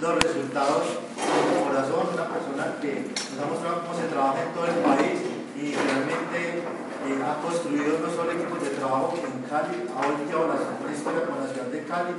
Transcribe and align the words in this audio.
los 0.00 0.16
resultados 0.16 1.04
de 1.12 1.60
corazón, 1.60 2.08
una 2.14 2.24
persona 2.32 2.80
que 2.80 3.12
nos 3.36 3.44
ha 3.44 3.46
mostrado 3.52 3.84
cómo 3.84 3.94
se 4.00 4.08
trabaja 4.08 4.42
en 4.42 4.52
todo 4.56 4.66
el 4.66 4.80
país 4.80 5.20
y 5.60 5.76
realmente 5.76 6.64
eh, 6.64 7.20
ha 7.20 7.36
construido 7.44 8.00
no 8.00 8.08
solo 8.08 8.32
equipos 8.32 8.64
de 8.64 8.70
trabajo 8.80 9.12
en 9.20 9.44
Cali, 9.44 9.84
ha 9.92 10.00
volteado 10.00 10.48
la 10.48 10.92
historia 10.92 11.24
como 11.28 11.44
la 11.44 11.52
ciudad 11.52 11.68
de 11.68 11.84
Cali, 11.84 12.16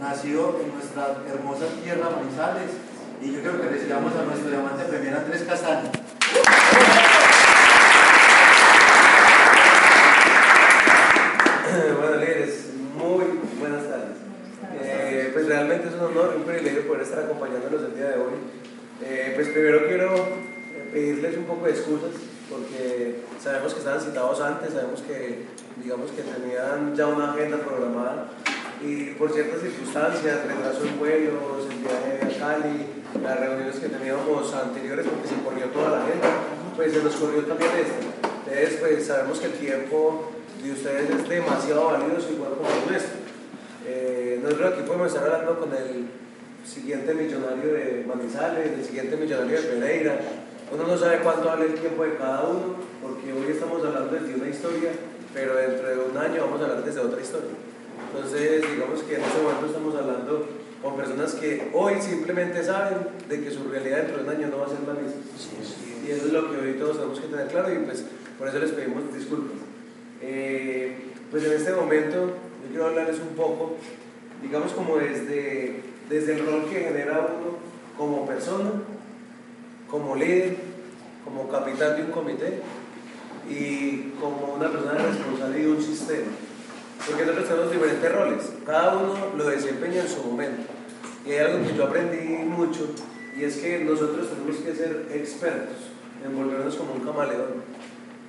nació 0.00 0.60
en 0.62 0.74
nuestra 0.74 1.18
hermosa 1.26 1.66
tierra 1.82 2.10
Manizales 2.10 2.70
y 3.20 3.32
yo 3.32 3.40
creo 3.40 3.60
que 3.60 3.68
recibamos 3.68 4.14
a 4.14 4.22
nuestro 4.22 4.50
diamante 4.50 4.84
premier 4.84 5.16
Andrés 5.16 5.42
Castaño. 5.42 5.90
bueno, 11.98 12.16
líderes, 12.16 12.70
muy 12.94 13.24
buenas 13.58 13.82
tardes. 13.88 14.24
Eh, 14.80 15.30
pues 15.32 15.46
realmente 15.46 15.88
es 15.88 15.94
un 15.94 16.00
honor 16.00 16.32
y 16.34 16.36
un 16.38 16.44
privilegio 16.44 16.86
poder 16.86 17.03
estar 17.14 17.74
el 17.74 17.94
día 17.94 18.08
de 18.08 18.16
hoy. 18.16 18.34
Eh, 19.02 19.32
pues 19.34 19.48
primero 19.48 19.86
quiero 19.86 20.14
eh, 20.14 20.88
pedirles 20.92 21.36
un 21.36 21.44
poco 21.44 21.66
de 21.66 21.72
excusas 21.72 22.10
porque 22.50 23.20
sabemos 23.40 23.72
que 23.72 23.78
estaban 23.80 24.00
citados 24.00 24.40
antes, 24.40 24.72
sabemos 24.72 25.00
que 25.02 25.44
digamos 25.82 26.10
que 26.10 26.22
tenían 26.22 26.94
ya 26.94 27.06
una 27.06 27.32
agenda 27.32 27.58
programada 27.58 28.28
y 28.82 29.12
por 29.14 29.32
ciertas 29.32 29.60
circunstancias, 29.60 30.46
retraso 30.46 30.84
en 30.84 30.98
vuelos, 30.98 31.66
el 31.70 31.78
viaje 31.78 32.20
a 32.22 32.38
Cali, 32.38 32.86
las 33.22 33.40
reuniones 33.40 33.76
que 33.76 33.88
teníamos 33.88 34.52
anteriores 34.54 35.06
porque 35.06 35.28
se 35.28 35.42
corrió 35.42 35.66
toda 35.66 35.90
la 35.90 36.04
agenda, 36.04 36.28
pues 36.76 36.92
se 36.92 37.02
nos 37.02 37.14
corrió 37.14 37.42
también 37.44 37.70
esta. 37.78 38.30
Entonces 38.46 38.78
pues 38.80 39.06
sabemos 39.06 39.38
que 39.40 39.46
el 39.46 39.52
tiempo 39.52 40.32
de 40.62 40.72
ustedes 40.72 41.10
es 41.10 41.28
demasiado 41.28 41.86
valioso 41.86 42.32
igual 42.32 42.52
como 42.56 42.68
el 42.68 42.90
nuestro. 42.90 43.18
Eh, 43.86 44.40
nosotros 44.42 44.72
aquí 44.72 44.82
podemos 44.86 45.08
estar 45.08 45.24
hablando 45.24 45.58
con 45.58 45.72
el 45.74 46.23
siguiente 46.64 47.14
millonario 47.14 47.72
de 47.72 48.04
Manizales, 48.06 48.72
el 48.72 48.84
siguiente 48.84 49.16
millonario 49.16 49.60
de 49.60 49.68
Pereira. 49.68 50.18
Uno 50.72 50.86
no 50.86 50.96
sabe 50.96 51.18
cuánto 51.18 51.46
vale 51.46 51.66
el 51.66 51.74
tiempo 51.74 52.04
de 52.04 52.16
cada 52.16 52.44
uno, 52.48 52.76
porque 53.02 53.32
hoy 53.32 53.52
estamos 53.52 53.84
hablando 53.84 54.16
de 54.16 54.34
una 54.34 54.48
historia, 54.48 54.90
pero 55.32 55.56
dentro 55.56 55.88
de 55.88 55.98
un 55.98 56.16
año 56.16 56.42
vamos 56.46 56.60
a 56.60 56.64
hablar 56.64 56.84
desde 56.84 57.00
otra 57.00 57.20
historia. 57.20 57.50
Entonces, 58.14 58.62
digamos 58.72 59.02
que 59.02 59.16
en 59.16 59.20
este 59.22 59.42
momento 59.42 59.66
estamos 59.66 59.94
hablando 59.94 60.48
con 60.82 60.96
personas 60.96 61.34
que 61.34 61.70
hoy 61.72 61.94
simplemente 62.00 62.62
saben 62.62 62.98
de 63.28 63.40
que 63.40 63.50
su 63.50 63.64
realidad 63.64 63.98
dentro 63.98 64.18
de 64.18 64.22
un 64.24 64.30
año 64.30 64.48
no 64.48 64.58
va 64.58 64.66
a 64.66 64.68
ser 64.68 64.80
la 64.86 64.94
misma. 64.94 65.20
Y 66.06 66.10
eso 66.10 66.26
es 66.26 66.32
lo 66.32 66.50
que 66.50 66.58
hoy 66.58 66.74
todos 66.74 66.96
tenemos 66.96 67.20
que 67.20 67.28
tener 67.28 67.48
claro 67.48 67.72
y 67.72 67.78
pues 67.78 68.04
por 68.38 68.48
eso 68.48 68.58
les 68.58 68.70
pedimos 68.72 69.02
disculpas. 69.14 69.56
Eh, 70.20 70.96
pues 71.30 71.44
en 71.44 71.52
este 71.52 71.72
momento 71.72 72.26
yo 72.62 72.68
quiero 72.68 72.86
hablarles 72.86 73.18
un 73.18 73.34
poco, 73.34 73.76
digamos 74.42 74.72
como 74.72 74.98
desde, 74.98 75.80
desde 76.08 76.34
el 76.34 76.46
rol 76.46 76.64
que 76.70 76.80
genera 76.80 77.28
uno 77.38 77.56
como 77.96 78.26
persona, 78.26 78.70
como 79.88 80.16
líder, 80.16 80.56
como 81.24 81.48
capitán 81.48 81.96
de 81.96 82.02
un 82.02 82.10
comité 82.10 82.60
y 83.48 84.12
como 84.20 84.54
una 84.54 84.70
persona 84.70 84.94
responsable 84.94 85.58
de 85.58 85.68
un 85.68 85.82
sistema. 85.82 86.32
Porque 87.06 87.24
nosotros 87.24 87.48
tenemos 87.48 87.72
diferentes 87.72 88.12
roles, 88.12 88.52
cada 88.64 88.96
uno 88.96 89.14
lo 89.36 89.44
desempeña 89.46 90.02
en 90.02 90.08
su 90.08 90.22
momento. 90.22 90.62
Y 91.26 91.32
hay 91.32 91.38
algo 91.38 91.66
que 91.66 91.74
yo 91.74 91.84
aprendí 91.84 92.44
mucho 92.44 92.88
y 93.36 93.44
es 93.44 93.56
que 93.56 93.80
nosotros 93.80 94.28
tenemos 94.30 94.56
que 94.56 94.74
ser 94.74 95.06
expertos 95.12 95.76
en 96.24 96.36
volvernos 96.36 96.76
como 96.76 96.94
un 96.94 97.00
camaleón. 97.00 97.62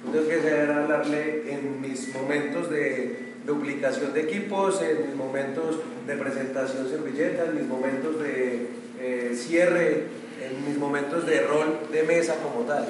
Yo 0.06 0.12
tengo 0.12 0.28
que 0.28 0.38
saber 0.38 0.72
hablarle 0.72 1.54
en 1.54 1.82
mis 1.82 2.14
momentos 2.14 2.70
de 2.70 3.25
duplicación 3.46 4.14
de 4.14 4.22
equipos, 4.22 4.82
en 4.82 5.08
mis 5.08 5.16
momentos 5.16 5.80
de 6.08 6.16
presentación 6.16 6.90
servilleta, 6.90 7.46
en 7.46 7.56
mis 7.56 7.68
momentos 7.68 8.22
de 8.22 8.68
eh, 9.00 9.32
cierre, 9.36 10.06
en 10.42 10.66
mis 10.68 10.78
momentos 10.78 11.26
de 11.26 11.42
rol 11.42 11.80
de 11.92 12.04
mesa 12.04 12.36
como 12.42 12.66
tal. 12.66 12.88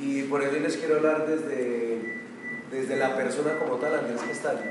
Y 0.00 0.22
por 0.22 0.42
eso 0.42 0.58
les 0.58 0.76
quiero 0.76 0.96
hablar 0.96 1.26
desde, 1.26 1.98
desde 2.70 2.96
la 2.96 3.16
persona 3.16 3.58
como 3.58 3.76
tal, 3.76 3.94
Andrés 3.94 4.20
Castaño. 4.26 4.70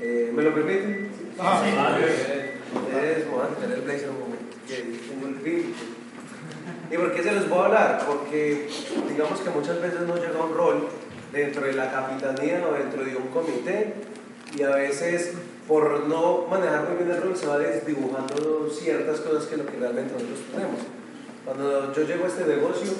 Eh, 0.00 0.30
¿Me 0.34 0.42
lo 0.42 0.54
permiten? 0.54 1.08
Ah, 1.38 1.62
sí. 1.64 1.70
Ustedes 2.78 3.26
me 3.26 3.36
van 3.36 3.52
a 3.52 3.56
tener 3.56 3.78
el 3.78 3.84
blazer 3.84 4.10
un 4.10 4.20
momento, 4.20 4.56
que 4.66 4.74
tengo 4.76 5.28
el 5.28 5.36
film. 5.36 5.72
¿Y 6.90 6.96
por 6.96 7.14
qué 7.14 7.22
se 7.22 7.32
los 7.32 7.48
voy 7.48 7.58
a 7.58 7.64
hablar? 7.64 8.04
Porque 8.06 8.68
digamos 9.08 9.40
que 9.40 9.50
muchas 9.50 9.80
veces 9.80 10.00
no 10.00 10.16
llega 10.16 10.42
un 10.42 10.54
rol 10.54 10.88
dentro 11.32 11.66
de 11.66 11.72
la 11.74 11.90
capitanía 11.90 12.66
o 12.66 12.74
dentro 12.74 13.04
de 13.04 13.16
un 13.16 13.28
comité 13.28 13.94
y 14.56 14.62
a 14.62 14.70
veces 14.70 15.32
por 15.66 16.06
no 16.06 16.46
manejar 16.48 16.88
muy 16.88 17.04
bien 17.04 17.10
el 17.10 17.22
rol 17.22 17.36
se 17.36 17.46
va 17.46 17.58
desdibujando 17.58 18.70
ciertas 18.70 19.20
cosas 19.20 19.46
que 19.46 19.56
lo 19.56 19.66
que 19.66 19.76
realmente 19.76 20.14
nosotros 20.14 20.40
tenemos. 20.50 20.80
Cuando 21.44 21.92
yo 21.92 22.02
llego 22.02 22.24
a 22.24 22.28
este 22.28 22.46
negocio, 22.46 22.92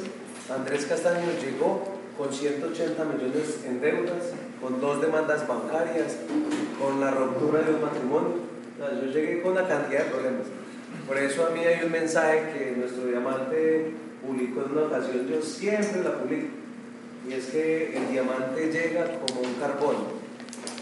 Andrés 0.54 0.86
Castaño 0.86 1.28
llegó 1.40 1.82
con 2.16 2.32
180 2.32 3.04
millones 3.04 3.60
en 3.66 3.80
deudas, 3.80 4.32
con 4.60 4.80
dos 4.80 5.00
demandas 5.00 5.46
bancarias, 5.46 6.16
con 6.80 7.00
la 7.00 7.10
ruptura 7.10 7.62
de 7.62 7.74
un 7.74 7.82
matrimonio. 7.82 8.34
yo 8.78 9.10
llegué 9.10 9.40
con 9.40 9.52
una 9.52 9.66
cantidad 9.66 10.04
de 10.04 10.10
problemas. 10.10 10.46
Por 11.06 11.16
eso 11.16 11.46
a 11.46 11.50
mí 11.50 11.60
hay 11.60 11.84
un 11.84 11.92
mensaje 11.92 12.52
que 12.52 12.74
nuestro 12.76 13.06
diamante 13.06 13.92
publicó 14.20 14.62
en 14.62 14.72
una 14.72 14.82
ocasión, 14.82 15.26
yo 15.28 15.40
siempre 15.40 16.02
la 16.02 16.18
publico, 16.18 16.48
y 17.28 17.32
es 17.32 17.46
que 17.46 17.96
el 17.96 18.10
diamante 18.10 18.70
llega 18.70 19.04
como 19.04 19.40
un 19.40 19.54
carbón, 19.54 20.17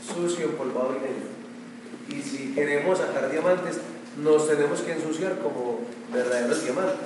sucio, 0.07 0.47
empolvado 0.47 0.97
y 0.97 1.01
negro. 1.01 1.37
Y 2.09 2.23
si 2.23 2.55
queremos 2.55 2.99
sacar 2.99 3.31
diamantes, 3.31 3.81
nos 4.23 4.49
tenemos 4.49 4.81
que 4.81 4.93
ensuciar 4.93 5.39
como 5.39 5.81
verdaderos 6.13 6.63
diamantes. 6.63 6.97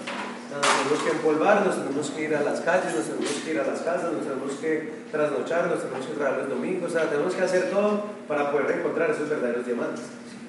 Nos 0.51 0.61
tenemos 0.61 1.03
que 1.05 1.11
empolvar, 1.11 1.67
nos 1.67 1.77
tenemos 1.77 2.11
que 2.11 2.23
ir 2.23 2.35
a 2.35 2.43
las 2.43 2.61
calles, 2.61 2.95
nos 2.95 3.07
tenemos 3.07 3.31
que 3.31 3.51
ir 3.53 3.61
a 3.61 3.67
las 3.67 3.81
casas, 3.81 4.13
nos 4.13 4.23
tenemos 4.25 4.53
que 4.55 4.93
trasnochar, 5.13 5.69
nos 5.69 5.81
tenemos 5.81 6.07
que 6.07 6.15
traer 6.15 6.39
los 6.39 6.49
domingos, 6.49 6.91
o 6.91 6.93
sea, 6.93 7.09
tenemos 7.09 7.35
que 7.35 7.43
hacer 7.43 7.71
todo 7.71 8.05
para 8.27 8.51
poder 8.51 8.79
encontrar 8.79 9.11
esos 9.11 9.29
verdaderos 9.29 9.65
diamantes. 9.65 10.05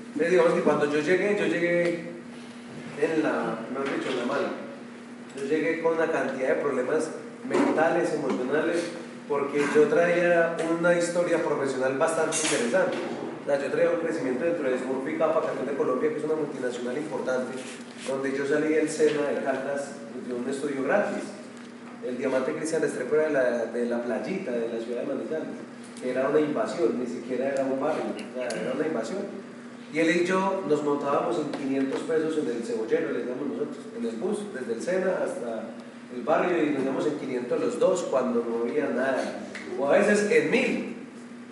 Entonces, 0.08 0.32
digamos 0.32 0.54
que 0.54 0.62
cuando 0.62 0.92
yo 0.92 1.00
llegué, 1.00 1.38
yo 1.38 1.46
llegué 1.46 2.12
en 3.00 3.24
la, 3.24 3.60
mejor 3.72 3.96
dicho, 3.96 4.10
en 4.10 4.20
la 4.20 4.26
mala. 4.26 4.50
Yo 5.38 5.46
llegué 5.46 5.82
con 5.82 5.94
una 5.94 6.12
cantidad 6.12 6.50
de 6.50 6.56
problemas 6.56 7.12
mentales, 7.48 8.14
emocionales, 8.14 8.84
porque 9.28 9.64
yo 9.74 9.84
traía 9.88 10.56
una 10.78 10.98
historia 10.98 11.44
profesional 11.44 11.98
bastante 11.98 12.38
interesante. 12.44 12.98
O 13.42 13.46
sea, 13.46 13.60
yo 13.60 13.72
traía 13.72 13.90
un 13.90 14.02
crecimiento 14.02 14.46
dentro 14.46 14.70
de 14.70 14.78
Smurfy 14.78 15.18
Capa, 15.18 15.42
de 15.66 15.74
Colombia, 15.74 16.10
que 16.10 16.18
es 16.18 16.24
una 16.24 16.36
multinacional 16.36 16.98
importante, 16.98 17.58
donde 18.08 18.38
yo 18.38 18.46
salí 18.46 18.70
del 18.70 18.90
SENA 18.90 19.30
de 19.30 19.44
Caldas 19.44 19.94
de 20.28 20.34
un 20.34 20.48
estudio 20.48 20.84
gratis. 20.84 21.24
El 22.06 22.18
diamante 22.18 22.54
Cristian 22.54 22.84
Estrepo 22.84 23.16
era 23.16 23.28
de 23.28 23.34
la, 23.34 23.66
de 23.66 23.86
la 23.86 24.04
playita, 24.04 24.52
de 24.52 24.70
la 24.70 24.84
ciudad 24.84 25.02
de 25.02 25.08
Manizales. 25.08 25.48
Era 26.04 26.30
una 26.30 26.40
invasión, 26.40 27.00
ni 27.00 27.06
siquiera 27.06 27.50
era 27.50 27.64
un 27.64 27.80
barrio, 27.80 28.04
era 28.36 28.74
una 28.76 28.88
invasión. 28.88 29.20
Y 29.94 30.00
él 30.00 30.22
y 30.22 30.26
yo 30.26 30.64
nos 30.68 30.84
montábamos 30.84 31.38
en 31.38 31.52
500 31.52 32.00
pesos 32.02 32.38
en 32.38 32.48
el 32.48 32.64
cebollero, 32.64 33.12
le 33.12 33.20
decíamos 33.20 33.48
nosotros, 33.48 33.78
en 33.98 34.06
el 34.06 34.16
bus, 34.16 34.40
desde 34.54 34.74
el 34.74 34.82
Sena 34.82 35.20
hasta 35.24 35.64
el 36.16 36.22
barrio, 36.24 36.64
y 36.64 36.72
nos 36.72 36.84
íbamos 36.84 37.08
en 37.08 37.18
500 37.18 37.60
los 37.60 37.80
dos 37.80 38.04
cuando 38.10 38.44
no 38.44 38.70
había 38.70 38.88
nada. 38.88 39.46
O 39.80 39.88
a 39.88 39.98
veces 39.98 40.30
en 40.32 40.52
1000. 40.52 40.96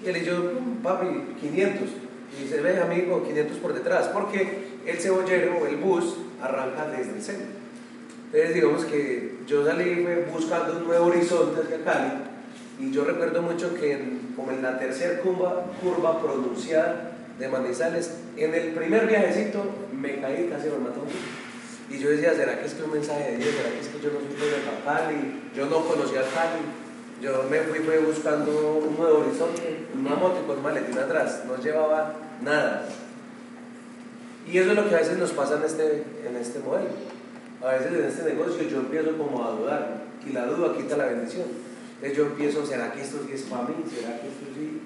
Y 0.03 0.09
él 0.09 0.17
y 0.17 0.25
yo, 0.25 0.51
papi, 0.83 1.07
500. 1.41 1.89
Y 2.37 2.43
dice, 2.43 2.61
ve 2.61 2.79
amigo, 2.79 3.23
500 3.23 3.57
por 3.57 3.73
detrás, 3.73 4.07
porque 4.09 4.79
el 4.85 4.97
cebollero 4.97 5.65
el 5.67 5.77
bus 5.77 6.15
arranca 6.41 6.87
desde 6.87 7.15
el 7.15 7.21
Sena. 7.21 7.45
Entonces 8.31 8.53
digamos 8.53 8.85
que 8.85 9.37
yo 9.47 9.65
salí 9.65 10.05
buscando 10.31 10.77
un 10.77 10.87
nuevo 10.87 11.07
horizonte 11.07 11.61
hacia 11.61 11.83
Cali, 11.83 12.11
y 12.79 12.91
yo 12.91 13.03
recuerdo 13.03 13.41
mucho 13.41 13.73
que 13.73 14.19
como 14.35 14.51
en 14.51 14.61
la 14.61 14.77
tercera 14.77 15.19
curva, 15.19 16.21
pronunciada, 16.21 17.11
de 17.39 17.47
Manizales, 17.47 18.17
en 18.35 18.53
el 18.53 18.73
primer 18.73 19.07
viajecito 19.07 19.63
me 19.93 20.19
caí 20.19 20.49
casi 20.49 20.67
me 20.67 20.77
mató. 20.77 21.01
Y 21.89 21.97
yo 21.97 22.09
decía, 22.09 22.33
¿será 22.33 22.59
que 22.59 22.67
es 22.67 22.73
que 22.73 22.83
un 22.83 22.91
mensaje 22.91 23.31
de 23.31 23.37
Dios? 23.37 23.55
¿Será 23.55 23.69
que 23.71 23.79
es 23.79 23.87
que 23.87 23.99
yo 23.99 24.09
no 24.11 24.19
soy 24.19 24.49
de 24.49 24.83
Cali? 24.85 25.41
Yo 25.55 25.65
no 25.65 25.85
conocía 25.85 26.21
Cali. 26.21 26.61
Yo 27.21 27.43
me 27.49 27.59
fui, 27.61 27.79
fui 27.79 27.97
buscando 27.97 28.77
un 28.77 28.95
nuevo 28.95 29.19
horizonte, 29.19 29.87
una 29.93 30.15
moto 30.15 30.45
con 30.47 30.63
maletín 30.63 30.97
atrás, 30.97 31.43
no 31.45 31.61
llevaba 31.61 32.13
nada. 32.41 32.87
Y 34.49 34.57
eso 34.57 34.69
es 34.71 34.75
lo 34.77 34.87
que 34.87 34.95
a 34.95 34.99
veces 34.99 35.17
nos 35.17 35.31
pasa 35.31 35.57
en 35.57 35.63
este, 35.63 36.03
en 36.25 36.35
este 36.37 36.59
modelo. 36.59 36.89
A 37.61 37.73
veces 37.73 37.91
en 37.91 38.05
este 38.05 38.23
negocio 38.23 38.63
yo 38.63 38.77
empiezo 38.77 39.17
como 39.17 39.45
a 39.45 39.51
dudar 39.51 40.03
y 40.25 40.31
la 40.31 40.45
duda 40.45 40.77
quita 40.77 40.95
la 40.95 41.07
bendición. 41.07 41.45
Entonces 41.95 42.17
yo 42.17 42.25
empiezo, 42.27 42.65
¿será 42.65 42.93
que 42.93 43.01
esto 43.01 43.17
sí 43.27 43.33
es 43.33 43.41
para 43.43 43.63
mí? 43.63 43.75
¿Será 43.93 44.21
que 44.21 44.27
esto 44.29 44.45
sí? 44.55 44.79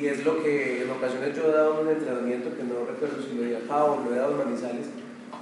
Y 0.00 0.06
es 0.06 0.24
lo 0.24 0.42
que 0.42 0.82
en 0.82 0.90
ocasiones 0.90 1.34
yo 1.34 1.48
he 1.48 1.52
dado 1.52 1.80
un 1.80 1.88
entrenamiento 1.88 2.56
que 2.56 2.62
no 2.62 2.86
recuerdo 2.86 3.20
si 3.20 3.34
lo 3.34 3.44
he 3.44 3.60
dado 3.66 3.94
o 3.94 4.04
lo 4.04 4.14
he 4.14 4.18
dado 4.18 4.30
en 4.32 4.38
Manizales, 4.38 4.86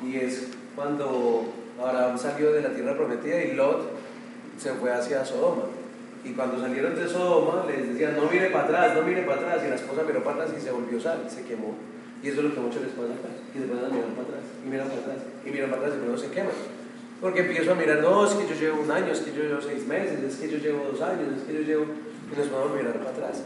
y 0.03 0.17
es 0.17 0.49
cuando 0.77 1.47
Abraham 1.83 2.19
salió 2.19 2.53
de 2.53 2.63
la 2.63 2.69
tierra 2.69 2.95
prometida 2.95 3.43
y 3.43 3.55
Lot 3.55 3.91
se 4.59 4.73
fue 4.75 4.93
hacia 4.93 5.25
Sodoma. 5.25 5.65
Y 6.25 6.33
cuando 6.33 6.61
salieron 6.61 6.95
de 6.95 7.09
Sodoma 7.09 7.65
les 7.67 7.89
decían, 7.89 8.17
no 8.17 8.29
mire 8.31 8.51
para 8.51 8.65
atrás, 8.65 8.95
no 8.95 9.03
mire 9.03 9.23
para 9.23 9.41
atrás, 9.41 9.63
y 9.65 9.69
la 9.69 9.77
esposa 9.77 10.03
miró 10.07 10.23
para 10.23 10.43
atrás 10.43 10.57
y 10.59 10.61
se 10.61 10.71
volvió 10.71 11.01
sal, 11.01 11.25
se 11.29 11.43
quemó. 11.45 11.75
Y 12.23 12.29
eso 12.29 12.41
es 12.41 12.47
lo 12.47 12.55
que 12.55 12.61
muchos 12.61 12.83
les 12.83 12.93
pasa 12.93 13.15
acá, 13.15 13.31
que 13.53 13.59
se 13.61 13.67
van 13.67 13.85
a 13.85 13.89
mirar 13.89 14.11
para 14.11 14.29
atrás, 14.29 14.45
y 14.65 14.69
miran 14.69 14.89
para 14.89 15.01
atrás, 15.01 15.19
y 15.45 15.51
miran 15.51 15.71
para 15.71 15.83
atrás 15.83 15.95
y 15.97 16.05
luego 16.05 16.19
se 16.19 16.31
queman. 16.31 16.59
Porque 17.21 17.41
empiezo 17.41 17.73
a 17.73 17.75
mirar, 17.75 18.01
no, 18.03 18.27
es 18.27 18.35
que 18.35 18.47
yo 18.49 18.55
llevo 18.55 18.83
un 18.83 18.91
año, 18.91 19.13
es 19.13 19.21
que 19.21 19.33
yo 19.33 19.43
llevo 19.43 19.61
seis 19.61 19.87
meses, 19.87 20.21
es 20.21 20.37
que 20.37 20.49
yo 20.51 20.59
llevo 20.59 20.85
dos 20.93 21.01
años, 21.01 21.33
es 21.37 21.43
que 21.45 21.55
yo 21.55 21.61
llevo... 21.61 21.85
Y 22.27 22.37
nos 22.37 22.51
vamos 22.51 22.73
a 22.73 22.75
mirar 22.75 22.95
para 22.99 23.11
atrás. 23.11 23.45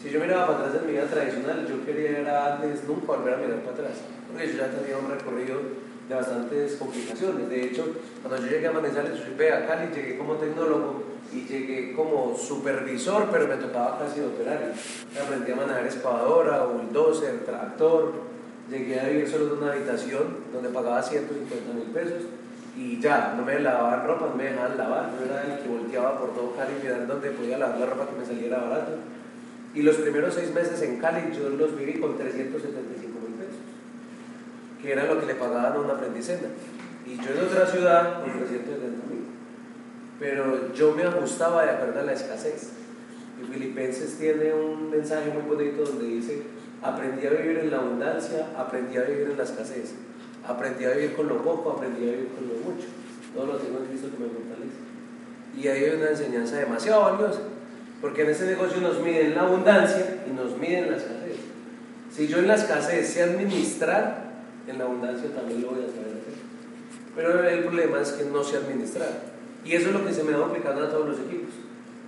Si 0.00 0.08
yo 0.08 0.20
miraba 0.20 0.46
para 0.46 0.58
atrás 0.68 0.80
en 0.80 0.86
mi 0.86 0.92
vida 0.92 1.04
tradicional, 1.04 1.66
yo 1.68 1.84
quería 1.84 2.54
antes 2.54 2.84
nunca 2.86 3.12
volver 3.12 3.34
a 3.34 3.36
mirar 3.36 3.58
para 3.60 3.72
atrás, 3.72 3.96
porque 4.30 4.46
yo 4.48 4.56
ya 4.56 4.70
tenía 4.70 4.96
un 4.96 5.10
recorrido 5.10 5.60
de 6.10 6.16
bastantes 6.16 6.74
complicaciones. 6.74 7.48
De 7.48 7.64
hecho, 7.64 7.86
cuando 8.22 8.44
yo 8.44 8.52
llegué 8.52 8.66
a 8.66 8.72
Manizales, 8.72 9.18
yo 9.18 9.54
a 9.54 9.66
Cali, 9.66 9.94
llegué 9.94 10.18
como 10.18 10.34
tecnólogo 10.34 11.04
y 11.32 11.46
llegué 11.46 11.92
como 11.94 12.36
supervisor, 12.36 13.28
pero 13.30 13.46
me 13.46 13.54
tocaba 13.54 13.98
casi 13.98 14.20
operario. 14.20 14.68
Aprendí 15.22 15.52
a 15.52 15.56
manejar 15.56 15.86
excavadora, 15.86 16.64
bulldozer, 16.64 17.44
tractor. 17.44 18.12
Llegué 18.68 19.00
a 19.00 19.08
vivir 19.08 19.28
solo 19.28 19.54
en 19.54 19.62
una 19.62 19.72
habitación 19.72 20.36
donde 20.52 20.68
pagaba 20.68 21.02
150 21.02 21.72
mil 21.72 21.88
pesos 21.94 22.22
y 22.76 23.00
ya, 23.00 23.34
no 23.36 23.44
me 23.44 23.58
lavaban 23.58 24.06
ropa, 24.06 24.26
no 24.30 24.34
me 24.34 24.44
dejaban 24.44 24.76
lavar. 24.76 25.10
Yo 25.18 25.26
era 25.26 25.42
el 25.44 25.62
que 25.62 25.68
volteaba 25.68 26.18
por 26.18 26.34
todo 26.34 26.54
Cali 26.56 26.74
mirando 26.82 27.14
donde 27.14 27.30
podía 27.30 27.58
lavar 27.58 27.78
la 27.78 27.86
ropa 27.86 28.08
que 28.10 28.18
me 28.18 28.26
saliera 28.26 28.58
barato 28.58 28.92
y 29.72 29.82
los 29.82 29.96
primeros 29.96 30.34
seis 30.34 30.52
meses 30.52 30.82
en 30.82 30.98
Cali 30.98 31.32
yo 31.36 31.48
los 31.50 31.76
viví 31.78 32.00
con 32.00 32.16
375 32.16 32.64
mil 32.66 32.78
pesos, 32.80 32.89
que 34.82 34.92
era 34.92 35.04
lo 35.04 35.20
que 35.20 35.26
le 35.26 35.34
pagaban 35.34 35.72
a 35.72 35.78
una 35.78 35.94
aprendicena. 35.94 36.48
Y 37.06 37.16
yo 37.16 37.30
en 37.30 37.46
otra 37.46 37.66
ciudad 37.66 38.20
con 38.20 38.32
370 38.32 39.06
mil. 39.08 39.24
Pero 40.18 40.72
yo 40.74 40.94
me 40.94 41.02
ajustaba 41.02 41.64
de 41.64 41.70
acuerdo 41.70 42.00
a 42.00 42.02
la 42.04 42.12
escasez. 42.12 42.70
Y 43.40 43.52
Filipenses 43.52 44.18
tiene 44.18 44.52
un 44.52 44.90
mensaje 44.90 45.30
muy 45.30 45.42
bonito 45.42 45.82
donde 45.82 46.04
dice, 46.04 46.42
aprendí 46.82 47.26
a 47.26 47.30
vivir 47.30 47.58
en 47.58 47.70
la 47.70 47.78
abundancia, 47.78 48.48
aprendí 48.56 48.98
a 48.98 49.02
vivir 49.02 49.30
en 49.30 49.38
la 49.38 49.44
escasez, 49.44 49.94
aprendí 50.46 50.84
a 50.84 50.90
vivir 50.90 51.14
con 51.14 51.28
lo 51.28 51.42
poco, 51.42 51.70
aprendí 51.70 52.08
a 52.08 52.12
vivir 52.12 52.28
con 52.28 52.48
lo 52.48 52.54
mucho. 52.54 52.86
Todo 53.34 53.46
lo 53.46 53.56
tengo 53.56 53.78
en 53.78 53.86
Cristo 53.86 54.08
que 54.10 54.22
me 54.22 54.28
fortalece. 54.28 54.90
Y 55.56 55.68
ahí 55.68 55.84
hay 55.84 55.96
una 55.96 56.10
enseñanza 56.10 56.56
demasiado 56.56 57.02
valiosa. 57.02 57.40
Porque 58.00 58.22
en 58.22 58.30
ese 58.30 58.46
negocio 58.46 58.80
nos 58.80 59.00
miden 59.00 59.34
la 59.34 59.42
abundancia 59.42 60.22
y 60.26 60.32
nos 60.32 60.56
miden 60.56 60.90
la 60.90 60.96
escasez. 60.96 61.36
Si 62.10 62.26
yo 62.26 62.38
en 62.38 62.48
la 62.48 62.54
escasez 62.54 63.08
sé 63.08 63.22
administrar, 63.22 64.29
en 64.70 64.78
la 64.78 64.84
abundancia 64.84 65.30
también 65.34 65.62
lo 65.62 65.68
voy 65.68 65.82
a 65.82 65.86
hacer. 65.86 66.10
Pero 67.14 67.48
el 67.48 67.64
problema 67.64 68.00
es 68.00 68.12
que 68.12 68.24
no 68.24 68.42
sé 68.42 68.56
administrar. 68.56 69.08
Y 69.64 69.74
eso 69.74 69.88
es 69.88 69.94
lo 69.94 70.06
que 70.06 70.12
se 70.12 70.24
me 70.24 70.32
va 70.32 70.46
aplicando 70.46 70.84
a 70.84 70.90
todos 70.90 71.08
los 71.08 71.18
equipos. 71.18 71.54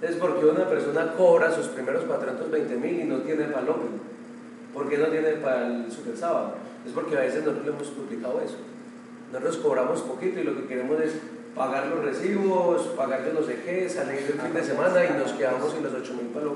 Es 0.01 0.17
porque 0.17 0.47
una 0.47 0.69
persona 0.69 1.13
cobra 1.17 1.55
sus 1.55 1.67
primeros 1.67 2.05
420 2.05 2.77
mil 2.77 3.01
y 3.01 3.05
no 3.05 3.19
tiene 3.19 3.45
para 3.45 3.61
el 3.61 3.75
¿Por 4.73 4.89
qué 4.89 4.99
no 4.99 5.07
tiene 5.07 5.33
para 5.35 5.67
el 5.67 5.93
super 5.93 6.17
sábado? 6.17 6.55
Es 6.87 6.93
porque 6.93 7.17
a 7.17 7.21
veces 7.21 7.45
nosotros 7.45 7.67
le 7.67 7.73
hemos 7.73 7.97
duplicado 7.97 8.41
eso. 8.41 8.57
Nosotros 9.33 9.59
cobramos 9.59 10.01
poquito 10.01 10.41
y 10.41 10.45
lo 10.45 10.57
que 10.57 10.67
queremos 10.67 11.01
es 11.01 11.13
pagar 11.55 11.87
los 11.89 12.05
recibos, 12.05 12.83
pagar 12.97 13.25
yo 13.27 13.33
no 13.39 13.47
sé 13.47 13.61
qué, 13.65 13.89
salir 13.89 14.21
el 14.21 14.41
fin 14.41 14.55
de 14.55 14.65
semana 14.65 15.05
y 15.05 15.19
nos 15.19 15.33
quedamos 15.33 15.73
sin 15.73 15.83
los 15.83 15.93
8 15.93 16.15
mil 16.15 16.27
palos. 16.29 16.53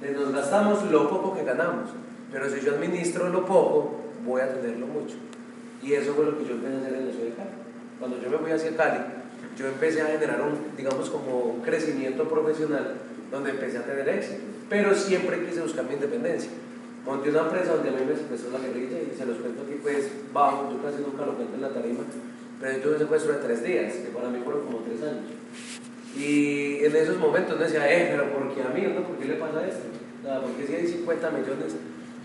Nos 0.00 0.32
gastamos 0.32 0.90
lo 0.90 1.08
poco 1.08 1.34
que 1.34 1.44
ganamos, 1.44 1.90
pero 2.32 2.50
si 2.50 2.60
yo 2.60 2.72
administro 2.74 3.28
lo 3.28 3.46
poco, 3.46 4.07
voy 4.24 4.40
a 4.40 4.52
tenerlo 4.52 4.86
mucho. 4.86 5.16
Y 5.82 5.92
eso 5.92 6.14
fue 6.14 6.24
lo 6.24 6.38
que 6.38 6.44
yo 6.44 6.52
empecé 6.52 6.74
a 6.74 6.78
hacer 6.80 6.94
en 6.94 7.10
ciudad 7.12 7.24
de 7.24 7.34
Cali. 7.34 7.50
Cuando 7.98 8.20
yo 8.20 8.30
me 8.30 8.38
fui 8.38 8.50
hacia 8.50 8.76
Cali, 8.76 9.00
yo 9.56 9.66
empecé 9.66 10.02
a 10.02 10.06
generar 10.06 10.40
un, 10.42 10.76
digamos, 10.76 11.10
como 11.10 11.40
un 11.40 11.60
crecimiento 11.62 12.28
profesional 12.28 12.94
donde 13.30 13.50
empecé 13.50 13.78
a 13.78 13.82
tener 13.82 14.08
éxito, 14.08 14.42
pero 14.68 14.94
siempre 14.94 15.44
quise 15.44 15.60
buscar 15.60 15.84
mi 15.84 15.94
independencia. 15.94 16.50
Monté 17.04 17.30
una 17.30 17.42
empresa 17.42 17.74
donde 17.74 17.88
a 17.90 17.92
mí 17.92 18.02
me 18.08 18.16
secuestró 18.16 18.50
la 18.50 18.58
guerrilla 18.58 18.98
y 19.00 19.16
se 19.16 19.24
los 19.24 19.38
cuento 19.38 19.62
aquí 19.62 19.78
pues 19.82 20.10
bajo, 20.32 20.70
yo 20.70 20.82
casi 20.82 21.02
nunca 21.02 21.24
lo 21.24 21.34
cuento 21.34 21.54
en 21.54 21.62
la 21.62 21.70
tarima, 21.70 22.00
pero 22.60 22.72
yo 22.72 22.78
tuve 22.80 22.92
un 22.94 22.98
secuestro 22.98 23.32
de 23.32 23.38
tres 23.38 23.62
días, 23.64 23.94
que 23.94 24.10
para 24.10 24.28
mí 24.28 24.40
fueron 24.44 24.64
como 24.64 24.78
tres 24.78 25.02
años. 25.02 25.24
Y 26.16 26.84
en 26.84 26.96
esos 26.96 27.18
momentos 27.18 27.58
me 27.58 27.64
decía, 27.64 27.86
eh, 27.90 28.08
pero 28.10 28.32
¿por 28.32 28.54
qué 28.54 28.62
a 28.62 28.68
mí? 28.68 28.82
¿no? 28.94 29.06
¿Por 29.06 29.16
qué 29.18 29.26
le 29.26 29.34
pasa 29.34 29.66
esto? 29.66 29.84
Nada, 30.24 30.42
porque 30.42 30.66
si 30.66 30.74
hay 30.74 30.86
50 30.86 31.30
millones, 31.30 31.76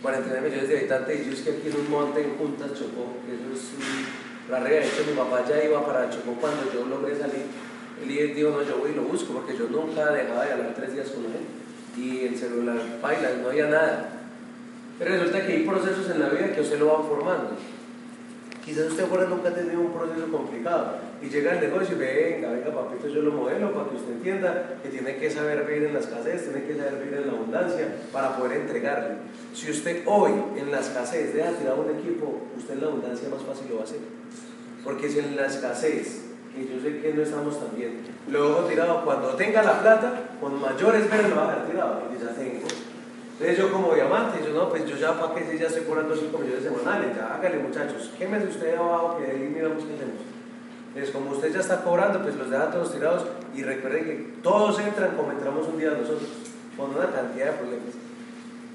49 0.04 0.50
millones 0.50 0.70
de 0.70 0.78
habitantes, 0.80 1.22
y 1.22 1.26
yo 1.26 1.32
es 1.32 1.42
que 1.42 1.52
aquí 1.52 1.70
en 1.70 1.80
un 1.80 1.90
monte 1.90 2.22
en 2.22 2.38
Juntas 2.38 2.74
Chocó, 2.74 3.16
que 3.26 3.40
eso 3.40 3.56
es 3.56 4.52
la 4.52 4.60
regla. 4.60 4.82
De 4.82 4.88
hecho, 4.88 5.04
mi 5.10 5.16
papá 5.16 5.46
ya 5.48 5.64
iba 5.64 5.86
para 5.86 6.10
Chocó 6.10 6.34
cuando 6.42 6.72
yo 6.74 6.86
logré 6.86 7.18
salir. 7.18 7.46
Él 8.04 8.36
dijo, 8.36 8.50
no, 8.50 8.62
yo 8.64 8.80
voy 8.80 8.92
y 8.92 8.96
lo 8.96 9.04
busco, 9.04 9.32
porque 9.34 9.58
yo 9.58 9.70
nunca 9.70 10.12
dejaba 10.12 10.46
de 10.46 10.52
hablar 10.52 10.74
tres 10.76 10.94
días 10.94 11.08
con 11.08 11.24
él. 11.24 11.48
Y 11.96 12.28
el 12.28 12.38
celular 12.38 12.76
baila, 13.02 13.30
no 13.42 13.48
había 13.48 13.68
nada. 13.68 14.10
Pero 15.00 15.12
resulta 15.12 15.46
que 15.46 15.54
hay 15.54 15.64
procesos 15.64 16.10
en 16.10 16.20
la 16.20 16.28
vida 16.28 16.54
que 16.54 16.62
usted 16.62 16.80
lo 16.80 16.88
van 16.88 17.08
formando. 17.08 17.52
Quizás 18.63 18.92
usted 18.92 19.06
fuera 19.07 19.25
nunca 19.25 19.50
ha 19.50 19.54
tenido 19.54 19.81
un 19.81 19.92
proceso 19.92 20.31
complicado 20.31 20.95
y 21.21 21.27
llega 21.27 21.51
al 21.51 21.60
negocio 21.60 21.98
y 21.98 22.00
venga, 22.00 22.50
venga 22.50 22.74
papito, 22.74 23.10
yo 23.10 23.21
lo 23.21 23.31
modelo 23.31 23.74
para 23.74 23.89
que 23.89 23.98
usted 23.98 24.13
entienda 24.13 24.80
que 24.81 24.88
tiene 24.88 25.18
que 25.18 25.30
saber 25.30 25.65
vivir 25.65 25.83
en 25.83 25.94
la 25.94 26.00
escasez, 26.00 26.44
tiene 26.50 26.65
que 26.65 26.77
saber 26.77 26.95
vivir 27.04 27.19
en 27.19 27.27
la 27.27 27.33
abundancia 27.33 27.88
para 28.13 28.38
poder 28.38 28.62
entregarle. 28.62 29.15
Si 29.54 29.69
usted 29.69 30.04
hoy 30.06 30.31
en 30.56 30.71
la 30.71 30.80
escasez 30.80 31.33
deja 31.33 31.51
tirar 31.51 31.77
un 31.77 32.00
equipo, 32.00 32.42
usted 32.57 32.75
en 32.75 32.81
la 32.81 32.88
abundancia 32.88 33.27
más 33.27 33.44
fácil 33.44 33.68
lo 33.69 33.75
va 33.75 33.81
a 33.81 33.83
hacer. 33.83 34.00
Porque 34.81 35.10
si 35.10 35.19
en 35.19 35.36
la 35.36 35.48
escasez, 35.48 36.21
que 36.56 36.65
yo 36.65 36.81
sé 36.81 37.01
que 37.01 37.13
no 37.13 37.21
estamos 37.21 37.60
tan 37.60 37.75
bien, 37.75 38.00
lo 38.30 38.48
dejo 38.48 38.60
tirado, 38.62 39.04
cuando 39.04 39.30
tenga 39.36 39.62
la 39.62 39.81
plata, 39.81 40.38
con 40.39 40.62
mayores 40.62 41.10
veces 41.10 41.30
lo 41.30 41.36
va 41.36 41.44
a 41.44 41.48
dejar 41.51 41.68
tirado, 41.69 42.00
porque 42.00 42.24
ya 42.24 42.31
tengo 42.31 42.65
entonces 43.34 43.58
yo 43.58 43.72
como 43.72 43.96
diamante, 43.96 44.40
yo 44.46 44.54
no, 44.54 44.70
pues 44.70 44.86
yo 44.86 44.96
ya 44.96 45.20
para 45.20 45.34
qué 45.34 45.50
si 45.50 45.58
ya 45.58 45.68
estoy 45.68 45.84
cobrando 45.84 46.16
5 46.16 46.38
millones 46.38 46.64
semanales, 46.64 47.16
ya 47.16 47.34
hágale 47.34 47.58
muchachos, 47.58 48.12
quémese 48.18 48.48
usted 48.48 48.76
abajo 48.76 49.18
que 49.18 49.26
ahí 49.26 49.52
miramos 49.54 49.84
qué 49.84 49.96
hacemos. 49.96 50.22
Entonces 50.90 51.12
como 51.12 51.32
usted 51.32 51.52
ya 51.52 51.60
está 51.60 51.84
cobrando, 51.84 52.22
pues 52.22 52.36
los 52.36 52.52
deja 52.52 52.70
todos 52.70 52.94
tirados 52.94 53.25
y 53.56 53.63
recuerden 53.63 54.06
que 54.06 54.13
todos 54.44 54.80
entran 54.80 55.16
como 55.16 55.32
entramos 55.32 55.68
un 55.68 55.80
día 55.80 55.90
nosotros, 55.92 56.30
con 56.78 56.92
una 56.92 57.12
cantidad 57.12 57.48
de 57.48 57.52
problemas. 57.54 57.94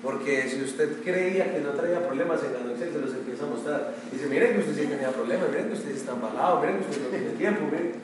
Porque 0.02 0.48
si 0.48 0.62
usted 0.62 1.02
creía 1.02 1.52
que 1.52 1.60
no 1.60 1.70
traía 1.70 2.04
problemas 2.04 2.40
en 2.42 2.52
la 2.52 2.72
Excel, 2.72 2.92
se 2.92 2.98
los 3.00 3.14
empieza 3.14 3.44
a 3.44 3.48
mostrar. 3.48 3.94
Dice, 4.12 4.26
miren 4.26 4.54
que 4.54 4.58
usted 4.60 4.74
sí 4.74 4.86
tenía 4.86 5.10
problemas, 5.10 5.48
miren 5.50 5.68
que 5.68 5.74
usted 5.74 5.90
está 5.90 6.12
embalado, 6.12 6.60
miren 6.60 6.78
que 6.78 6.90
usted 6.90 7.02
no 7.02 7.08
tiene 7.08 7.30
tiempo, 7.30 7.62
miren. 7.64 7.94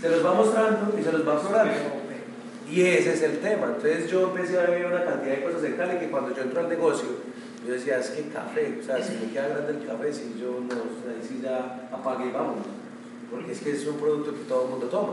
Se 0.00 0.08
los 0.08 0.24
va 0.24 0.34
mostrando 0.34 0.98
y 0.98 1.02
se 1.02 1.12
los 1.12 1.28
va 1.28 1.42
cobrando. 1.42 2.01
Y 2.72 2.86
ese 2.86 3.12
es 3.12 3.22
el 3.22 3.38
tema. 3.40 3.66
Entonces 3.66 4.10
yo 4.10 4.28
empecé 4.28 4.58
a 4.58 4.62
ver 4.62 4.86
una 4.86 5.04
cantidad 5.04 5.36
de 5.36 5.42
cosas 5.42 5.62
en 5.64 5.74
Cali 5.74 5.98
que 5.98 6.08
cuando 6.08 6.34
yo 6.34 6.42
entro 6.42 6.60
al 6.60 6.70
negocio, 6.70 7.06
yo 7.66 7.74
decía, 7.74 7.98
es 7.98 8.08
que 8.10 8.28
café, 8.28 8.78
o 8.80 8.82
sea, 8.82 9.02
si 9.02 9.14
me 9.14 9.30
queda 9.30 9.48
grande 9.48 9.72
el 9.72 9.86
café, 9.86 10.10
si 10.10 10.40
yo 10.40 10.58
no, 10.58 10.74
ahí 10.74 11.20
sí 11.22 11.40
ya 11.42 11.90
apague 11.92 12.28
y 12.28 12.32
vamos. 12.32 12.64
Porque 13.30 13.52
es 13.52 13.60
que 13.60 13.72
es 13.72 13.86
un 13.86 13.96
producto 13.96 14.32
que 14.32 14.44
todo 14.44 14.64
el 14.64 14.70
mundo 14.70 14.86
toma. 14.86 15.12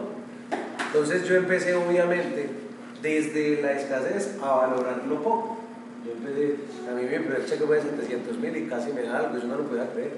Entonces 0.85 1.25
yo 1.27 1.35
empecé 1.35 1.75
obviamente 1.75 2.49
desde 3.01 3.61
la 3.61 3.73
escasez 3.73 4.37
a 4.41 4.55
valorar 4.55 5.03
lo 5.05 5.21
poco. 5.21 5.57
Yo 6.05 6.13
empecé, 6.13 6.55
a 6.89 6.95
mí 6.95 7.01
mi 7.01 7.19
primer 7.19 7.45
cheque 7.45 7.65
fue 7.65 7.75
de 7.75 7.81
700 7.81 8.37
mil 8.37 8.55
y 8.55 8.67
casi 8.67 8.93
me 8.93 9.01
da 9.01 9.19
algo, 9.19 9.37
yo 9.37 9.47
no 9.49 9.57
lo 9.57 9.63
podía 9.63 9.91
creer. 9.91 10.13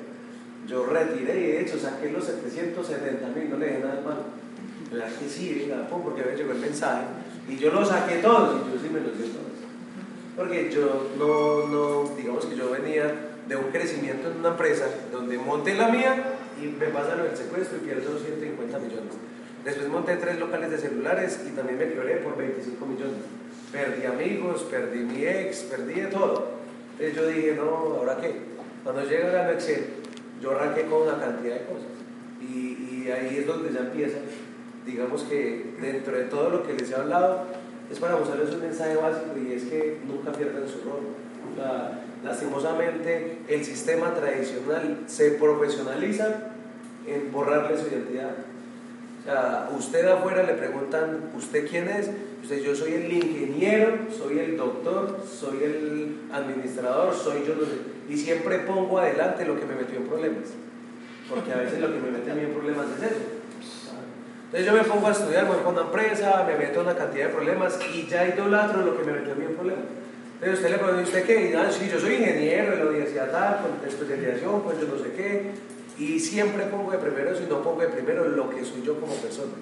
Yo 0.68 0.86
retiré 0.86 1.40
y 1.40 1.44
de 1.54 1.62
hecho 1.62 1.80
saqué 1.80 2.12
los 2.12 2.24
770 2.24 3.28
mil, 3.30 3.50
no 3.50 3.58
le 3.58 3.66
dejé 3.66 3.80
nada 3.80 3.96
de 3.96 4.02
mano. 4.02 4.42
¿Verdad 4.92 5.10
que 5.20 5.28
sí? 5.28 5.66
Venga, 5.68 5.88
porque 5.88 6.22
me 6.24 6.36
llegó 6.36 6.52
el 6.52 6.60
mensaje. 6.60 7.04
Y 7.50 7.58
yo 7.58 7.72
los 7.72 7.90
saqué 7.90 8.18
todos, 8.18 8.62
y 8.68 8.74
yo 8.74 8.82
sí 8.82 8.90
me 8.94 9.00
los 9.02 9.18
di 9.18 9.24
todos. 9.26 9.52
Porque 10.36 10.72
yo 10.72 11.10
no, 11.18 11.68
no, 11.68 12.16
digamos 12.16 12.46
que 12.46 12.56
yo 12.56 12.72
venía 12.72 13.14
de 13.48 13.56
un 13.56 13.72
crecimiento 13.72 14.32
en 14.32 14.38
una 14.38 14.50
empresa 14.50 14.86
donde 15.12 15.38
monté 15.38 15.76
la 15.76 15.90
mía 15.90 16.16
y 16.62 16.68
me 16.68 16.88
pasan 16.88 17.20
el 17.20 17.36
secuestro 17.36 17.78
y 17.78 17.82
pierdo 17.82 18.18
150 18.18 18.80
millones. 18.80 19.14
Después 19.66 19.90
monté 19.90 20.16
tres 20.16 20.40
locales 20.40 20.72
de 20.72 20.78
celulares 20.78 21.40
y 21.48 21.52
también 21.52 21.78
me 21.78 21.90
quebré 21.90 22.18
por 22.18 22.38
25 22.38 22.86
millones. 22.86 23.18
Perdí 23.72 24.06
amigos, 24.06 24.64
perdí 24.64 25.00
mi 25.00 25.26
ex, 25.26 25.60
perdí 25.64 26.02
de 26.02 26.08
todo. 26.08 26.50
Entonces 27.00 27.16
yo 27.16 27.28
dije, 27.28 27.56
no, 27.56 27.98
¿ahora 27.98 28.18
qué? 28.20 28.36
Cuando 28.84 29.04
llega 29.04 29.32
la 29.32 29.52
Excel, 29.52 29.86
yo 30.42 30.52
arranqué 30.52 30.86
con 30.86 31.04
una 31.04 31.20
cantidad 31.20 31.56
de 31.56 31.66
cosas. 31.66 31.92
Y, 32.42 33.06
y 33.06 33.12
ahí 33.12 33.38
es 33.40 33.48
donde 33.48 33.72
ya 33.72 33.82
empieza 33.82 34.18
digamos 34.86 35.24
que 35.24 35.74
dentro 35.80 36.18
de 36.18 36.26
todo 36.26 36.50
lo 36.50 36.64
que 36.64 36.74
les 36.74 36.92
he 36.92 36.96
hablado, 36.96 37.46
es 37.92 38.00
para 38.00 38.16
mostrarles 38.16 38.54
un 38.54 38.62
mensaje 38.62 38.96
básico 38.96 39.32
y 39.38 39.54
es 39.54 39.64
que 39.64 40.00
nunca 40.08 40.32
pierdan 40.32 40.68
su 40.68 40.80
rol. 40.90 41.02
lastimosamente, 42.24 43.40
el 43.48 43.66
sistema 43.66 44.14
tradicional 44.14 45.00
se 45.08 45.32
profesionaliza 45.32 46.54
en 47.08 47.32
borrarle 47.32 47.78
su 47.78 47.88
identidad. 47.88 48.32
O 49.20 49.24
sea, 49.24 49.70
usted 49.78 50.08
afuera 50.08 50.44
le 50.44 50.54
preguntan, 50.54 51.32
¿usted 51.36 51.68
quién 51.68 51.88
es? 51.90 52.10
Usted, 52.42 52.62
yo 52.62 52.76
soy 52.76 52.94
el 52.94 53.12
ingeniero, 53.12 53.98
soy 54.10 54.40
el 54.40 54.58
doctor, 54.58 55.20
soy 55.30 55.64
el 55.64 56.18
administrador, 56.32 57.14
soy 57.14 57.44
yo, 57.46 57.54
y 58.10 58.18
siempre 58.18 58.60
pongo 58.60 58.98
adelante 58.98 59.46
lo 59.46 59.60
que 59.60 59.66
me 59.66 59.76
metió 59.76 59.98
en 59.98 60.08
problemas. 60.08 60.50
Porque 61.30 61.54
a 61.54 61.58
veces 61.58 61.80
lo 61.80 61.88
que 61.88 62.00
me 62.00 62.12
mete 62.12 62.32
a 62.32 62.36
mí 62.36 62.42
en 62.42 62.54
problemas 62.54 62.88
es 62.98 63.12
eso. 63.12 63.41
Entonces 64.52 64.66
yo 64.66 64.74
me 64.74 64.84
pongo 64.84 65.08
a 65.08 65.12
estudiar, 65.12 65.46
me 65.46 65.56
pongo 65.56 65.70
a 65.70 65.72
una 65.72 65.82
empresa, 65.84 66.44
me 66.46 66.58
meto 66.58 66.82
en 66.82 66.88
una 66.88 66.96
cantidad 66.98 67.28
de 67.28 67.34
problemas 67.34 67.80
y 67.96 68.06
ya 68.06 68.28
idolatro 68.28 68.82
lo 68.82 68.98
que 68.98 69.06
me 69.06 69.14
metió 69.14 69.32
a 69.32 69.36
mí 69.36 69.46
en 69.46 69.56
problemas. 69.56 69.86
Entonces 70.34 70.60
usted 70.60 70.72
le 70.72 70.78
pregunta, 70.78 71.04
¿usted 71.04 71.24
qué? 71.24 71.50
Y, 71.50 71.54
ah, 71.54 71.72
sí, 71.72 71.90
yo 71.90 71.98
soy 71.98 72.16
ingeniero 72.16 72.72
de 72.72 72.84
la 72.84 72.90
universidad 72.90 73.32
tal, 73.32 73.62
con 73.62 73.88
especialización, 73.88 74.62
pues 74.62 74.78
yo 74.82 74.88
no 74.88 75.02
sé 75.02 75.14
qué. 75.14 75.52
Y 75.98 76.20
siempre 76.20 76.66
pongo 76.66 76.92
de 76.92 76.98
primero 76.98 77.32
eso 77.32 77.44
y 77.44 77.48
no 77.48 77.64
pongo 77.64 77.80
de 77.80 77.88
primero 77.88 78.28
lo 78.28 78.50
que 78.50 78.66
soy 78.66 78.82
yo 78.84 79.00
como 79.00 79.14
persona. 79.16 79.54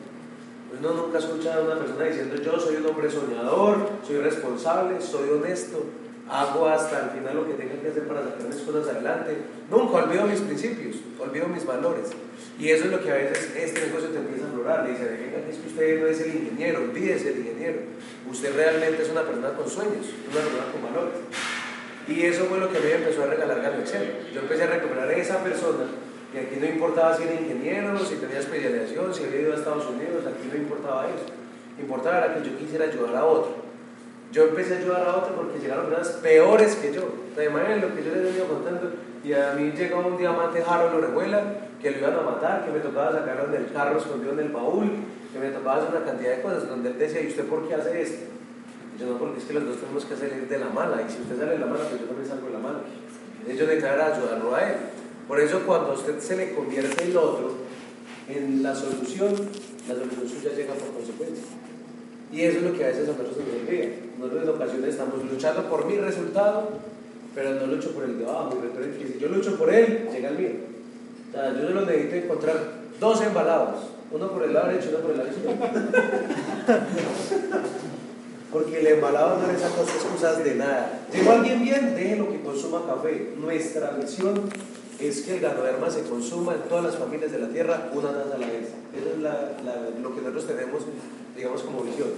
Pues 0.69 0.81
uno 0.81 1.03
nunca 1.03 1.19
escucha 1.19 1.53
a 1.53 1.61
una 1.61 1.75
persona 1.77 2.05
diciendo 2.05 2.35
yo 2.37 2.59
soy 2.59 2.77
un 2.77 2.87
hombre 2.87 3.11
soñador, 3.11 3.89
soy 4.07 4.17
responsable, 4.17 4.99
soy 5.01 5.29
honesto, 5.29 5.83
hago 6.29 6.67
hasta 6.67 7.05
el 7.05 7.09
final 7.09 7.35
lo 7.35 7.47
que 7.47 7.53
tenga 7.53 7.81
que 7.81 7.89
hacer 7.89 8.07
para 8.07 8.23
sacar 8.23 8.47
mis 8.47 8.61
cosas 8.61 8.87
adelante. 8.87 9.37
Nunca 9.69 10.03
olvido 10.03 10.27
mis 10.27 10.41
principios, 10.41 10.97
olvido 11.19 11.47
mis 11.47 11.65
valores. 11.65 12.09
Y 12.59 12.69
eso 12.69 12.85
es 12.85 12.91
lo 12.91 13.01
que 13.01 13.11
a 13.11 13.15
veces 13.15 13.53
este 13.55 13.87
negocio 13.87 14.09
te 14.09 14.17
empieza 14.19 14.45
a 14.47 14.51
florar. 14.51 14.85
Le 14.85 14.91
dice, 14.91 15.05
venga, 15.05 15.49
es 15.49 15.57
que 15.57 15.67
usted 15.67 16.01
no 16.01 16.07
es 16.07 16.21
el 16.21 16.35
ingeniero, 16.35 16.81
olvídese 16.81 17.29
el 17.29 17.39
ingeniero. 17.39 17.79
Usted 18.29 18.55
realmente 18.55 19.01
es 19.01 19.09
una 19.09 19.23
persona 19.23 19.49
con 19.49 19.69
sueños, 19.69 20.05
una 20.31 20.41
persona 20.41 20.71
con 20.71 20.83
valores. 20.83 21.19
Y 22.07 22.25
eso 22.25 22.45
fue 22.45 22.59
lo 22.59 22.71
que 22.71 22.77
a 22.77 22.81
mí 22.81 22.87
me 22.87 22.95
empezó 22.95 23.23
a 23.23 23.27
regalar 23.27 23.79
Excel. 23.79 24.27
Yo 24.33 24.41
empecé 24.41 24.63
a 24.63 24.67
recuperar 24.67 25.09
a 25.09 25.13
esa 25.13 25.43
persona 25.43 25.85
y 26.33 26.37
aquí 26.37 26.57
no 26.59 26.67
importaba 26.67 27.15
si 27.15 27.23
era 27.23 27.33
ingeniero, 27.33 27.97
si 28.05 28.15
tenía 28.15 28.39
especialización, 28.39 29.13
si 29.13 29.23
había 29.23 29.41
ido 29.41 29.53
a 29.53 29.55
Estados 29.55 29.87
Unidos, 29.87 30.25
aquí 30.27 30.47
no 30.51 30.57
importaba 30.57 31.07
eso. 31.07 31.25
Importaba 31.79 32.25
era 32.25 32.35
que 32.35 32.49
yo 32.49 32.57
quisiera 32.57 32.85
ayudar 32.85 33.15
a 33.15 33.25
otro. 33.25 33.68
Yo 34.31 34.43
empecé 34.43 34.75
a 34.75 34.77
ayudar 34.77 35.07
a 35.07 35.15
otro 35.17 35.35
porque 35.35 35.59
llegaron 35.59 35.87
personas 35.87 36.17
peores 36.21 36.75
que 36.75 36.93
yo. 36.93 37.01
Imagínense 37.33 37.87
lo 37.87 37.95
que 37.95 38.03
yo 38.03 38.11
les 38.11 38.19
he 38.19 38.25
venido 38.25 38.47
contando. 38.47 38.91
Y 39.23 39.33
a 39.33 39.53
mí 39.53 39.71
llegó 39.71 39.99
un 40.05 40.17
diamante 40.17 40.63
Harold 40.65 40.95
Orejuela 40.95 41.41
que 41.81 41.91
lo 41.91 41.97
iban 41.97 42.13
a 42.13 42.21
matar, 42.21 42.65
que 42.65 42.71
me 42.71 42.79
tocaba 42.79 43.11
sacarlo 43.11 43.47
del 43.47 43.71
carro 43.71 43.97
escondido 43.97 44.33
en 44.33 44.39
el 44.39 44.49
baúl, 44.49 44.89
que 45.33 45.39
me 45.39 45.49
tocaba 45.49 45.77
hacer 45.77 45.95
una 45.95 46.05
cantidad 46.05 46.35
de 46.37 46.41
cosas 46.41 46.67
donde 46.67 46.89
él 46.89 46.99
decía, 46.99 47.21
¿y 47.21 47.27
usted 47.27 47.45
por 47.45 47.67
qué 47.67 47.75
hace 47.75 48.01
esto? 48.01 48.25
Y 48.95 48.99
yo 48.99 49.07
no, 49.07 49.17
porque 49.17 49.39
es 49.39 49.45
que 49.45 49.53
los 49.53 49.65
dos 49.65 49.77
tenemos 49.77 50.05
que 50.05 50.15
salir 50.15 50.47
de 50.47 50.59
la 50.59 50.69
mala. 50.69 51.01
Y 51.01 51.11
si 51.11 51.21
usted 51.21 51.37
sale 51.37 51.51
de 51.51 51.59
la 51.59 51.65
mala, 51.65 51.83
pues 51.89 52.01
yo 52.01 52.07
también 52.07 52.27
salgo 52.27 52.47
de 52.47 52.53
la 52.53 52.59
mala. 52.59 52.79
Ellos 53.47 53.67
declaran 53.67 54.11
ayudarlo 54.11 54.55
a 54.55 54.61
él. 54.61 54.75
Por 55.27 55.39
eso 55.39 55.61
cuando 55.65 55.93
usted 55.93 56.19
se 56.19 56.35
le 56.35 56.53
convierte 56.53 57.03
el 57.03 57.17
otro 57.17 57.53
en 58.27 58.61
la 58.61 58.75
solución, 58.75 59.31
la 59.87 59.95
solución 59.95 60.27
suya 60.27 60.51
llega 60.55 60.73
por 60.73 60.93
consecuencia. 60.93 61.45
Y 62.31 62.41
eso 62.41 62.59
es 62.59 62.63
lo 62.63 62.77
que 62.77 62.83
a 62.83 62.87
veces 62.87 63.09
a 63.09 63.11
nosotros 63.11 63.37
nos 63.37 63.61
olvida. 63.61 63.85
Nosotros 64.19 64.43
en 64.43 64.49
ocasiones 64.49 64.89
estamos 64.89 65.23
luchando 65.23 65.69
por 65.69 65.85
mi 65.85 65.97
resultado, 65.97 66.69
pero 67.33 67.55
no 67.55 67.67
lucho 67.67 67.91
por 67.91 68.03
el 68.03 68.19
de 68.19 68.25
abajo. 68.25 68.57
Y 68.99 69.13
si 69.13 69.19
yo 69.19 69.29
lucho 69.29 69.57
por 69.57 69.73
él, 69.73 70.09
llega 70.11 70.29
el 70.29 70.37
mío. 70.37 70.51
O 71.29 71.31
sea, 71.31 71.53
yo 71.53 71.67
solo 71.67 71.85
necesito 71.85 72.15
encontrar 72.15 72.57
dos 72.99 73.21
embalados, 73.21 73.81
uno 74.11 74.31
por 74.31 74.43
el 74.43 74.53
lado 74.53 74.69
derecho 74.69 74.89
y 74.89 74.95
uno 74.95 74.99
por 74.99 75.11
el 75.11 75.17
lado 75.17 75.29
izquierdo. 75.29 75.59
Porque 78.51 78.79
el 78.79 78.87
embalado 78.87 79.39
no 79.39 79.47
le 79.51 79.59
saca 79.59 79.81
excusas 79.81 80.43
de 80.43 80.55
nada. 80.55 81.01
Llegó 81.13 81.31
alguien 81.31 81.63
bien, 81.63 81.95
déjelo 81.95 82.31
que 82.31 82.41
consuma 82.41 82.83
café. 82.87 83.33
Nuestra 83.37 83.91
misión 83.91 84.49
es 84.99 85.21
que 85.21 85.35
el 85.35 85.39
ganoderma 85.39 85.89
se 85.89 86.01
consuma 86.01 86.55
en 86.55 86.63
todas 86.63 86.83
las 86.83 86.97
familias 86.97 87.31
de 87.31 87.39
la 87.39 87.47
tierra 87.49 87.89
una 87.93 88.09
taza 88.09 88.35
a 88.35 88.39
la 88.39 88.47
vez. 88.47 88.69
Eso 88.97 89.11
es 89.13 89.19
lo 90.01 90.15
que 90.15 90.21
nosotros 90.21 90.47
tenemos, 90.47 90.81
digamos, 91.39 91.61
como 91.63 91.83
visión. 91.83 92.09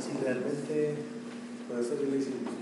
Sí, 0.00 0.10
realmente, 0.24 0.94
con 1.68 1.78
eso 1.78 1.90
yo 1.94 2.10
le 2.10 2.16
hicimos. 2.16 2.52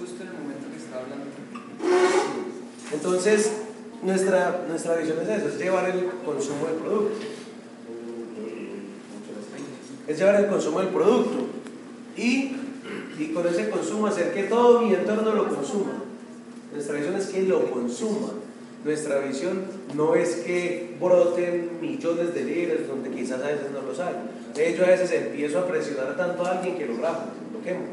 Justo 0.00 0.22
en 0.22 0.28
el 0.28 0.34
momento 0.34 0.70
que 0.70 0.76
estaba 0.76 1.02
hablando. 1.02 1.26
Entonces, 2.92 3.52
nuestra, 4.02 4.64
nuestra 4.68 4.96
visión 4.96 5.18
es 5.22 5.28
eso, 5.28 5.48
es 5.48 5.58
llevar 5.58 5.88
el 5.90 6.10
consumo 6.24 6.66
del 6.66 6.76
producto. 6.76 7.18
Es 10.08 10.18
llevar 10.18 10.34
el 10.40 10.46
consumo 10.48 10.80
del 10.80 10.88
producto. 10.88 11.46
Y 12.16 12.56
y 13.18 13.28
con 13.28 13.46
ese 13.46 13.70
consumo 13.70 14.06
hacer 14.06 14.32
que 14.32 14.44
todo 14.44 14.80
mi 14.82 14.94
entorno 14.94 15.34
lo 15.34 15.48
consuma. 15.48 15.92
Nuestra 16.72 16.96
visión 16.96 17.16
es 17.16 17.26
que 17.26 17.42
lo 17.42 17.70
consuma. 17.70 18.30
Nuestra 18.84 19.18
visión 19.20 19.64
no 19.94 20.14
es 20.14 20.36
que 20.36 20.96
broten 21.00 21.78
millones 21.80 22.34
de 22.34 22.44
líderes 22.44 22.88
donde 22.88 23.10
quizás 23.10 23.42
a 23.42 23.48
veces 23.48 23.70
no 23.72 23.82
los 23.82 23.98
hay. 24.00 24.14
De 24.54 24.70
hecho, 24.70 24.84
a 24.84 24.88
veces 24.88 25.12
empiezo 25.12 25.58
a 25.58 25.66
presionar 25.66 26.16
tanto 26.16 26.44
a 26.44 26.52
alguien 26.52 26.76
que 26.76 26.86
lo 26.86 26.96
rajo, 26.98 27.24
lo 27.52 27.62
quemo. 27.62 27.84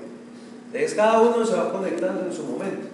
Entonces, 0.67 0.93
cada 0.93 1.21
uno 1.21 1.45
se 1.45 1.55
va 1.55 1.71
conectando 1.71 2.25
en 2.25 2.33
su 2.33 2.43
momento. 2.43 2.87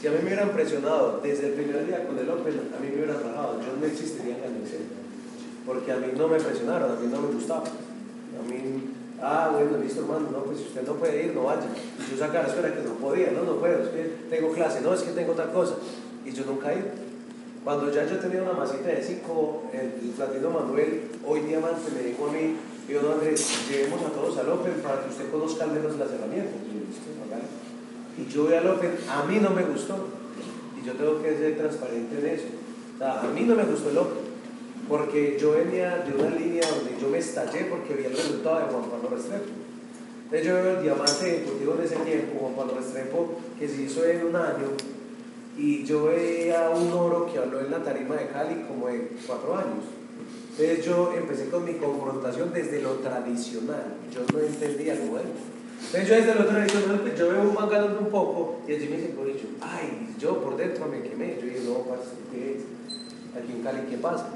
Si 0.00 0.06
a 0.06 0.10
mí 0.10 0.18
me 0.20 0.26
hubieran 0.26 0.50
presionado 0.50 1.20
desde 1.22 1.48
el 1.48 1.52
primer 1.54 1.86
día 1.86 2.06
con 2.06 2.18
el 2.18 2.28
Open, 2.28 2.70
a 2.76 2.80
mí 2.80 2.88
me 2.88 2.96
hubieran 2.96 3.22
rajado. 3.22 3.60
Yo 3.60 3.76
no 3.80 3.86
existiría 3.86 4.36
en 4.38 4.56
el 4.56 4.62
Porque 5.66 5.92
a 5.92 5.96
mí 5.96 6.08
no 6.16 6.28
me 6.28 6.38
presionaron, 6.38 6.92
a 6.92 7.00
mí 7.00 7.08
no 7.10 7.20
me 7.20 7.34
gustaba. 7.34 7.64
A 7.64 8.48
mí 8.48 8.94
Ah, 9.26 9.50
bueno, 9.52 9.78
listo, 9.78 10.00
hermano, 10.00 10.28
no, 10.30 10.44
pues 10.44 10.58
si 10.58 10.64
usted 10.64 10.86
no 10.86 10.94
puede 10.94 11.24
ir, 11.24 11.34
no 11.34 11.44
vaya. 11.44 11.62
Y 11.98 12.10
yo 12.10 12.18
sacara, 12.18 12.46
espera, 12.46 12.74
que 12.74 12.82
no 12.82 12.94
podía, 12.94 13.30
no, 13.30 13.44
no 13.44 13.56
puedo, 13.56 13.82
es 13.82 13.88
que 13.88 14.02
tengo 14.28 14.52
clase, 14.52 14.82
no, 14.82 14.92
es 14.92 15.02
que 15.02 15.12
tengo 15.12 15.32
tal 15.32 15.50
cosa. 15.50 15.76
Y 16.26 16.32
yo 16.32 16.44
nunca 16.44 16.72
he. 16.74 16.82
Cuando 17.64 17.90
ya 17.90 18.06
yo 18.06 18.18
tenía 18.18 18.42
una 18.42 18.52
masita 18.52 18.88
de 18.88 19.02
cinco, 19.02 19.62
el 19.72 20.10
platino 20.10 20.50
Manuel, 20.50 21.02
hoy 21.26 21.40
diamante, 21.40 21.90
me 21.96 22.02
dijo 22.02 22.28
a 22.28 22.32
mí, 22.32 22.56
yo 22.88 23.00
no, 23.00 23.12
Andrés, 23.12 23.66
llevemos 23.70 24.02
a 24.02 24.10
todos 24.10 24.36
al 24.36 24.50
Open 24.50 24.74
para 24.82 25.02
que 25.02 25.08
usted 25.08 25.30
conozca 25.30 25.64
al 25.64 25.72
menos 25.72 25.98
las 25.98 26.10
herramientas. 26.10 26.52
Y 28.18 28.30
yo 28.30 28.44
voy 28.44 28.54
al 28.54 28.68
Open, 28.68 28.92
a 29.08 29.24
mí 29.24 29.38
no 29.40 29.50
me 29.50 29.62
gustó. 29.62 29.96
Y 30.78 30.86
yo 30.86 30.92
tengo 30.92 31.22
que 31.22 31.36
ser 31.38 31.56
transparente 31.56 32.18
en 32.18 32.26
eso. 32.26 32.46
A 33.00 33.26
mí 33.34 33.42
no 33.44 33.54
me 33.54 33.64
gustó 33.64 33.88
el 33.88 33.98
Open 33.98 34.34
porque 34.88 35.38
yo 35.40 35.52
venía 35.52 35.98
de 35.98 36.14
una 36.14 36.34
línea 36.36 36.62
donde 36.68 37.00
yo 37.00 37.08
me 37.08 37.18
estallé 37.18 37.64
porque 37.64 37.94
vi 37.94 38.04
el 38.04 38.16
resultado 38.16 38.58
de 38.58 38.64
Juan 38.64 38.90
Pablo 38.90 39.08
Restrepo. 39.10 39.44
Entonces 40.24 40.46
yo 40.46 40.54
veo 40.54 40.76
el 40.76 40.82
diamante 40.82 41.24
deportivo 41.24 41.74
en 41.78 41.84
ese 41.84 41.96
tiempo, 41.96 42.38
Juan 42.40 42.54
Pablo 42.54 42.74
Restrepo, 42.76 43.34
que 43.58 43.68
se 43.68 43.82
hizo 43.82 44.04
en 44.04 44.26
un 44.26 44.36
año, 44.36 44.68
y 45.56 45.84
yo 45.84 46.04
veía 46.06 46.70
un 46.70 46.92
oro 46.92 47.30
que 47.32 47.38
habló 47.38 47.60
en 47.60 47.70
la 47.70 47.82
tarima 47.82 48.16
de 48.16 48.26
Cali 48.28 48.64
como 48.66 48.88
de 48.88 49.10
cuatro 49.26 49.56
años. 49.56 49.84
Entonces 50.50 50.84
yo 50.84 51.12
empecé 51.16 51.48
con 51.48 51.64
mi 51.64 51.74
confrontación 51.74 52.52
desde 52.52 52.80
lo 52.80 52.92
tradicional, 52.94 53.96
yo 54.12 54.20
no 54.32 54.40
entendía 54.40 54.94
el 54.94 55.04
modelo. 55.04 55.30
Entonces 55.86 56.08
yo 56.08 56.14
desde 56.14 56.34
lo 56.34 56.46
tradicional, 56.46 57.00
pues 57.00 57.18
yo 57.18 57.28
veo 57.28 57.42
un 57.42 57.54
man 57.54 57.68
ganando 57.68 58.00
un 58.00 58.08
poco, 58.08 58.60
y 58.66 58.72
allí 58.72 58.88
me 58.88 58.96
dice, 58.96 59.08
dicho, 59.08 59.46
ay, 59.60 60.14
yo 60.18 60.40
por 60.40 60.56
dentro 60.56 60.86
me 60.86 61.02
quemé. 61.02 61.36
Yo 61.40 61.46
dije, 61.46 61.60
no, 61.64 61.84
¿qué 62.32 62.56
es? 62.56 62.62
Aquí 63.36 63.52
en 63.52 63.62
Cali, 63.62 63.80
¿qué 63.90 63.98
pasa? 63.98 64.28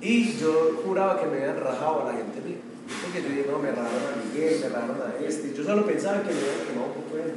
Y 0.00 0.36
yo 0.36 0.82
juraba 0.84 1.18
que 1.18 1.26
me 1.26 1.38
habían 1.38 1.60
rajado 1.60 2.02
a 2.02 2.12
la 2.12 2.18
gente 2.18 2.40
mía. 2.46 2.58
Porque 3.02 3.22
yo 3.22 3.28
dije, 3.30 3.46
no, 3.50 3.58
me 3.58 3.70
rajaron 3.70 3.90
a 3.90 4.24
Miguel, 4.24 4.60
me 4.60 4.68
rajaron 4.68 4.96
a 5.00 5.24
este. 5.24 5.54
Yo 5.54 5.64
solo 5.64 5.86
pensaba 5.86 6.20
que 6.20 6.34
me 6.34 6.40
habían 6.40 6.66
quemado 6.68 6.88
un 6.88 7.02
poco 7.02 7.16
de 7.16 7.32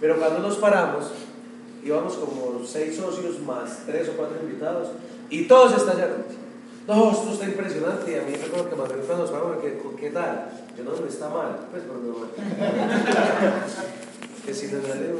Pero 0.00 0.18
cuando 0.18 0.40
nos 0.40 0.58
paramos, 0.58 1.12
íbamos 1.84 2.14
como 2.14 2.64
seis 2.66 2.96
socios 2.96 3.38
más 3.40 3.82
tres 3.86 4.08
o 4.08 4.12
cuatro 4.12 4.38
invitados 4.42 4.88
y 5.28 5.46
todos 5.46 5.76
estallaron. 5.76 6.24
No, 6.86 7.10
esto 7.12 7.32
está 7.32 7.44
impresionante. 7.46 8.10
Y 8.10 8.14
a 8.16 8.22
mí 8.22 8.32
recuerdo 8.34 8.70
que 8.70 8.76
Manuel 8.76 9.00
cuando 9.06 9.24
nos 9.24 9.32
paramos, 9.32 9.58
¿qué, 9.62 9.78
¿qué 9.98 10.10
tal? 10.10 10.50
Yo 10.76 10.84
no, 10.84 10.92
no 10.92 11.06
está 11.06 11.28
mal. 11.28 11.68
Pues, 11.70 11.84
pero 11.84 11.98
no. 12.00 12.26
que 14.44 14.54
si 14.54 14.66
no 14.66 14.82
sale, 14.82 15.14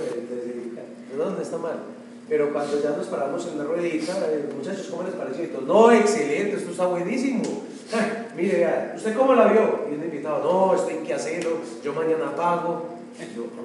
no, 1.16 1.30
no 1.30 1.40
está 1.40 1.56
mal. 1.58 1.78
Pero 2.28 2.52
cuando 2.52 2.82
ya 2.82 2.90
nos 2.90 3.06
paramos 3.06 3.46
en 3.46 3.58
la 3.58 3.64
ruedita, 3.64 4.12
eh, 4.30 4.48
muchachos, 4.56 4.88
¿cómo 4.90 5.02
les 5.02 5.14
pareció? 5.14 5.44
Y 5.44 5.50
no, 5.66 5.90
excelente, 5.90 6.56
esto 6.56 6.70
está 6.70 6.86
buenísimo. 6.86 7.42
mire, 8.36 8.58
vea, 8.58 8.92
¿usted 8.96 9.16
cómo 9.16 9.34
la 9.34 9.52
vio? 9.52 9.80
Y 9.90 9.94
un 9.94 10.04
invitado, 10.04 10.44
no, 10.44 10.74
esto 10.74 10.88
hay 10.88 10.98
que 10.98 11.14
hacerlo, 11.14 11.58
yo 11.82 11.92
mañana 11.92 12.36
pago. 12.36 12.84
Y 13.18 13.36
yo, 13.36 13.46
ah. 13.58 13.60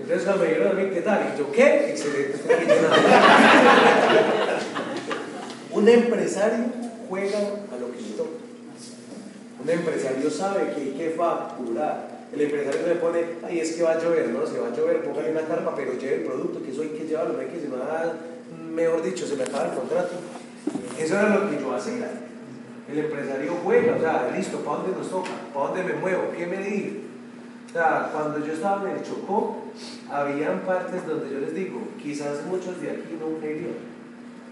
Entonces 0.00 0.24
cuando 0.24 0.44
me 0.44 0.50
dijeron 0.50 0.72
a 0.72 0.74
mí, 0.74 0.90
¿qué 0.92 1.00
tal? 1.02 1.32
Y 1.34 1.38
yo, 1.38 1.52
¿qué? 1.52 1.90
Excelente, 1.90 2.34
Un 5.72 5.88
empresario 5.88 6.64
juega 7.08 7.38
a 7.38 7.76
lo 7.78 7.92
que 7.92 8.02
le 8.02 8.08
toca. 8.16 8.30
Un 9.62 9.70
empresario 9.70 10.28
sabe 10.30 10.72
que 10.74 10.80
hay 10.80 10.92
que 10.92 11.10
facturar 11.10 12.20
el 12.32 12.42
empresario 12.42 12.86
le 12.86 12.94
pone, 12.94 13.24
ay, 13.42 13.58
es 13.58 13.72
que 13.72 13.82
va 13.82 13.92
a 13.92 13.98
llover, 13.98 14.28
¿no? 14.28 14.46
Si 14.46 14.56
va 14.56 14.68
a 14.68 14.76
llover, 14.76 15.02
póngale 15.02 15.32
una 15.32 15.42
carpa, 15.42 15.74
pero 15.74 15.94
lleve 15.94 16.16
el 16.16 16.22
producto, 16.22 16.62
que 16.62 16.70
eso 16.70 16.82
hay 16.82 16.90
que 16.90 17.04
llevarlo, 17.04 17.34
no 17.34 17.40
hay 17.40 17.48
que, 17.48 17.60
si 17.60 17.66
no, 17.66 17.76
mejor 18.70 19.02
dicho, 19.02 19.26
se 19.26 19.34
me 19.34 19.42
acaba 19.42 19.66
el 19.66 19.74
contrato. 19.74 20.10
Eso 20.96 21.18
era 21.18 21.34
lo 21.34 21.50
que 21.50 21.60
yo 21.60 21.74
hacía. 21.74 22.08
El 22.88 22.98
empresario 22.98 23.56
juega, 23.64 23.96
o 23.96 24.00
sea, 24.00 24.32
listo, 24.36 24.58
¿para 24.58 24.78
dónde 24.78 24.96
nos 24.96 25.10
toca? 25.10 25.30
¿Para 25.52 25.66
dónde 25.66 25.82
me 25.82 25.94
muevo? 25.94 26.22
¿Qué 26.36 26.46
medir? 26.46 27.02
O 27.68 27.72
sea, 27.72 28.10
cuando 28.12 28.46
yo 28.46 28.52
estaba 28.52 28.88
en 28.88 28.96
el 28.96 29.02
Chocó, 29.02 29.59
habían 30.10 30.60
partes 30.60 31.06
donde 31.06 31.30
yo 31.30 31.40
les 31.40 31.54
digo, 31.54 31.80
quizás 32.02 32.44
muchos 32.46 32.80
de 32.80 32.90
aquí 32.90 33.16
no 33.18 33.40
querían, 33.40 33.74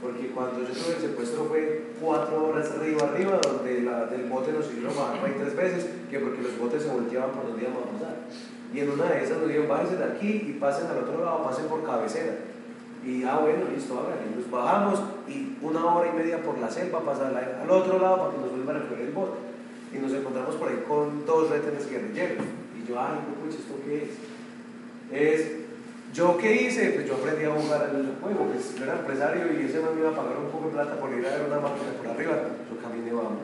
porque 0.01 0.29
cuando 0.29 0.61
yo 0.61 0.69
tuve 0.69 0.95
el 0.95 1.01
secuestro 1.01 1.45
fue 1.47 1.83
cuatro 2.01 2.49
horas 2.49 2.71
arriba, 2.71 3.09
arriba, 3.09 3.41
donde 3.43 3.83
la, 3.83 4.07
del 4.07 4.29
bote 4.29 4.53
nos 4.53 4.67
hicieron 4.67 4.95
bajar 4.97 5.25
ahí 5.25 5.35
tres 5.39 5.57
veces, 5.57 5.87
que 6.09 6.21
porque 6.21 6.43
los 6.43 6.59
botes 6.59 6.83
se 6.83 6.89
volteaban 6.89 7.31
por 7.31 7.49
donde 7.49 7.63
íbamos 7.63 7.83
a 7.83 7.93
pasar. 7.93 8.17
Y 8.73 8.81
en 8.81 8.91
una 8.91 9.05
de 9.07 9.25
esas 9.25 9.39
nos 9.39 9.49
dijeron, 9.49 9.69
bájense 9.69 9.97
de 9.97 10.05
aquí 10.05 10.29
y 10.49 10.57
pasen 10.61 10.87
al 10.87 10.99
otro 10.99 11.25
lado, 11.25 11.43
pasen 11.43 11.67
por 11.67 11.83
cabecera. 11.85 12.35
Y 13.05 13.25
ah, 13.25 13.39
bueno, 13.41 13.65
listo, 13.75 13.95
háganlo. 13.95 14.37
Nos 14.37 14.51
bajamos 14.51 15.01
y 15.27 15.57
una 15.63 15.85
hora 15.87 16.11
y 16.11 16.17
media 16.17 16.43
por 16.43 16.59
la 16.59 16.71
selva, 16.71 17.01
pasar 17.01 17.35
al 17.35 17.71
otro 17.71 17.99
lado 17.99 18.19
para 18.19 18.31
que 18.33 18.39
nos 18.39 18.51
vuelvan 18.51 18.77
a 18.77 18.79
recoger 18.81 19.07
el 19.07 19.13
bote. 19.13 19.39
Y 19.93 19.99
nos 19.99 20.13
encontramos 20.13 20.55
por 20.57 20.69
ahí 20.69 20.85
con 20.87 21.25
dos 21.25 21.49
retenes 21.49 21.89
guerrilleros. 21.89 22.45
Y 22.77 22.87
yo, 22.87 23.01
ay, 23.01 23.19
no, 23.25 23.49
¿esto 23.49 23.75
qué 23.85 24.05
es? 24.05 24.11
Es, 25.13 25.53
¿yo 26.13 26.37
qué 26.37 26.63
hice? 26.63 26.91
Pues 26.91 27.07
yo 27.07 27.15
aprendí 27.15 27.45
a 27.45 27.51
jugar 27.51 27.91
el 27.95 28.15
juego. 28.21 28.47
Pues 28.53 28.75
yo 28.77 28.85
era 28.85 28.99
empresario 28.99 29.45
y 29.53 29.65
ese 29.65 29.81
man 29.81 29.95
me 29.95 30.01
iba 30.01 30.11
a 30.11 30.17
pagar 30.17 30.37
un 30.39 30.51
poco 30.51 30.69
de 30.69 30.75
plata 30.75 31.01
por 31.01 31.13
ir 31.13 31.27
a 31.27 31.37
ver 31.37 31.47
una 31.47 31.61
máquina 31.61 31.93
por 31.97 32.09
arriba. 32.09 32.33
Yo 32.71 32.83
caminé, 32.83 33.13
vamos. 33.13 33.43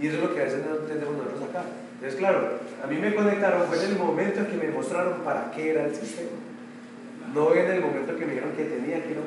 Y 0.00 0.06
eso 0.08 0.16
es 0.16 0.22
lo 0.22 0.34
que 0.34 0.40
a 0.40 0.44
veces 0.44 0.64
no 0.66 0.76
entendemos 0.76 1.16
nosotros 1.16 1.48
acá. 1.50 1.64
Entonces, 1.94 2.18
claro, 2.18 2.58
a 2.82 2.86
mí 2.86 2.96
me 2.96 3.14
conectaron 3.14 3.66
fue 3.68 3.78
en 3.82 3.92
el 3.92 3.98
momento 3.98 4.40
en 4.40 4.46
que 4.46 4.56
me 4.56 4.68
mostraron 4.70 5.20
para 5.20 5.50
qué 5.52 5.70
era 5.70 5.86
el 5.86 5.94
sistema. 5.94 6.36
No 7.32 7.54
en 7.54 7.70
el 7.70 7.80
momento 7.80 8.16
que 8.16 8.26
me 8.26 8.32
dijeron 8.32 8.52
que 8.56 8.64
tenía 8.64 9.02
que 9.02 9.14
no. 9.14 9.22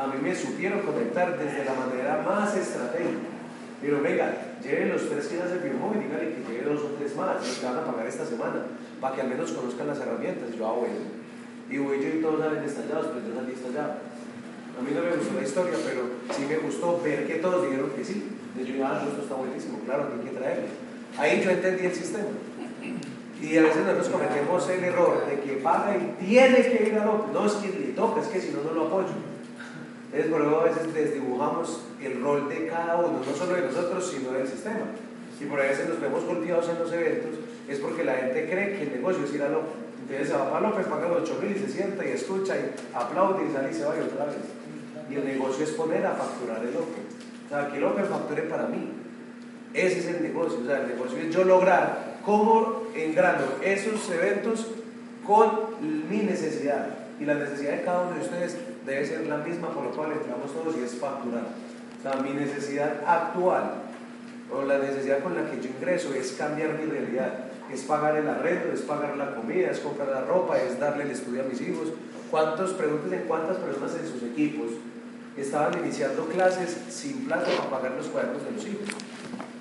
A 0.00 0.06
mí 0.06 0.14
me 0.22 0.34
supieron 0.34 0.80
conectar 0.80 1.36
desde 1.38 1.64
la 1.64 1.74
manera 1.74 2.22
más 2.24 2.56
estratégica. 2.56 3.37
Pero 3.80 4.02
venga, 4.02 4.34
lleven 4.62 4.90
los 4.90 5.08
tres 5.08 5.26
que 5.28 5.36
ya 5.36 5.46
se 5.46 5.60
firmó 5.60 5.94
y 5.94 6.02
díganle 6.02 6.34
que 6.34 6.52
lleve 6.52 6.74
dos 6.74 6.82
o 6.82 6.94
tres 6.98 7.14
más, 7.14 7.46
los 7.46 7.58
que 7.58 7.66
van 7.66 7.78
a 7.78 7.84
pagar 7.84 8.06
esta 8.06 8.26
semana, 8.26 8.66
para 9.00 9.14
que 9.14 9.20
al 9.22 9.28
menos 9.28 9.52
conozcan 9.52 9.86
las 9.86 10.00
herramientas. 10.00 10.50
Yo, 10.56 10.66
ah, 10.66 10.72
bueno. 10.72 10.96
Y 11.70 11.78
voy 11.78 12.02
yo 12.02 12.08
y 12.08 12.22
todos 12.22 12.40
salen 12.40 12.64
estallados, 12.64 13.06
pues 13.12 13.24
yo 13.26 13.34
salí 13.34 13.52
estallado. 13.52 13.92
A 14.78 14.82
mí 14.82 14.90
no 14.94 15.02
me 15.02 15.16
gustó 15.16 15.34
la 15.34 15.46
historia, 15.46 15.74
pero 15.84 16.02
sí 16.34 16.46
me 16.48 16.56
gustó 16.58 17.00
ver 17.02 17.26
que 17.26 17.34
todos 17.36 17.62
dijeron 17.62 17.90
que 17.90 18.04
sí. 18.04 18.30
De 18.56 18.64
yo, 18.64 18.86
ah, 18.86 19.04
esto 19.06 19.22
está 19.22 19.34
buenísimo, 19.34 19.78
claro, 19.84 20.08
hay 20.10 20.26
que 20.26 20.36
traerlo. 20.36 20.66
Ahí 21.16 21.42
yo 21.44 21.50
entendí 21.50 21.86
el 21.86 21.94
sistema. 21.94 22.30
Y 23.40 23.56
a 23.56 23.62
veces 23.62 23.86
nosotros 23.86 24.08
cometemos 24.08 24.68
el 24.68 24.84
error 24.84 25.24
de 25.26 25.40
que 25.40 25.52
paga 25.58 25.96
y 25.96 26.24
tiene 26.24 26.56
que 26.56 26.88
ir 26.88 26.98
a 26.98 27.08
otro. 27.08 27.30
No 27.32 27.46
es 27.46 27.52
que 27.52 27.68
le 27.68 27.92
toca, 27.92 28.20
es 28.20 28.26
que 28.26 28.40
si 28.40 28.50
no, 28.50 28.62
no 28.62 28.72
lo 28.72 28.86
apoyo. 28.86 29.14
Entonces, 30.12 30.32
por 30.32 30.40
eso 30.40 30.60
a 30.60 30.64
veces 30.64 30.94
desdibujamos 30.94 31.82
el 32.02 32.22
rol 32.22 32.48
de 32.48 32.66
cada 32.66 32.96
uno, 32.96 33.20
no 33.24 33.36
solo 33.36 33.54
de 33.54 33.62
nosotros, 33.62 34.10
sino 34.10 34.32
del 34.32 34.48
sistema. 34.48 34.86
Y 35.40 35.44
por 35.44 35.60
a 35.60 35.64
veces 35.64 35.88
nos 35.88 36.00
vemos 36.00 36.24
golpeados 36.24 36.68
en 36.68 36.78
los 36.78 36.92
eventos, 36.92 37.38
es 37.68 37.78
porque 37.78 38.04
la 38.04 38.14
gente 38.14 38.48
cree 38.48 38.76
que 38.76 38.82
el 38.84 38.92
negocio 38.94 39.24
es 39.24 39.34
ir 39.34 39.42
a 39.42 39.48
López. 39.50 39.74
Entonces 40.00 40.28
se 40.28 40.34
va 40.34 40.50
para 40.50 40.68
López, 40.68 40.86
paga 40.86 41.08
los 41.08 41.22
8 41.22 41.38
mil 41.42 41.56
y 41.56 41.58
se 41.60 41.68
sienta 41.68 42.06
y 42.06 42.10
escucha 42.12 42.56
y 42.56 42.70
aplaude 42.94 43.46
y 43.46 43.52
sale 43.52 43.70
y 43.70 43.74
se 43.74 43.84
va 43.84 43.94
y 43.96 44.00
otra 44.00 44.24
vez. 44.24 44.36
Y 45.10 45.14
el 45.14 45.24
negocio 45.24 45.64
es 45.64 45.70
poner 45.72 46.04
a 46.06 46.12
facturar 46.12 46.62
el 46.62 46.72
López. 46.72 47.04
O 47.46 47.48
sea, 47.50 47.68
que 47.70 47.78
López 47.78 48.08
facture 48.08 48.42
para 48.42 48.66
mí. 48.66 48.90
Ese 49.74 49.98
es 49.98 50.06
el 50.06 50.22
negocio. 50.22 50.60
O 50.62 50.66
sea, 50.66 50.80
el 50.80 50.88
negocio 50.88 51.18
es 51.18 51.34
yo 51.34 51.44
lograr 51.44 52.18
cómo 52.24 52.84
engrano 52.96 53.44
esos 53.62 54.08
eventos 54.10 54.66
con 55.26 55.50
mi 56.10 56.18
necesidad. 56.18 56.88
Y 57.20 57.24
la 57.24 57.34
necesidad 57.34 57.72
de 57.72 57.82
cada 57.82 58.02
uno 58.02 58.14
de 58.14 58.20
ustedes 58.22 58.56
debe 58.88 59.06
ser 59.06 59.26
la 59.26 59.38
misma 59.38 59.68
por 59.68 59.84
lo 59.84 59.90
cual 59.90 60.12
entramos 60.12 60.52
todos 60.52 60.76
y 60.76 60.82
es 60.82 60.96
facturar. 60.96 61.46
O 61.98 62.02
sea, 62.02 62.20
mi 62.22 62.30
necesidad 62.30 63.02
actual 63.06 63.82
o 64.50 64.62
la 64.62 64.78
necesidad 64.78 65.22
con 65.22 65.34
la 65.34 65.50
que 65.50 65.60
yo 65.60 65.68
ingreso 65.68 66.14
es 66.14 66.32
cambiar 66.32 66.70
mi 66.78 66.90
realidad, 66.90 67.44
es 67.72 67.82
pagar 67.82 68.16
el 68.16 68.28
arrendo, 68.28 68.72
es 68.72 68.80
pagar 68.80 69.16
la 69.16 69.34
comida, 69.34 69.70
es 69.70 69.80
comprar 69.80 70.08
la 70.08 70.22
ropa, 70.22 70.58
es 70.58 70.80
darle 70.80 71.04
el 71.04 71.10
estudio 71.10 71.42
a 71.42 71.44
mis 71.44 71.60
hijos. 71.60 71.88
¿Cuántos, 72.30 72.72
pregúntense 72.72 73.24
cuántas 73.26 73.58
personas 73.58 73.94
en 73.94 74.08
sus 74.08 74.22
equipos 74.22 74.72
estaban 75.36 75.78
iniciando 75.78 76.24
clases 76.26 76.76
sin 76.88 77.26
plata 77.26 77.46
para 77.56 77.70
pagar 77.70 77.92
los 77.92 78.06
cuadernos 78.06 78.44
de 78.44 78.50
los 78.52 78.66
hijos? 78.66 78.88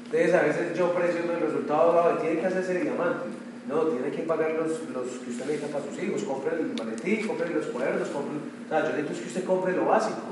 Entonces 0.05 0.33
a 0.33 0.41
veces 0.41 0.77
yo 0.77 0.93
presiono 0.93 1.33
el 1.33 1.41
resultado, 1.41 2.17
tiene 2.19 2.39
que 2.39 2.47
hacerse 2.47 2.79
diamante. 2.79 3.25
No, 3.67 3.81
tiene 3.81 4.11
que 4.11 4.23
pagar 4.23 4.51
los, 4.53 4.89
los 4.89 5.19
que 5.19 5.29
usted 5.29 5.45
necesita 5.45 5.67
para 5.67 5.83
sus 5.85 6.01
hijos, 6.01 6.23
compre 6.23 6.55
el 6.55 6.73
maletín, 6.73 7.27
compre 7.27 7.49
los 7.49 7.65
cuadernos, 7.67 8.07
compre... 8.09 8.37
O 8.37 8.69
sea, 8.69 8.83
yo 8.83 8.95
necesito 8.95 9.21
que 9.21 9.27
usted 9.27 9.43
compre 9.43 9.75
lo 9.75 9.85
básico. 9.85 10.23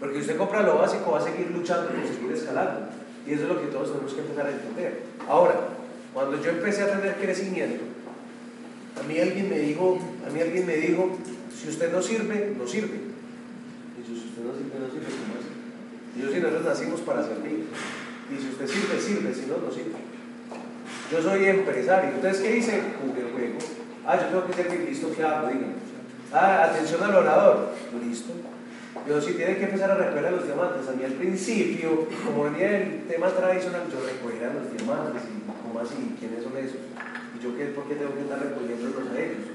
Porque 0.00 0.16
si 0.16 0.20
usted 0.22 0.36
compra 0.38 0.62
lo 0.62 0.78
básico 0.78 1.12
va 1.12 1.18
a 1.18 1.22
seguir 1.22 1.50
luchando 1.50 1.88
por 1.88 1.96
seguir 2.06 2.32
escalando. 2.32 2.88
Y 3.26 3.34
eso 3.34 3.42
es 3.42 3.48
lo 3.48 3.60
que 3.60 3.68
todos 3.68 3.92
tenemos 3.92 4.14
que 4.14 4.20
empezar 4.20 4.46
a 4.46 4.50
entender. 4.50 5.02
Ahora, 5.28 5.54
cuando 6.14 6.42
yo 6.42 6.50
empecé 6.50 6.82
a 6.82 6.98
tener 6.98 7.14
crecimiento, 7.16 7.84
a 8.98 9.06
mí 9.06 9.18
alguien 9.20 9.48
me 9.48 9.58
dijo, 9.58 9.98
a 10.26 10.30
mí 10.30 10.40
alguien 10.40 10.66
me 10.66 10.76
dijo, 10.76 11.16
si 11.54 11.68
usted 11.68 11.92
no 11.92 12.02
sirve, 12.02 12.54
no 12.58 12.66
sirve. 12.66 12.96
Y 12.96 14.08
yo, 14.08 14.18
si 14.18 14.28
usted 14.28 14.42
no 14.42 14.52
sirve, 14.56 14.78
no 14.80 14.90
sirve, 14.90 15.06
¿cómo? 15.06 15.42
Y 16.16 16.22
yo, 16.22 16.32
si 16.32 16.40
nosotros 16.40 16.64
nacimos 16.64 17.00
para 17.02 17.22
servir. 17.22 17.66
Y 18.30 18.40
si 18.40 18.48
usted 18.48 18.66
sirve, 18.66 19.00
sirve, 19.00 19.34
si 19.34 19.46
no, 19.46 19.58
no 19.58 19.70
sirve. 19.70 20.11
Yo 21.12 21.20
soy 21.20 21.44
empresario. 21.44 22.08
Entonces, 22.08 22.40
¿qué 22.40 22.56
hice? 22.56 22.80
Jugué 22.96 23.30
juego. 23.30 23.58
Ah, 24.06 24.16
yo 24.16 24.28
tengo 24.28 24.46
que 24.46 24.54
servir, 24.54 24.88
listo, 24.88 25.12
¿qué 25.14 25.22
hago? 25.22 25.48
Díganme. 25.48 25.74
Ah, 26.32 26.64
atención 26.64 27.02
al 27.02 27.14
orador. 27.14 27.68
Listo. 28.02 28.32
Yo 29.06 29.20
sí 29.20 29.34
tiene 29.34 29.58
que 29.58 29.64
empezar 29.64 29.90
a 29.90 29.96
recoger 29.96 30.24
a 30.24 30.30
los 30.30 30.46
diamantes. 30.46 30.88
A 30.88 30.92
mí 30.92 31.04
al 31.04 31.12
principio, 31.12 32.08
como 32.24 32.44
venía 32.44 32.78
el 32.78 33.02
tema 33.08 33.28
tradicional, 33.28 33.82
yo 33.92 34.00
recogía 34.00 34.48
a 34.48 34.54
los 34.54 34.72
diamantes 34.72 35.22
y 35.28 35.44
cómo 35.44 35.80
así, 35.80 36.16
quiénes 36.18 36.44
son 36.44 36.56
esos. 36.56 36.80
Y 36.80 37.44
yo, 37.44 37.56
¿qué, 37.58 37.66
¿por 37.76 37.84
qué 37.84 37.96
tengo 37.96 38.14
que 38.14 38.22
estar 38.22 38.40
recogiéndolos 38.40 39.12
a 39.12 39.20
ellos? 39.20 39.52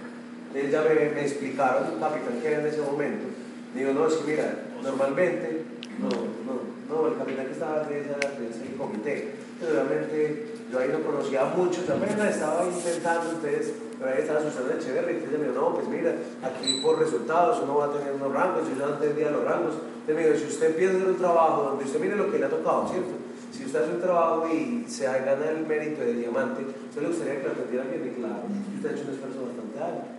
Entonces 0.54 0.72
ya 0.72 0.82
me, 0.82 1.10
me 1.10 1.22
explicaron, 1.22 2.00
capitán 2.00 2.38
que 2.40 2.48
era 2.48 2.62
en 2.62 2.68
ese 2.68 2.82
momento. 2.82 3.26
Digo, 3.74 3.94
no, 3.94 4.08
es 4.08 4.14
que 4.14 4.32
mira, 4.32 4.62
normalmente, 4.84 5.64
no, 5.98 6.10
no, 6.46 6.54
no, 6.86 7.08
el 7.08 7.18
capitán 7.18 7.48
que 7.48 7.54
estaba 7.54 7.84
de, 7.84 7.96
de 7.96 8.46
ese 8.46 8.78
comité, 8.78 9.34
realmente 9.62 10.47
yo 10.72 10.80
ahí 10.80 10.90
no 10.92 11.00
conocía 11.00 11.46
mucho, 11.46 11.82
apenas 11.88 12.36
estaba 12.36 12.66
intentando, 12.66 13.32
entonces, 13.32 13.74
pero 13.98 14.12
ahí 14.12 14.22
estaba 14.22 14.42
Susana 14.42 14.76
Echeverri, 14.76 15.16
entonces 15.16 15.40
me 15.40 15.48
dijo, 15.48 15.62
no, 15.62 15.74
pues 15.76 15.88
mira, 15.88 16.12
aquí 16.44 16.82
por 16.82 17.00
resultados 17.00 17.60
uno 17.64 17.78
va 17.78 17.86
a 17.86 17.92
tener 17.92 18.14
unos 18.14 18.34
rangos, 18.34 18.68
yo 18.68 18.76
ya 18.76 18.94
entendía 18.94 19.32
los 19.32 19.44
rangos, 19.44 19.76
entonces 19.76 20.16
me 20.16 20.28
dijo, 20.28 20.40
si 20.40 20.48
usted 20.54 20.68
empieza 20.72 20.94
a 20.94 20.98
hacer 20.98 21.10
un 21.10 21.18
trabajo 21.18 21.64
donde 21.64 21.86
usted 21.86 22.00
mire 22.00 22.16
lo 22.16 22.32
que 22.32 22.40
le 22.40 22.46
ha 22.46 22.50
tocado, 22.50 22.88
¿cierto? 22.90 23.16
Si 23.52 23.66
usted 23.66 23.82
hace 23.82 23.92
un 23.92 24.02
trabajo 24.02 24.48
y 24.50 24.86
se 24.88 25.06
gana 25.06 25.50
el 25.50 25.66
mérito 25.66 26.02
de 26.02 26.14
diamante, 26.14 26.62
¿usted 26.62 27.02
le 27.02 27.08
gustaría 27.08 27.42
que 27.42 27.48
lo 27.48 27.54
atendiera 27.54 27.86
bien? 27.86 28.06
Y 28.06 28.20
claro, 28.20 28.44
usted 28.76 28.90
ha 28.90 28.94
hecho 28.94 29.04
un 29.08 29.14
esfuerzo 29.16 29.40
bastante 29.48 29.80
alto. 29.80 30.18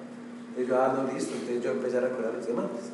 Yo, 0.58 0.74
ah, 0.74 0.92
no, 0.96 1.12
listo, 1.12 1.34
entonces 1.34 1.62
yo 1.62 1.70
empecé 1.70 1.98
a 1.98 2.00
recordar 2.00 2.34
los 2.34 2.46
diamantes. 2.46 2.90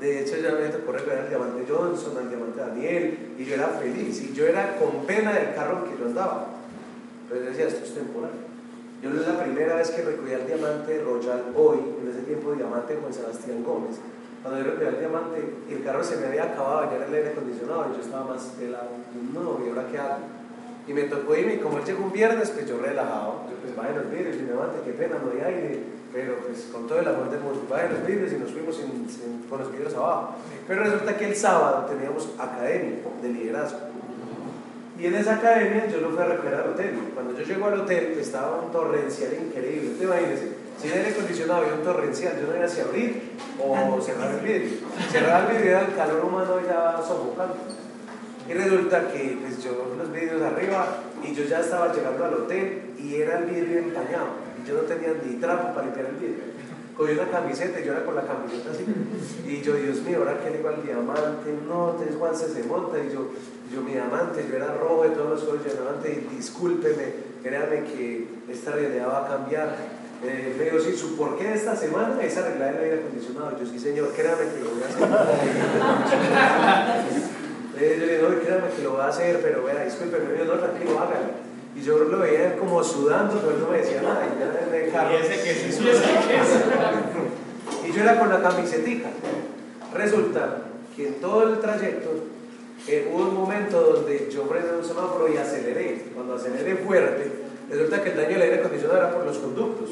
De 0.00 0.20
hecho, 0.20 0.36
ya 0.36 0.52
me 0.52 0.68
tocó 0.68 0.92
recordar 0.92 1.24
el 1.24 1.28
diamante 1.30 1.64
Johnson, 1.68 2.18
el 2.20 2.28
diamante 2.28 2.60
Daniel, 2.60 3.34
y 3.38 3.44
yo 3.44 3.54
era 3.54 3.68
feliz, 3.68 4.20
y 4.20 4.34
yo 4.34 4.46
era 4.46 4.76
con 4.76 5.06
pena 5.06 5.32
del 5.32 5.54
carro 5.54 5.84
que 5.84 5.98
yo 5.98 6.06
andaba. 6.06 6.48
Pero 7.28 7.42
yo 7.42 7.50
decía, 7.50 7.68
esto 7.68 7.84
es 7.84 7.94
temporal. 7.94 8.32
Yo 9.02 9.10
no 9.10 9.20
es 9.20 9.26
la 9.26 9.42
primera 9.42 9.76
vez 9.76 9.90
que 9.90 10.02
recogía 10.02 10.36
el 10.36 10.46
diamante 10.46 11.02
Royal 11.02 11.44
hoy, 11.54 11.78
en 12.02 12.10
ese 12.10 12.20
tiempo 12.22 12.52
diamante 12.52 12.96
Juan 13.00 13.12
Sebastián 13.12 13.64
Gómez. 13.64 13.96
Cuando 14.42 14.60
yo 14.60 14.66
recogía 14.70 14.88
el 14.90 14.98
diamante, 15.00 15.44
el 15.70 15.82
carro 15.82 16.04
se 16.04 16.16
me 16.18 16.26
había 16.26 16.44
acabado, 16.44 16.90
ya 16.90 16.96
era 16.96 17.06
el 17.06 17.14
aire 17.14 17.30
acondicionado, 17.30 17.86
y 17.90 17.96
yo 17.96 18.02
estaba 18.02 18.24
más 18.34 18.42
pelado. 18.58 18.90
No, 19.32 19.64
¿y 19.64 19.68
ahora 19.70 19.88
qué 19.90 19.98
hago? 19.98 20.18
Y 20.86 20.92
me 20.92 21.02
tocó 21.04 21.34
irme, 21.34 21.54
y 21.54 21.58
como 21.58 21.78
él 21.78 21.84
llegó 21.84 22.04
un 22.04 22.12
viernes, 22.12 22.50
pues 22.50 22.68
yo 22.68 22.78
relajado. 22.78 23.42
Yo, 23.48 23.56
pues 23.58 23.74
los 23.74 24.10
vidrios, 24.10 24.36
y 24.36 24.44
diamante, 24.44 24.76
qué 24.84 24.92
pena, 24.92 25.16
no 25.18 25.32
hay 25.32 25.54
aire 25.54 25.80
pero 26.12 26.36
pues 26.46 26.68
con 26.72 26.86
todo 26.86 27.00
el 27.00 27.08
amor 27.08 27.30
del 27.30 27.40
mundo, 27.40 27.66
en 27.76 27.92
los 27.92 28.06
vidrios 28.06 28.32
y 28.32 28.36
nos 28.36 28.50
fuimos 28.50 28.80
con 29.48 29.58
los 29.58 29.72
vidrios 29.72 29.94
abajo. 29.94 30.34
Pero 30.66 30.84
resulta 30.84 31.16
que 31.16 31.26
el 31.26 31.36
sábado 31.36 31.86
teníamos 31.86 32.30
academia 32.38 32.98
de 33.22 33.28
liderazgo. 33.28 33.80
Y 34.98 35.06
en 35.06 35.14
esa 35.14 35.34
academia 35.34 35.86
yo 35.88 36.00
lo 36.00 36.10
fui 36.10 36.22
a 36.22 36.26
recoger 36.26 36.54
al 36.54 36.70
hotel. 36.70 36.98
Cuando 37.12 37.38
yo 37.38 37.44
llego 37.44 37.66
al 37.66 37.80
hotel 37.80 38.16
estaba 38.18 38.60
un 38.62 38.72
torrencial 38.72 39.32
increíble. 39.34 39.90
Usted 39.90 40.04
imagínese, 40.04 40.52
sin 40.80 40.92
aire 40.92 41.10
acondicionado 41.10 41.62
había 41.62 41.74
un 41.74 41.82
torrencial, 41.82 42.34
yo 42.40 42.46
no 42.46 42.52
sabía 42.52 42.68
si 42.68 42.80
abrir 42.80 43.22
o 43.62 44.00
cerrar 44.00 44.34
el 44.34 44.40
vidrio. 44.40 44.78
Cerrar 45.10 45.50
el 45.50 45.56
vidrio 45.56 45.70
era 45.72 45.80
el 45.86 45.94
calor 45.94 46.24
humano 46.24 46.60
ya 46.66 46.96
sofocando. 47.06 47.56
Y 48.48 48.52
resulta 48.52 49.08
que 49.08 49.38
pues, 49.40 49.62
yo 49.62 49.94
los 49.98 50.10
vidrios 50.12 50.40
arriba 50.40 50.86
y 51.22 51.34
yo 51.34 51.44
ya 51.44 51.60
estaba 51.60 51.92
llegando 51.92 52.24
al 52.24 52.34
hotel 52.34 52.94
y 52.96 53.16
era 53.16 53.40
el 53.40 53.44
vidrio 53.46 53.80
empañado 53.80 54.45
yo 54.66 54.74
no 54.74 54.80
tenía 54.82 55.14
ni 55.24 55.36
trapo 55.36 55.74
para 55.74 55.86
limpiar 55.86 56.06
el 56.06 56.16
vidrio. 56.16 56.44
Cogí 56.96 57.12
una 57.12 57.30
camiseta 57.30 57.78
y 57.78 57.84
yo 57.84 57.92
era 57.92 58.06
con 58.06 58.14
la 58.14 58.22
camiseta 58.22 58.70
así. 58.70 58.86
Y 59.46 59.60
yo, 59.60 59.74
Dios 59.74 60.00
mío, 60.00 60.16
ahora 60.18 60.38
que 60.38 60.48
le 60.50 60.56
digo 60.58 60.70
al 60.70 60.82
diamante, 60.82 61.52
no, 61.68 61.90
entonces 61.90 62.16
Juan 62.16 62.34
se, 62.34 62.48
se 62.48 62.62
monta. 62.64 62.98
Y 62.98 63.10
yo, 63.12 63.32
yo, 63.72 63.82
mi 63.82 63.92
diamante, 63.92 64.46
yo 64.48 64.56
era 64.56 64.72
rojo 64.74 65.02
de 65.02 65.10
todos 65.10 65.30
los 65.30 65.44
colores 65.44 65.64
de 65.64 65.72
diamante, 65.72 66.12
y 66.12 66.20
discúlpeme, 66.36 67.12
créame 67.42 67.84
que 67.84 68.28
esta 68.48 68.70
realidad 68.72 69.08
va 69.08 69.26
a 69.26 69.28
cambiar. 69.28 69.76
Eh, 70.24 70.54
me 70.56 70.64
digo, 70.64 70.80
sí, 70.80 70.96
su 70.96 71.14
por 71.16 71.36
qué 71.36 71.52
esta 71.52 71.76
semana 71.76 72.16
es 72.22 72.34
arreglar 72.38 72.76
el 72.76 72.84
aire 72.84 73.00
acondicionado. 73.00 73.58
Yo, 73.60 73.66
sí, 73.66 73.78
señor, 73.78 74.12
créame 74.12 74.44
que 74.54 74.60
lo 74.64 74.70
voy 74.70 74.82
a 74.82 74.86
hacer. 74.86 75.02
eh, 77.78 77.96
yo 78.00 78.06
le 78.06 78.16
digo, 78.16 78.30
no, 78.30 78.40
créame 78.40 78.70
que 78.74 78.82
lo 78.82 78.92
voy 78.92 79.02
a 79.02 79.08
hacer, 79.08 79.42
pero 79.42 79.64
vea, 79.64 79.84
discúlpeme, 79.84 80.38
yo, 80.38 80.46
no, 80.46 80.54
tranquilo, 80.54 80.98
hágalo. 80.98 81.45
Y 81.76 81.82
yo 81.82 81.98
lo 81.98 82.18
veía 82.18 82.56
como 82.56 82.82
sudando, 82.82 83.38
pero 83.38 83.56
él 83.56 83.60
no 83.62 83.70
me 83.70 83.78
decía 83.78 84.00
nada. 84.00 84.24
Y, 84.24 84.38
ya 84.40 84.66
en 84.66 84.84
el 84.84 84.90
carro. 84.90 85.12
Y 85.12 85.16
ese 85.16 85.42
que 85.42 85.72
suda. 85.72 85.92
y 87.86 87.92
yo 87.92 88.02
era 88.02 88.18
con 88.18 88.30
la 88.30 88.40
camisetica. 88.40 89.08
Resulta 89.94 90.58
que 90.96 91.08
en 91.08 91.14
todo 91.20 91.42
el 91.42 91.60
trayecto 91.60 92.10
eh, 92.88 93.12
hubo 93.12 93.28
un 93.28 93.34
momento 93.34 93.80
donde 93.80 94.30
yo 94.30 94.46
frené 94.46 94.72
un 94.78 94.84
semáforo 94.84 95.28
y 95.32 95.36
aceleré. 95.36 96.06
Cuando 96.14 96.36
aceleré 96.36 96.76
fuerte, 96.76 97.30
resulta 97.68 98.02
que 98.02 98.10
el 98.10 98.16
daño 98.16 98.28
del 98.30 98.42
aire 98.42 98.58
acondicionado 98.60 98.98
era 98.98 99.10
por 99.12 99.26
los 99.26 99.36
conductos. 99.38 99.90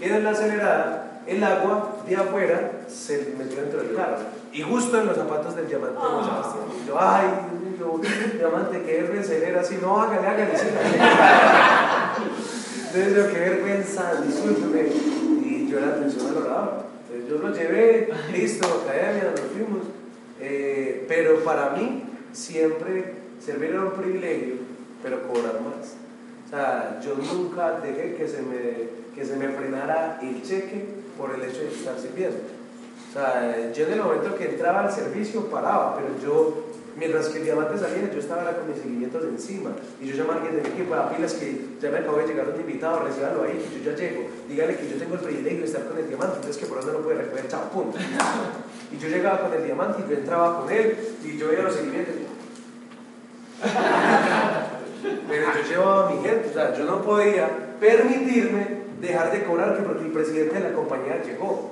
Y 0.00 0.04
en 0.04 0.24
la 0.24 0.30
acelerada, 0.30 1.22
el 1.26 1.44
agua 1.44 1.96
de 2.08 2.16
afuera 2.16 2.82
se 2.88 3.34
metió 3.36 3.60
dentro 3.60 3.82
del 3.82 3.94
carro. 3.94 4.16
Y 4.52 4.62
justo 4.62 4.98
en 4.98 5.06
los 5.06 5.16
zapatos 5.16 5.54
del 5.54 5.68
diamante. 5.68 5.98
Y 6.82 6.88
yo, 6.88 6.96
ay, 6.98 7.26
Mío, 7.80 8.00
diamante, 8.36 8.82
qué 8.86 9.02
vergüenza. 9.02 9.32
Así, 9.60 9.78
no, 9.80 10.00
hágale, 10.00 10.26
hágale. 10.26 10.58
Sí, 10.58 10.66
Entonces 12.86 13.16
yo, 13.16 13.28
qué 13.32 13.38
vergüenza, 13.38 14.20
discúlpeme. 14.20 14.88
Y 15.44 15.68
yo 15.70 15.80
la 15.80 15.88
atención 15.88 16.26
a 16.26 16.30
lo 16.32 16.40
raro. 16.40 16.84
Entonces 17.12 17.30
yo 17.30 17.38
lo 17.38 17.54
llevé, 17.54 18.08
listo, 18.32 18.82
academia, 18.84 19.30
nos 19.30 19.40
fuimos. 19.40 19.86
Eh, 20.40 21.04
pero 21.08 21.42
para 21.44 21.70
mí, 21.70 22.02
siempre 22.32 23.14
servir 23.44 23.70
era 23.70 23.82
un 23.82 23.92
privilegio, 23.92 24.54
pero 25.02 25.26
cobrar 25.28 25.60
más. 25.60 25.94
O 26.46 26.50
sea, 26.50 27.00
yo 27.02 27.14
nunca 27.14 27.80
dejé 27.80 28.14
que 28.14 28.28
se 28.28 28.42
me, 28.42 28.88
que 29.14 29.24
se 29.24 29.36
me 29.36 29.48
frenara 29.48 30.18
el 30.20 30.42
cheque 30.42 30.84
por 31.16 31.34
el 31.34 31.42
hecho 31.42 31.60
de 31.60 31.68
estar 31.68 31.98
sirviendo. 31.98 32.36
O 33.10 33.12
sea, 33.12 33.72
yo 33.72 33.86
en 33.86 33.92
el 33.92 34.02
momento 34.02 34.36
que 34.36 34.50
entraba 34.50 34.84
al 34.84 34.92
servicio 34.92 35.46
paraba, 35.46 35.96
pero 35.96 36.08
yo, 36.22 36.69
mientras 36.96 37.28
que 37.28 37.38
el 37.38 37.44
diamante 37.44 37.78
salía, 37.78 38.10
yo 38.12 38.18
estaba 38.18 38.52
con 38.56 38.68
mis 38.68 38.78
seguimientos 38.78 39.24
encima. 39.24 39.70
Y 40.00 40.06
yo 40.06 40.16
llamaba 40.16 40.40
a 40.40 40.42
alguien 40.42 40.62
de 40.62 40.68
mi 40.68 40.74
equipo 40.74 40.94
a 40.94 41.10
pilas 41.10 41.34
que 41.34 41.66
ya 41.80 41.90
me 41.90 41.98
acabo 41.98 42.18
de 42.18 42.26
llegar 42.26 42.48
un 42.48 42.60
invitado, 42.60 43.00
recibalo 43.00 43.42
ahí, 43.42 43.64
que 43.70 43.78
yo 43.82 43.90
ya 43.90 43.96
llego. 43.96 44.28
Dígale 44.48 44.76
que 44.76 44.88
yo 44.88 44.96
tengo 44.96 45.14
el 45.14 45.20
privilegio 45.20 45.60
de 45.60 45.66
estar 45.66 45.84
con 45.86 45.98
el 45.98 46.08
diamante, 46.08 46.36
entonces 46.36 46.62
que 46.62 46.66
por 46.66 46.78
donde 46.78 46.92
no 46.92 47.04
puede 47.04 47.18
recoger, 47.18 47.48
chao, 47.48 47.70
punto. 47.70 47.98
Y 48.92 48.98
yo 48.98 49.08
llegaba 49.08 49.40
con 49.40 49.52
el 49.54 49.64
diamante 49.64 50.02
y 50.04 50.10
yo 50.10 50.16
entraba 50.18 50.60
con 50.60 50.72
él 50.72 50.98
y 51.24 51.36
yo 51.38 51.48
veía 51.48 51.62
los 51.62 51.74
seguimientos. 51.74 52.14
Pero 55.28 55.46
yo 55.54 55.68
llevaba 55.68 56.10
mi 56.10 56.22
gente, 56.22 56.48
o 56.50 56.52
sea, 56.52 56.74
yo 56.74 56.84
no 56.84 57.02
podía 57.02 57.48
permitirme 57.78 58.80
dejar 59.00 59.32
de 59.32 59.44
cobrar 59.44 59.76
que 59.76 59.82
porque 59.82 60.04
el 60.04 60.12
presidente 60.12 60.54
de 60.54 60.60
la 60.60 60.72
compañía 60.72 61.22
llegó. 61.22 61.70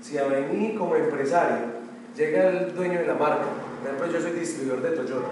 Si 0.00 0.16
a 0.16 0.24
mí 0.24 0.74
como 0.78 0.96
empresario 0.96 1.80
llega 2.16 2.48
el 2.48 2.74
dueño 2.74 3.00
de 3.00 3.06
la 3.06 3.14
marca, 3.14 3.44
por 3.80 3.88
ejemplo 3.88 4.12
yo 4.12 4.20
soy 4.20 4.38
distribuidor 4.38 4.82
de 4.82 4.90
Toyota, 4.90 5.28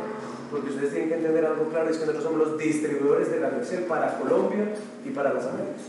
porque 0.51 0.71
ustedes 0.71 0.91
tienen 0.91 1.09
que 1.11 1.17
entender 1.17 1.45
algo 1.45 1.69
claro, 1.69 1.91
es 1.91 1.99
que 1.99 2.07
nosotros 2.07 2.25
somos 2.25 2.49
los 2.49 2.59
distribuidores 2.59 3.31
de 3.31 3.41
la 3.41 3.51
Nexel 3.51 3.85
para 3.85 4.19
Colombia 4.19 4.73
y 5.05 5.11
para 5.11 5.35
las 5.35 5.45
Américas. 5.47 5.83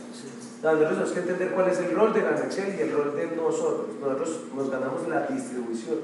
Nosotros 0.61 0.89
tenemos 0.89 1.11
que 1.11 1.19
entender 1.19 1.51
cuál 1.51 1.69
es 1.69 1.79
el 1.79 1.95
rol 1.95 2.13
de 2.13 2.21
la 2.21 2.31
Nexel 2.31 2.75
y 2.77 2.81
el 2.81 2.91
rol 2.91 3.15
de 3.15 3.27
nosotros. 3.27 3.87
Nosotros 4.01 4.41
nos 4.53 4.69
ganamos 4.69 5.07
la 5.07 5.25
distribución 5.27 5.99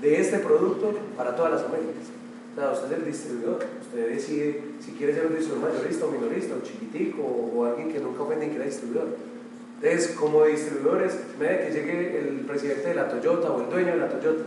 de 0.00 0.20
este 0.20 0.40
producto 0.40 0.92
para 1.16 1.36
todas 1.36 1.52
las 1.52 1.62
Américas. 1.62 2.10
O 2.52 2.60
sea, 2.60 2.72
usted 2.72 2.92
es 2.92 2.98
el 2.98 3.04
distribuidor, 3.06 3.58
usted 3.80 4.08
decide 4.08 4.62
si 4.84 4.92
quiere 4.92 5.14
ser 5.14 5.26
un 5.26 5.36
distribuidor 5.36 5.72
mayorista 5.72 6.04
o 6.04 6.10
minorista, 6.10 6.54
o 6.56 6.62
chiquitico, 6.62 7.22
o, 7.22 7.64
alguien 7.64 7.92
que 7.92 8.00
nunca 8.00 8.24
fue 8.24 8.36
ni 8.36 8.48
que 8.48 8.56
era 8.56 8.64
distribuidor. 8.64 9.16
Entonces, 9.80 10.14
como 10.16 10.44
distribuidores, 10.44 11.16
ve 11.38 11.64
que 11.66 11.72
llegue 11.72 12.18
el 12.18 12.40
presidente 12.40 12.88
de 12.88 12.94
la 12.94 13.08
Toyota 13.08 13.50
o 13.52 13.62
el 13.62 13.70
dueño 13.70 13.92
de 13.92 13.98
la 13.98 14.08
Toyota. 14.08 14.44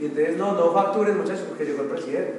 Y 0.00 0.06
entonces, 0.06 0.36
no, 0.36 0.52
no 0.52 0.72
facturen 0.72 1.18
muchachos 1.18 1.44
porque 1.48 1.64
llegó 1.64 1.82
el 1.82 1.88
presidente. 1.88 2.34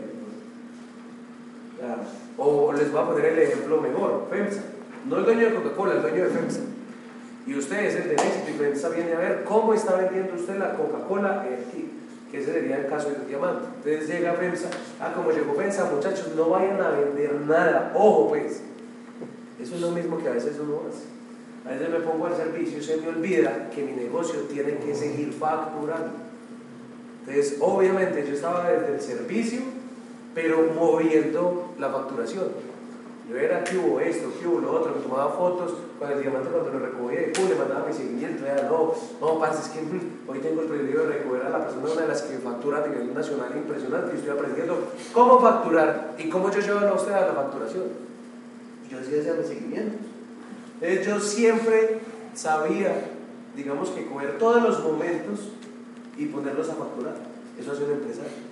O 2.38 2.74
les 2.74 2.92
voy 2.92 3.02
a 3.02 3.06
poner 3.06 3.26
el 3.26 3.40
ejemplo 3.40 3.82
mejor, 3.82 4.28
FEMSA. 4.30 4.62
No 5.08 5.18
el 5.18 5.26
dueño 5.26 5.50
de 5.50 5.56
Coca-Cola, 5.56 5.94
el 5.94 6.02
dueño 6.02 6.24
de 6.24 6.30
FEMSA. 6.30 6.62
Y 7.48 7.56
usted 7.56 7.86
es 7.86 7.96
el 7.96 8.10
de 8.10 8.16
éxito 8.16 8.50
y 8.50 8.54
FEMSA 8.54 8.90
viene 8.90 9.14
a 9.14 9.20
ver 9.20 9.44
cómo 9.44 9.74
está 9.74 9.96
vendiendo 9.96 10.36
usted 10.36 10.58
la 10.58 10.74
Coca-Cola 10.74 11.42
aquí 11.42 11.90
que 12.32 12.40
ese 12.40 12.54
sería 12.54 12.78
el 12.78 12.88
caso 12.88 13.10
del 13.10 13.28
diamante. 13.28 13.68
Entonces 13.78 14.08
llega 14.08 14.34
FEMSA, 14.34 14.70
ah, 15.00 15.14
como 15.16 15.32
llegó 15.32 15.54
FEMSA, 15.54 15.86
muchachos, 15.86 16.34
no 16.36 16.50
vayan 16.50 16.80
a 16.80 16.90
vender 16.92 17.34
nada, 17.48 17.92
ojo 17.96 18.30
pues. 18.30 18.62
Eso 19.60 19.76
es 19.76 19.82
lo 19.82 19.92
mismo 19.92 20.18
que 20.20 20.30
a 20.30 20.34
veces 20.34 20.58
uno 20.62 20.82
hace. 20.88 21.06
A 21.68 21.74
veces 21.74 21.90
me 21.90 22.00
pongo 22.00 22.28
al 22.28 22.36
servicio 22.36 22.78
y 22.78 22.84
se 22.84 22.98
me 22.98 23.10
olvida 23.10 23.70
que 23.74 23.84
mi 23.84 23.92
negocio 23.94 24.42
tiene 24.42 24.78
que 24.78 24.96
seguir 24.96 25.34
facturando. 25.34 26.29
Entonces, 27.30 27.58
obviamente 27.62 28.26
yo 28.28 28.34
estaba 28.34 28.72
desde 28.72 28.96
el 28.96 29.02
servicio, 29.02 29.62
pero 30.34 30.68
moviendo 30.74 31.74
la 31.78 31.90
facturación. 31.90 32.46
Yo 33.30 33.38
era 33.38 33.64
que 33.64 33.78
hubo 33.78 34.00
esto, 34.00 34.34
que 34.40 34.48
hubo 34.48 34.60
lo 34.60 34.74
otro, 34.74 34.96
me 34.96 35.02
tomaba 35.04 35.32
fotos 35.34 35.76
con 36.00 36.12
el 36.12 36.20
diamante 36.20 36.50
cuando 36.50 36.72
lo 36.72 36.80
recogía 36.80 37.32
pum, 37.36 37.48
le 37.48 37.54
mandaba 37.54 37.86
mi 37.86 37.94
seguimiento. 37.94 38.44
Ya, 38.44 38.64
no, 38.64 38.96
no, 39.22 39.40
parce, 39.40 39.62
es 39.62 39.68
que 39.68 39.80
hoy 40.28 40.40
tengo 40.40 40.64
el 40.64 40.68
privilegio 40.70 41.02
de 41.02 41.18
recoger 41.18 41.46
a 41.46 41.50
la 41.50 41.60
persona, 41.60 41.92
una 41.92 42.02
de 42.02 42.08
las 42.08 42.24
que 42.24 42.38
factura 42.40 42.84
a 42.84 42.88
nivel 42.88 43.14
nacional 43.14 43.52
impresionante 43.56 44.16
y 44.16 44.18
estoy 44.18 44.32
aprendiendo 44.32 44.92
cómo 45.14 45.40
facturar 45.40 46.16
y 46.18 46.30
cómo 46.30 46.50
yo 46.50 46.60
llevo 46.62 46.80
a 46.80 46.94
usted 46.94 47.12
a 47.12 47.28
la 47.28 47.34
facturación. 47.34 47.84
Y 48.88 48.92
yo 48.92 49.00
hacía 49.00 49.20
ese 49.20 49.44
seguimiento. 49.44 49.98
Entonces, 50.82 51.06
yo 51.06 51.20
siempre 51.20 52.00
sabía, 52.34 53.06
digamos 53.56 53.90
que 53.90 54.08
coger 54.08 54.40
todos 54.40 54.64
los 54.64 54.84
momentos 54.84 55.52
y 56.20 56.26
ponerlos 56.26 56.70
a 56.70 56.76
facturar. 56.76 57.16
Eso 57.58 57.72
hace 57.72 57.86
un 57.86 57.92
empresario. 57.92 58.50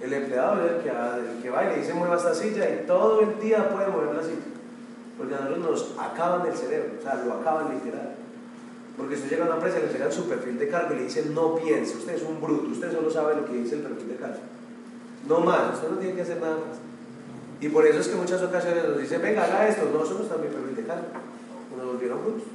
El 0.00 0.12
empleado 0.12 0.64
es 0.64 0.72
el 0.72 1.42
que, 1.42 1.50
va 1.50 1.64
y 1.64 1.68
le 1.68 1.78
dice 1.78 1.94
mueva 1.94 2.16
esta 2.16 2.34
silla 2.34 2.68
y 2.68 2.86
todo 2.86 3.20
el 3.20 3.38
día 3.38 3.68
puede 3.68 3.86
mover 3.88 4.16
la 4.16 4.22
silla. 4.22 4.50
Porque 5.16 5.34
a 5.34 5.40
nosotros 5.40 5.60
nos 5.60 5.98
acaban 5.98 6.46
el 6.46 6.54
cerebro, 6.54 6.94
o 6.98 7.02
sea, 7.02 7.22
lo 7.24 7.34
acaban 7.34 7.72
literal. 7.74 8.16
Porque 8.96 9.14
usted 9.14 9.30
llega 9.30 9.44
a 9.44 9.46
una 9.46 9.56
empresa 9.56 9.78
y 9.78 9.80
le 9.82 9.86
entregan 9.86 10.12
su 10.12 10.28
perfil 10.28 10.58
de 10.58 10.68
cargo 10.68 10.94
y 10.94 10.96
le 10.96 11.04
dicen 11.04 11.34
no 11.34 11.54
piense, 11.54 11.96
usted 11.96 12.14
es 12.14 12.22
un 12.22 12.40
bruto, 12.40 12.70
usted 12.70 12.90
solo 12.90 13.10
sabe 13.10 13.36
lo 13.36 13.44
que 13.44 13.52
dice 13.52 13.76
el 13.76 13.82
perfil 13.82 14.08
de 14.08 14.16
cargo. 14.16 14.40
No 15.28 15.40
más, 15.40 15.74
usted 15.74 15.90
no 15.90 15.98
tiene 15.98 16.14
que 16.14 16.22
hacer 16.22 16.40
nada 16.40 16.56
más. 16.56 16.78
Y 17.60 17.68
por 17.68 17.86
eso 17.86 18.00
es 18.00 18.08
que 18.08 18.16
muchas 18.16 18.42
ocasiones 18.42 18.88
nos 18.88 18.98
dicen, 18.98 19.22
venga, 19.22 19.44
haga 19.44 19.68
esto, 19.68 19.88
no, 19.92 20.04
somos 20.04 20.28
también 20.28 20.52
perfil 20.52 20.74
de 20.74 20.84
cargo. 20.84 21.06
Nos 21.76 21.86
volvieron 21.86 22.22
brutos. 22.22 22.48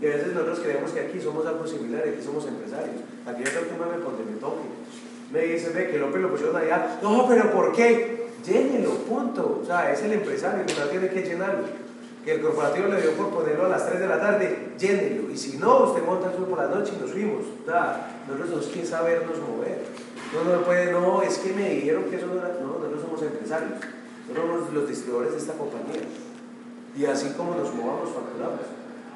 Y 0.00 0.06
a 0.06 0.10
veces 0.10 0.32
nosotros 0.32 0.60
creemos 0.60 0.90
que 0.92 1.00
aquí 1.00 1.20
somos 1.20 1.46
algo 1.46 1.66
similar, 1.66 2.02
aquí 2.06 2.22
somos 2.22 2.46
empresarios. 2.46 2.96
Aquí 3.26 3.44
yo 3.44 3.50
tengo 3.50 3.66
que 3.66 3.96
me 3.96 4.04
donde 4.04 4.24
me 4.24 4.40
toque 4.40 4.80
me 5.32 5.42
dice, 5.42 5.70
ve 5.70 5.90
que 5.90 5.98
López 5.98 6.20
lo 6.20 6.30
pusieron 6.30 6.56
allá. 6.56 6.98
No, 7.02 7.26
pero 7.28 7.52
¿por 7.52 7.72
qué? 7.72 8.30
Llénelo, 8.44 8.90
punto. 9.04 9.60
O 9.62 9.64
sea, 9.64 9.92
es 9.92 10.02
el 10.02 10.12
empresario 10.12 10.66
que 10.66 10.74
tiene 10.90 11.08
que 11.08 11.22
llenarlo. 11.22 11.64
Que 12.24 12.32
el 12.32 12.40
corporativo 12.40 12.88
le 12.88 13.00
dio 13.00 13.12
por 13.12 13.30
ponerlo 13.30 13.66
a 13.66 13.68
las 13.68 13.86
3 13.86 14.00
de 14.00 14.06
la 14.06 14.20
tarde, 14.20 14.72
llénelo. 14.78 15.30
Y 15.30 15.36
si 15.36 15.56
no, 15.56 15.84
usted 15.84 16.04
monta 16.04 16.30
el 16.30 16.44
por 16.44 16.58
la 16.58 16.66
noche 16.66 16.92
y 16.96 17.00
nos 17.00 17.12
fuimos. 17.12 17.46
O 17.62 17.70
sea, 17.70 18.22
nosotros 18.26 18.50
somos 18.50 18.66
quien 18.66 18.86
sabernos 18.86 19.38
mover. 19.38 19.84
No, 20.34 20.52
no 20.52 20.62
puede, 20.64 20.92
no, 20.92 21.22
es 21.22 21.38
que 21.38 21.52
me 21.52 21.70
dijeron 21.70 22.04
que 22.04 22.16
eso 22.16 22.26
no 22.26 22.34
era. 22.34 22.56
No, 22.60 22.78
nosotros 22.78 23.02
somos 23.02 23.22
empresarios. 23.22 23.78
Nosotros 24.28 24.58
somos 24.58 24.74
los 24.74 24.88
distribuidores 24.88 25.32
de 25.32 25.38
esta 25.38 25.52
compañía. 25.54 26.02
Y 26.96 27.06
así 27.06 27.30
como 27.36 27.54
nos 27.54 27.72
movamos, 27.72 28.10
facturamos. 28.10 28.59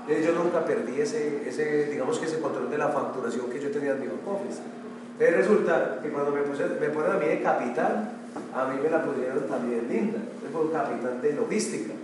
Yo 0.08 0.32
nunca 0.32 0.64
perdí 0.64 1.00
ese, 1.00 1.48
ese, 1.48 1.86
digamos 1.86 2.18
que 2.18 2.26
ese 2.26 2.38
control 2.38 2.70
de 2.70 2.76
la 2.76 2.88
facturación 2.88 3.48
que 3.48 3.58
yo 3.58 3.70
tenía 3.70 3.92
en 3.92 4.00
mi 4.00 4.06
office. 4.06 4.60
Entonces 5.18 5.36
resulta 5.36 6.00
que 6.02 6.10
cuando 6.10 6.30
me, 6.30 6.42
puse, 6.42 6.66
me 6.80 6.90
ponen 6.90 7.12
a 7.12 7.14
mí 7.14 7.26
de 7.26 7.40
capitán, 7.40 8.10
a 8.54 8.66
mí 8.66 8.80
me 8.82 8.90
la 8.90 9.02
pusieron 9.02 9.46
también 9.48 9.88
linda. 9.88 10.18
Yo 10.42 10.58
fui 10.58 10.70
capitán 10.72 11.22
de 11.22 11.32
logística. 11.32 11.94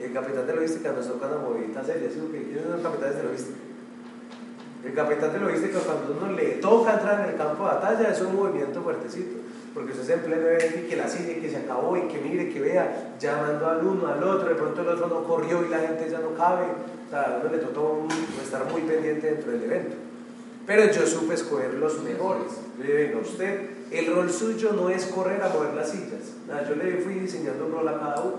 el 0.00 0.12
capitán 0.12 0.46
de 0.46 0.54
logística 0.54 0.92
nos 0.92 1.08
toca 1.08 1.26
una 1.26 1.38
movidita 1.38 1.84
seria. 1.84 2.08
¿Quiénes 2.08 2.62
son 2.62 2.72
los 2.72 2.80
capitanes 2.80 3.16
de 3.16 3.22
logística? 3.24 3.58
El 4.84 4.94
capitán 4.94 5.32
de 5.32 5.40
logística, 5.40 5.78
cuando 5.80 6.16
uno 6.16 6.32
le 6.32 6.46
toca 6.62 6.94
entrar 6.94 7.24
en 7.24 7.30
el 7.30 7.36
campo 7.36 7.64
de 7.64 7.74
batalla, 7.74 8.10
es 8.10 8.20
un 8.20 8.36
movimiento 8.36 8.80
fuertecito. 8.80 9.38
Porque 9.74 9.92
usted 9.92 10.04
se 10.04 10.14
en 10.14 10.20
pleno 10.20 10.46
evento 10.46 10.78
y 10.78 10.88
que 10.88 10.96
la 10.96 11.08
sigue, 11.08 11.40
que 11.40 11.50
se 11.50 11.56
acabó 11.56 11.96
y 11.96 12.02
que 12.02 12.18
mire, 12.18 12.48
que 12.48 12.60
vea, 12.60 13.14
llamando 13.18 13.68
al 13.68 13.84
uno, 13.84 14.06
al 14.06 14.22
otro, 14.22 14.48
de 14.48 14.54
pronto 14.54 14.80
el 14.80 14.88
otro 14.88 15.08
no 15.08 15.24
corrió 15.24 15.66
y 15.66 15.68
la 15.68 15.80
gente 15.80 16.08
ya 16.08 16.20
no 16.20 16.32
cabe. 16.34 16.64
O 17.06 17.10
sea, 17.10 17.22
a 17.22 17.40
uno 17.40 17.50
le 17.50 17.58
tocó 17.58 18.06
estar 18.42 18.70
muy 18.70 18.82
pendiente 18.82 19.30
dentro 19.30 19.52
del 19.52 19.62
evento. 19.62 19.96
Pero 20.66 20.90
yo 20.90 21.06
supe 21.06 21.34
escoger 21.34 21.74
los 21.74 22.02
mejores. 22.02 22.52
Le 22.82 22.92
venga, 22.92 23.18
usted, 23.18 23.70
el 23.92 24.12
rol 24.12 24.30
suyo 24.30 24.72
no 24.72 24.90
es 24.90 25.06
correr 25.06 25.40
a 25.42 25.48
mover 25.48 25.74
las 25.74 25.90
sillas. 25.90 26.34
yo 26.68 26.74
le 26.74 26.96
fui 26.98 27.14
diseñando 27.14 27.66
un 27.66 27.72
rol 27.72 27.88
a 27.88 27.98
cada 27.98 28.20
uno. 28.22 28.38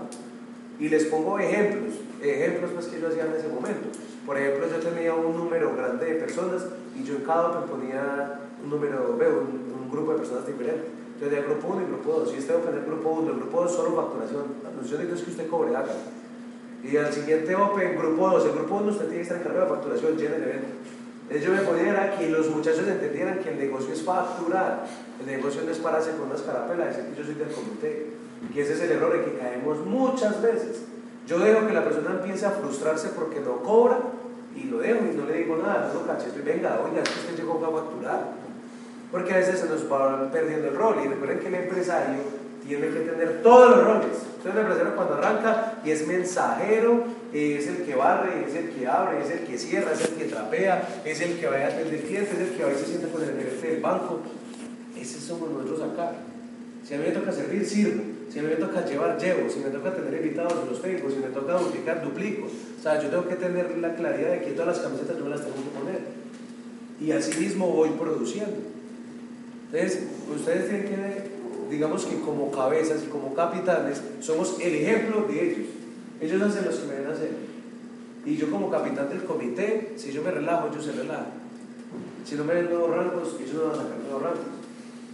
Y 0.78 0.88
les 0.88 1.06
pongo 1.06 1.38
ejemplos, 1.38 1.94
ejemplos 2.22 2.70
pues 2.72 2.86
que 2.86 3.00
yo 3.00 3.08
hacía 3.08 3.24
en 3.24 3.32
ese 3.32 3.48
momento. 3.48 3.88
Por 4.24 4.36
ejemplo, 4.36 4.66
yo 4.68 4.78
tenía 4.78 5.14
un 5.14 5.36
número 5.36 5.74
grande 5.74 6.04
de 6.04 6.14
personas 6.16 6.66
y 6.94 7.02
yo 7.02 7.16
en 7.16 7.24
cada 7.24 7.48
uno 7.48 7.66
ponía 7.66 8.40
un 8.62 8.70
número, 8.70 9.16
veo, 9.16 9.40
un, 9.40 9.90
grupo 9.90 10.12
de 10.12 10.18
personas 10.18 10.46
diferente. 10.46 10.84
Yo 11.18 11.28
tenía 11.28 11.44
grupo 11.44 11.68
1 11.68 11.80
y 11.80 11.86
grupo 11.86 12.20
2. 12.20 12.30
Si 12.30 12.36
este 12.36 12.52
va 12.52 12.58
a 12.58 12.76
el 12.76 12.84
grupo 12.84 13.08
1, 13.08 13.30
el 13.30 13.36
grupo 13.38 13.62
2 13.62 13.72
solo 13.72 13.96
facturación. 13.96 14.44
La 14.62 14.68
función 14.68 15.00
es 15.00 15.22
que 15.22 15.30
usted 15.30 15.48
cobre, 15.48 15.74
haga. 15.74 15.88
Y 16.82 16.96
al 16.96 17.12
siguiente 17.12 17.54
Open, 17.54 17.98
grupo 17.98 18.28
2, 18.30 18.46
el 18.46 18.52
grupo 18.52 18.76
1 18.76 18.90
usted 18.90 19.04
tiene 19.06 19.16
que 19.16 19.22
estar 19.22 19.38
encargado 19.38 19.66
de 19.66 19.72
facturación, 19.72 20.16
llena 20.16 20.36
el 20.36 20.42
evento. 20.42 20.68
Yo 21.44 21.52
me 21.52 21.60
ponía 21.60 22.16
que 22.16 22.30
los 22.30 22.48
muchachos 22.48 22.88
entendieran 22.88 23.40
que 23.40 23.50
el 23.50 23.58
negocio 23.58 23.92
es 23.92 24.02
facturar, 24.02 24.86
el 25.20 25.26
negocio 25.26 25.62
no 25.62 25.70
es 25.70 25.78
pararse 25.78 26.12
con 26.12 26.22
una 26.22 26.36
escarapela, 26.36 26.86
decir 26.86 27.04
que 27.04 27.16
yo 27.16 27.24
soy 27.24 27.34
del 27.34 27.48
comité. 27.48 28.06
que 28.54 28.62
ese 28.62 28.74
es 28.74 28.80
el 28.80 28.92
error 28.92 29.14
en 29.14 29.24
que 29.24 29.38
caemos 29.38 29.84
muchas 29.84 30.40
veces. 30.40 30.84
Yo 31.26 31.38
dejo 31.38 31.66
que 31.66 31.74
la 31.74 31.84
persona 31.84 32.12
empiece 32.12 32.46
a 32.46 32.52
frustrarse 32.52 33.08
porque 33.08 33.40
no 33.40 33.58
cobra 33.58 33.98
y 34.56 34.64
lo 34.64 34.78
dejo 34.78 35.00
y 35.04 35.16
no 35.16 35.26
le 35.26 35.34
digo 35.34 35.56
nada, 35.56 35.92
no 35.92 36.06
caché, 36.06 36.30
venga, 36.42 36.80
oiga, 36.82 37.02
es 37.02 37.08
que 37.10 37.20
usted 37.20 37.36
llegó 37.36 37.62
a 37.62 37.82
facturar. 37.82 38.32
Porque 39.12 39.34
a 39.34 39.36
veces 39.36 39.60
se 39.60 39.68
nos 39.68 39.90
va 39.90 40.30
perdiendo 40.30 40.68
el 40.68 40.76
rol 40.76 40.96
y 41.04 41.08
recuerden 41.08 41.40
que 41.40 41.48
el 41.48 41.54
empresario 41.54 42.16
tiene 42.68 42.88
que 42.88 43.00
tener 43.00 43.42
todos 43.42 43.76
los 43.76 43.84
roles. 43.84 44.18
Entonces 44.36 44.52
el 44.52 44.58
empresario 44.58 44.94
cuando 44.94 45.14
arranca 45.14 45.80
y 45.84 45.90
es 45.90 46.06
mensajero, 46.06 47.04
es 47.32 47.66
el 47.66 47.78
que 47.84 47.94
barre, 47.94 48.44
es 48.46 48.54
el 48.54 48.70
que 48.70 48.86
abre, 48.86 49.22
es 49.22 49.30
el 49.30 49.40
que 49.40 49.58
cierra, 49.58 49.92
es 49.92 50.00
el 50.02 50.14
que 50.14 50.24
trapea, 50.24 51.00
es 51.04 51.20
el 51.20 51.38
que 51.38 51.46
va 51.46 51.56
a 51.56 51.66
atender 51.66 52.02
clientes, 52.02 52.34
es 52.34 52.50
el 52.50 52.56
que 52.56 52.62
a 52.62 52.66
veces 52.66 52.88
siente 52.88 53.08
con 53.08 53.22
el 53.22 53.30
gerente 53.30 53.66
del 53.66 53.82
banco. 53.82 54.20
Ese 54.96 55.20
somos 55.20 55.50
nosotros 55.50 55.92
acá. 55.92 56.12
Si 56.84 56.94
a 56.94 56.98
mí 56.98 57.04
me 57.06 57.12
toca 57.12 57.32
servir, 57.32 57.66
sirvo. 57.66 58.02
Si 58.30 58.38
a 58.38 58.42
mí 58.42 58.48
me 58.48 58.56
toca 58.56 58.84
llevar, 58.84 59.18
llevo. 59.18 59.48
Si 59.50 59.60
me 59.60 59.70
toca 59.70 59.94
tener 59.94 60.14
invitados, 60.14 60.54
los 60.68 60.80
tengo. 60.80 61.10
Si 61.10 61.16
me 61.16 61.28
toca 61.28 61.54
duplicar, 61.54 62.02
duplico. 62.02 62.46
O 62.46 62.82
sea, 62.82 63.00
yo 63.02 63.08
tengo 63.08 63.28
que 63.28 63.36
tener 63.36 63.76
la 63.78 63.94
claridad 63.94 64.30
de 64.30 64.40
que 64.42 64.52
todas 64.52 64.68
las 64.68 64.78
camisetas 64.80 65.16
yo 65.16 65.24
me 65.24 65.30
las 65.30 65.40
tengo 65.40 65.56
que 65.56 65.78
poner. 65.78 66.00
Y 67.00 67.12
así 67.12 67.38
mismo 67.40 67.68
voy 67.68 67.90
produciendo. 67.90 68.56
Entonces, 69.70 70.04
ustedes 70.34 70.68
tienen 70.68 70.86
que 70.88 71.37
digamos 71.70 72.04
que 72.04 72.20
como 72.20 72.50
cabezas 72.50 73.02
y 73.04 73.08
como 73.08 73.34
capitanes, 73.34 74.00
somos 74.20 74.56
el 74.60 74.74
ejemplo 74.74 75.26
de 75.28 75.50
ellos. 75.50 75.66
Ellos 76.20 76.42
hacen 76.42 76.64
los 76.64 76.76
que 76.76 76.86
me 76.86 77.00
ven 77.00 77.10
hacer. 77.10 77.30
Y 78.24 78.36
yo 78.36 78.50
como 78.50 78.70
capitán 78.70 79.08
del 79.08 79.24
comité, 79.24 79.94
si 79.96 80.12
yo 80.12 80.22
me 80.22 80.30
relajo, 80.30 80.68
ellos 80.68 80.84
se 80.84 80.92
relajan. 80.92 81.48
Si 82.24 82.34
no 82.34 82.44
me 82.44 82.54
ven 82.54 82.70
nuevos 82.70 82.90
rangos, 82.90 83.36
ellos 83.40 83.54
no 83.54 83.62
van 83.62 83.72
a 83.72 83.76
sacar 83.76 83.98
nuevos 83.98 84.22
rangos. 84.22 84.58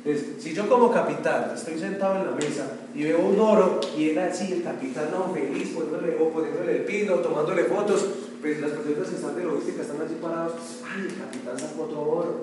Entonces, 0.04 0.42
si 0.42 0.52
yo 0.52 0.68
como 0.68 0.90
capitán 0.90 1.52
estoy 1.54 1.78
sentado 1.78 2.16
en 2.16 2.26
la 2.26 2.32
mesa 2.32 2.66
y 2.94 3.04
veo 3.04 3.20
un 3.20 3.40
oro 3.40 3.80
y 3.96 4.10
él 4.10 4.18
así, 4.18 4.52
el 4.52 4.62
capitán 4.62 5.08
no, 5.10 5.32
feliz, 5.32 5.70
poniéndole, 5.70 6.16
o 6.20 6.28
poniéndole 6.28 6.76
el 6.76 6.84
pino, 6.84 7.14
tomándole 7.14 7.64
fotos, 7.64 8.06
pues 8.40 8.60
las 8.60 8.72
personas 8.72 9.08
que 9.08 9.16
están 9.16 9.34
de 9.34 9.44
logística 9.44 9.80
están 9.80 10.02
allí 10.02 10.16
parados, 10.20 10.52
ay, 10.86 11.06
el 11.08 11.16
capitán 11.16 11.58
sacó 11.58 11.84
todo 11.84 12.02
oro. 12.02 12.40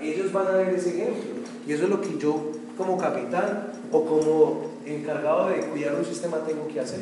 ellos 0.00 0.32
van 0.32 0.46
a 0.46 0.52
ver 0.52 0.74
ese 0.74 0.90
ejemplo. 0.90 1.42
Y 1.66 1.72
eso 1.72 1.84
es 1.84 1.90
lo 1.90 2.00
que 2.00 2.16
yo 2.16 2.52
como 2.76 2.98
capitán 2.98 3.72
o 3.92 4.04
como 4.04 4.70
encargado 4.86 5.48
de 5.48 5.60
cuidar 5.66 5.94
un 5.94 6.04
sistema 6.04 6.38
tengo 6.46 6.66
que 6.68 6.80
hacer. 6.80 7.00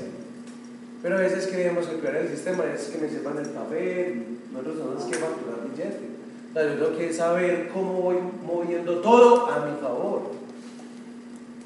Pero 1.03 1.17
a 1.17 1.21
veces 1.21 1.49
creemos 1.49 1.87
que 1.87 1.97
cuidar 1.97 2.17
el 2.17 2.29
sistema 2.29 2.65
es 2.73 2.85
que 2.89 2.99
me 2.99 3.09
sepan 3.09 3.39
el 3.39 3.49
papel, 3.49 4.39
nosotros 4.53 4.77
tenemos 4.77 5.05
que 5.05 5.15
facturar 5.15 5.69
billete. 5.69 6.13
O 6.51 6.53
sea, 6.53 6.65
yo 6.65 6.85
tengo 6.85 6.99
que 6.99 7.13
saber 7.13 7.71
cómo 7.73 7.95
voy 7.95 8.17
moviendo 8.47 9.01
todo 9.01 9.47
a 9.51 9.67
mi 9.67 9.81
favor. 9.81 10.23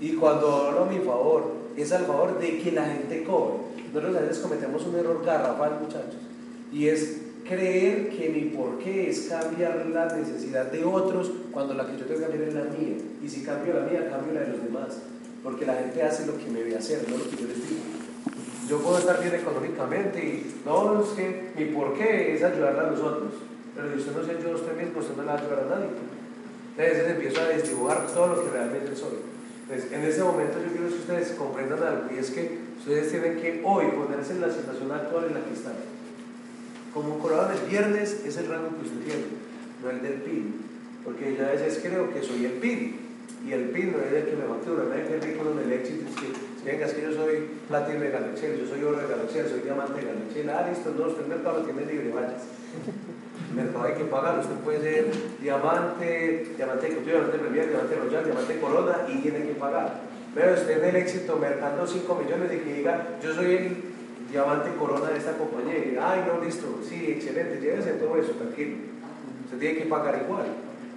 Y 0.00 0.12
cuando 0.12 0.54
hablo 0.54 0.84
a 0.84 0.86
mi 0.86 0.98
favor, 0.98 1.52
es 1.76 1.92
al 1.92 2.06
favor 2.06 2.38
de 2.38 2.58
que 2.60 2.72
la 2.72 2.86
gente 2.86 3.24
cobre. 3.24 3.56
Nosotros 3.92 4.16
a 4.16 4.20
veces 4.20 4.38
cometemos 4.38 4.86
un 4.86 4.94
error 4.96 5.22
garrafal, 5.24 5.80
muchachos, 5.80 6.20
y 6.72 6.88
es 6.88 7.25
creer 7.48 8.10
que 8.10 8.28
mi 8.28 8.50
porqué 8.56 9.10
es 9.10 9.28
cambiar 9.28 9.86
la 9.86 10.14
necesidad 10.14 10.66
de 10.70 10.84
otros 10.84 11.30
cuando 11.52 11.74
la 11.74 11.86
que 11.86 11.98
yo 11.98 12.04
tengo 12.04 12.20
que 12.20 12.26
cambiar 12.26 12.48
es 12.48 12.54
la 12.54 12.64
mía. 12.64 12.96
Y 13.22 13.28
si 13.28 13.42
cambio 13.42 13.74
la 13.74 13.86
mía, 13.86 14.10
cambio 14.10 14.34
la 14.34 14.40
de 14.40 14.48
los 14.48 14.62
demás. 14.62 14.98
Porque 15.42 15.66
la 15.66 15.74
gente 15.74 16.02
hace 16.02 16.26
lo 16.26 16.36
que 16.38 16.46
me 16.50 16.62
ve 16.62 16.76
hacer, 16.76 17.08
no 17.08 17.16
lo 17.16 17.24
que 17.24 17.36
yo 17.36 17.46
les 17.46 17.68
digo. 17.68 17.82
Yo 18.68 18.78
puedo 18.80 18.98
estar 18.98 19.20
bien 19.20 19.34
económicamente 19.34 20.18
y 20.18 20.60
no, 20.64 21.00
es 21.00 21.10
que 21.10 21.52
mi 21.56 21.66
porqué 21.66 22.34
es 22.34 22.42
ayudar 22.42 22.78
a 22.78 22.90
los 22.90 23.00
otros. 23.00 23.32
Pero 23.74 23.92
si 23.92 23.98
usted 23.98 24.16
no 24.16 24.24
se 24.24 24.30
ayuda 24.32 24.52
a 24.52 24.56
usted 24.56 24.76
mismo, 24.76 25.00
usted 25.00 25.16
no 25.16 25.22
le 25.22 25.28
va 25.28 25.34
a 25.34 25.38
ayudar 25.38 25.60
a 25.60 25.76
nadie. 25.76 25.88
Entonces 26.76 27.08
empiezo 27.08 27.40
a 27.40 27.48
distribuir 27.48 27.96
todo 28.12 28.26
lo 28.28 28.44
que 28.44 28.50
realmente 28.50 28.96
soy. 28.96 29.18
Entonces, 29.68 29.92
en 29.92 30.04
ese 30.04 30.22
momento 30.22 30.58
yo 30.62 30.70
quiero 30.70 30.88
que 30.88 30.94
ustedes 30.94 31.30
comprendan 31.32 31.82
algo 31.82 32.14
y 32.14 32.18
es 32.18 32.30
que 32.30 32.58
ustedes 32.78 33.10
tienen 33.10 33.40
que 33.40 33.62
hoy 33.64 33.86
ponerse 33.86 34.32
en 34.32 34.40
la 34.40 34.50
situación 34.52 34.92
actual 34.92 35.24
en 35.26 35.34
la 35.34 35.40
que 35.40 35.54
están. 35.54 35.95
Como 36.96 37.18
colaborador 37.18 37.60
del 37.60 37.68
viernes 37.68 38.24
es 38.24 38.38
el 38.38 38.48
rango 38.48 38.70
que 38.72 38.88
usted 38.88 39.04
tiene, 39.04 39.24
no 39.84 39.90
el 39.90 40.00
del 40.00 40.14
PIB. 40.22 40.44
Porque 41.04 41.36
yo 41.36 41.44
a 41.44 41.50
veces 41.50 41.78
creo 41.84 42.08
que 42.08 42.22
soy 42.22 42.46
el 42.46 42.52
PIB 42.52 42.94
y 43.46 43.52
el 43.52 43.68
PIB 43.68 43.92
no 43.92 43.98
es 44.00 44.12
el 44.14 44.24
que 44.24 44.36
me 44.36 44.48
factura, 44.48 44.88
es 44.96 45.10
el 45.12 45.20
rico 45.20 45.44
en 45.44 45.58
el 45.60 45.72
éxito. 45.76 46.08
Es 46.08 46.16
que, 46.16 46.32
venga, 46.64 46.86
es 46.86 46.94
que 46.94 47.02
yo 47.02 47.12
soy 47.12 47.50
platino 47.68 48.00
de 48.00 48.08
Galaxel, 48.08 48.58
yo 48.58 48.66
soy 48.66 48.82
oro 48.82 48.96
de 48.96 49.08
Galaxel, 49.08 49.46
soy 49.46 49.60
diamante 49.60 50.00
de 50.00 50.06
Galaxel. 50.06 50.48
Ah, 50.48 50.66
listo, 50.72 50.94
no, 50.96 51.08
usted 51.08 51.24
el 51.24 51.28
mercado 51.28 51.58
lo 51.58 51.64
tiene 51.64 51.84
libre, 51.84 52.12
vayas. 52.14 52.48
El 53.50 53.54
mercado 53.54 53.84
hay 53.84 53.94
que 53.94 54.04
pagarlo, 54.04 54.40
usted 54.40 54.56
puede 54.64 54.80
ser 54.80 55.12
diamante, 55.42 56.46
diamante 56.56 56.88
de 56.88 57.00
diamante 57.04 57.38
premier, 57.38 57.68
diamante 57.68 57.94
royal, 57.94 58.24
diamante 58.24 58.58
corona 58.58 59.04
y 59.12 59.18
tiene 59.18 59.44
que 59.44 59.52
pagar. 59.52 60.00
Pero 60.34 60.54
usted 60.54 60.82
en 60.82 60.88
el 60.88 60.96
éxito 60.96 61.36
mercando 61.36 61.86
5 61.86 62.14
millones 62.24 62.50
y 62.54 62.58
que 62.58 62.74
diga, 62.74 63.18
yo 63.22 63.34
soy 63.34 63.52
el 63.54 63.85
diamante 64.30 64.70
corona 64.78 65.10
de 65.10 65.18
esta 65.18 65.32
compañía. 65.32 65.78
Y 65.78 65.98
ay, 66.00 66.24
no, 66.26 66.44
listo, 66.44 66.80
sí, 66.88 67.06
excelente, 67.08 67.60
llévese 67.60 67.92
todo 67.92 68.16
eso, 68.16 68.32
tranquilo. 68.32 68.76
Se 69.50 69.56
tiene 69.56 69.78
que 69.78 69.84
pagar 69.86 70.22
igual. 70.24 70.46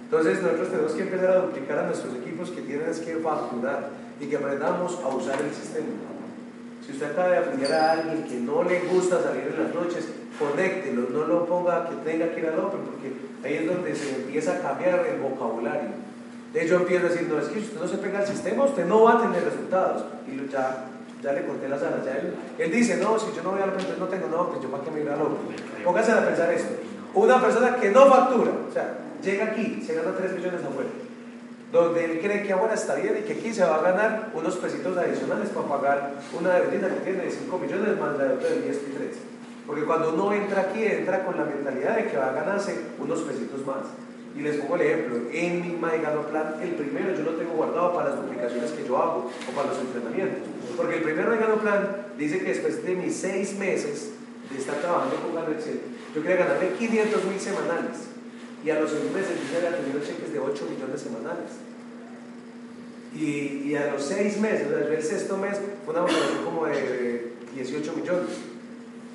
Entonces 0.04 0.42
nosotros 0.42 0.70
tenemos 0.70 0.92
que 0.92 1.02
empezar 1.02 1.30
a 1.30 1.40
duplicar 1.42 1.78
a 1.78 1.86
nuestros 1.86 2.14
equipos 2.16 2.50
que 2.50 2.62
tienen 2.62 2.86
que 2.86 3.16
facturar 3.16 3.90
y 4.20 4.26
que 4.26 4.36
aprendamos 4.36 4.98
a 5.04 5.08
usar 5.08 5.40
el 5.40 5.54
sistema. 5.54 5.86
Si 6.84 6.92
usted 6.92 7.12
acaba 7.12 7.28
de 7.28 7.38
afiliar 7.38 7.72
a 7.72 7.92
alguien 7.92 8.24
que 8.24 8.40
no 8.40 8.64
le 8.64 8.80
gusta 8.80 9.22
salir 9.22 9.54
en 9.54 9.62
las 9.62 9.74
noches, 9.74 10.08
conéctelo, 10.38 11.08
no 11.10 11.26
lo 11.26 11.46
ponga 11.46 11.88
que 11.88 12.10
tenga 12.10 12.32
que 12.32 12.40
ir 12.40 12.46
al 12.46 12.58
Open, 12.58 12.80
porque 12.80 13.12
ahí 13.44 13.62
es 13.62 13.66
donde 13.66 13.94
se 13.94 14.16
empieza 14.16 14.56
a 14.56 14.60
cambiar 14.60 15.06
el 15.06 15.20
vocabulario. 15.20 15.90
De 16.52 16.64
hecho, 16.64 16.76
empiezo 16.76 17.06
a 17.06 17.10
decir, 17.10 17.28
no, 17.28 17.38
es 17.38 17.46
que 17.46 17.60
si 17.60 17.66
usted 17.66 17.80
no 17.80 17.86
se 17.86 17.98
pega 17.98 18.18
al 18.18 18.26
sistema, 18.26 18.64
usted 18.64 18.86
no 18.86 19.02
va 19.02 19.18
a 19.18 19.22
tener 19.22 19.44
resultados. 19.44 20.04
Y 20.26 20.50
ya 20.50 20.86
ya 21.22 21.32
le 21.32 21.46
corté 21.46 21.68
las 21.68 21.82
alas. 21.82 22.04
Ya 22.04 22.20
él, 22.58 22.70
dice, 22.70 22.96
no, 22.96 23.18
si 23.18 23.34
yo 23.34 23.42
no 23.42 23.52
voy 23.52 23.62
al 23.62 23.72
frente, 23.72 23.94
no 23.98 24.06
tengo, 24.06 24.28
no, 24.28 24.48
pues 24.50 24.62
yo 24.62 24.70
para 24.70 24.84
qué 24.84 24.90
me 24.90 25.00
iré 25.00 25.12
al 25.12 25.22
otro. 25.22 25.38
Pónganse 25.84 26.12
a 26.12 26.26
pensar 26.26 26.52
esto. 26.52 26.74
Una 27.14 27.40
persona 27.40 27.76
que 27.76 27.90
no 27.90 28.06
factura, 28.06 28.52
o 28.68 28.72
sea, 28.72 28.98
llega 29.22 29.46
aquí, 29.46 29.82
se 29.84 29.94
gana 29.94 30.12
3 30.16 30.32
millones 30.34 30.60
afuera, 30.64 30.90
donde 31.72 32.04
él 32.04 32.20
cree 32.20 32.42
que 32.44 32.52
ahora 32.52 32.74
está 32.74 32.94
bien 32.94 33.18
y 33.18 33.22
que 33.22 33.34
aquí 33.34 33.52
se 33.52 33.64
va 33.64 33.76
a 33.76 33.82
ganar 33.82 34.30
unos 34.34 34.56
pesitos 34.56 34.96
adicionales 34.96 35.48
para 35.50 35.66
pagar 35.66 36.12
una 36.38 36.54
deuda 36.54 36.88
que 36.88 37.00
tiene 37.00 37.24
de 37.24 37.30
5 37.30 37.58
millones 37.58 37.98
más 37.98 38.16
la 38.16 38.24
deuda 38.24 38.48
de 38.48 38.62
10 38.62 38.76
y 38.76 38.92
3. 38.96 39.16
Porque 39.66 39.84
cuando 39.84 40.14
uno 40.14 40.32
entra 40.32 40.62
aquí, 40.62 40.84
entra 40.84 41.24
con 41.24 41.36
la 41.36 41.44
mentalidad 41.44 41.96
de 41.96 42.06
que 42.06 42.16
va 42.16 42.30
a 42.30 42.32
ganarse 42.32 42.76
unos 42.98 43.20
pesitos 43.22 43.64
más. 43.66 43.86
Y 44.36 44.42
les 44.42 44.56
pongo 44.56 44.76
el 44.76 44.82
ejemplo, 44.82 45.20
en 45.32 45.60
mi 45.60 45.76
Plan, 45.76 46.54
el 46.62 46.70
primero 46.70 47.14
yo 47.14 47.22
lo 47.22 47.32
tengo 47.32 47.52
guardado 47.54 47.94
para 47.94 48.10
las 48.10 48.22
duplicaciones 48.22 48.70
que 48.70 48.86
yo 48.86 48.96
hago 48.96 49.30
o 49.48 49.56
para 49.56 49.68
los 49.68 49.78
entrenamientos. 49.80 50.48
Porque 50.76 50.96
el 50.96 51.02
primer 51.02 51.26
Maigano 51.26 51.56
Plan 51.56 52.06
dice 52.16 52.38
que 52.38 52.50
después 52.50 52.84
de 52.84 52.94
mis 52.94 53.16
seis 53.16 53.54
meses 53.58 54.10
de 54.50 54.58
estar 54.58 54.76
trabajando 54.76 55.16
con 55.16 55.34
Gano 55.34 55.50
Excel, 55.52 55.80
yo 56.14 56.22
quería 56.22 56.36
ganarme 56.36 56.70
500 56.78 57.24
mil 57.24 57.40
semanales. 57.40 57.96
Y 58.64 58.70
a 58.70 58.80
los 58.80 58.90
seis 58.90 59.10
meses 59.12 59.36
yo 59.50 59.58
había 59.58 59.76
tenido 59.80 60.00
cheques 60.00 60.32
de 60.32 60.38
8 60.38 60.66
millones 60.70 61.00
semanales. 61.00 61.50
Y, 63.14 63.68
y, 63.68 63.74
a 63.74 63.92
los 63.92 64.04
seis 64.04 64.38
meses, 64.38 64.68
el 64.70 65.02
sexto 65.02 65.36
mes, 65.36 65.58
fue 65.84 65.94
una 65.94 66.04
valoración 66.04 66.44
como 66.44 66.66
de 66.66 67.32
18 67.54 67.92
millones. 67.96 68.30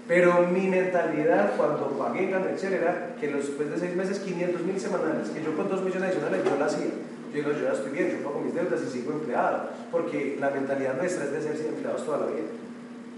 Pero 0.07 0.47
mi 0.47 0.67
mentalidad 0.67 1.55
cuando 1.57 1.97
pagué 1.97 2.29
Excel 2.29 2.73
era 2.73 3.15
que 3.19 3.27
después 3.27 3.71
de 3.71 3.79
seis 3.79 3.95
meses, 3.95 4.19
500 4.19 4.61
mil 4.61 4.79
semanales, 4.79 5.29
que 5.29 5.43
yo 5.43 5.55
con 5.55 5.67
2 5.67 5.81
millones 5.81 6.09
adicionales 6.09 6.43
yo 6.45 6.55
la 6.59 6.65
hacía. 6.65 6.85
Yo 7.33 7.41
digo, 7.41 7.51
yo 7.51 7.65
ya 7.65 7.73
estoy 7.73 7.91
bien, 7.91 8.11
yo 8.11 8.23
pago 8.23 8.39
mis 8.39 8.53
deudas 8.53 8.79
y 8.87 8.91
sigo 8.91 9.11
empleado, 9.11 9.69
porque 9.91 10.37
la 10.39 10.51
mentalidad 10.51 10.95
nuestra 10.95 11.25
es 11.25 11.31
de 11.31 11.41
ser 11.41 11.65
empleados 11.67 12.05
toda 12.05 12.19
la 12.19 12.25
vida. 12.27 12.45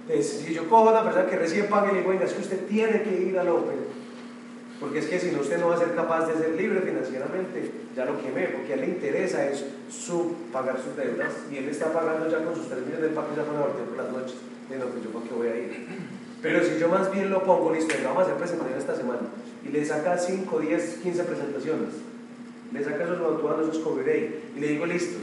Entonces, 0.08 0.44
si 0.46 0.54
yo 0.54 0.70
cojo 0.70 0.90
a 0.90 0.92
una 0.94 1.04
persona 1.04 1.30
que 1.30 1.36
recién 1.36 1.68
pague 1.68 1.90
y 1.90 1.92
le 1.92 2.00
digo, 2.00 2.12
venga, 2.12 2.26
es 2.26 2.34
que 2.34 2.42
usted 2.42 2.66
tiene 2.68 3.04
que 3.04 3.22
ir 3.22 3.38
al 3.38 3.50
Open, 3.50 3.78
porque 4.80 5.00
es 5.00 5.08
que 5.08 5.20
si 5.20 5.32
no, 5.32 5.42
usted 5.42 5.60
no 5.60 5.68
va 5.68 5.76
a 5.76 5.80
ser 5.80 5.94
capaz 5.94 6.28
de 6.28 6.38
ser 6.38 6.52
libre 6.56 6.82
financieramente, 6.82 7.72
ya 7.96 8.06
lo 8.06 8.22
quemé, 8.22 8.48
porque 8.48 8.72
a 8.72 8.76
él 8.76 8.82
le 8.82 8.88
interesa 8.88 9.46
es 9.46 9.66
su, 9.90 10.36
pagar 10.54 10.78
sus 10.78 10.96
deudas, 10.96 11.34
y 11.52 11.58
él 11.58 11.68
está 11.68 11.92
pagando 11.92 12.30
ya 12.30 12.44
con 12.44 12.56
sus 12.56 12.70
3 12.70 12.86
millones 12.86 13.02
de 13.02 13.10
pago 13.10 13.28
ya 13.36 13.44
con 13.44 13.56
la 13.56 13.66
por 13.68 13.98
las 13.98 14.12
noches. 14.12 14.38
Y 14.70 14.80
no, 14.80 14.86
pues 14.86 15.04
yo 15.04 15.10
para 15.12 15.26
qué 15.26 15.36
voy 15.36 15.48
a 15.48 15.56
ir. 15.58 15.88
Pero 16.42 16.64
si 16.64 16.78
yo 16.80 16.88
más 16.88 17.12
bien 17.12 17.32
lo 17.32 17.44
pongo, 17.44 17.74
listo, 17.74 17.96
vamos 18.04 18.20
a 18.20 18.26
hacer 18.26 18.36
presentación 18.36 18.78
esta 18.78 18.96
semana, 18.96 19.22
y 19.66 19.70
le 19.70 19.84
saca 19.84 20.18
5, 20.18 20.60
10, 20.60 20.98
15 21.02 21.24
presentaciones, 21.24 21.90
le 22.72 22.84
saca 22.84 23.04
esos 23.04 23.20
montuanos, 23.20 23.70
esos 23.70 23.84
coveré, 23.84 24.42
y 24.56 24.60
le 24.60 24.68
digo, 24.68 24.86
listo, 24.86 25.18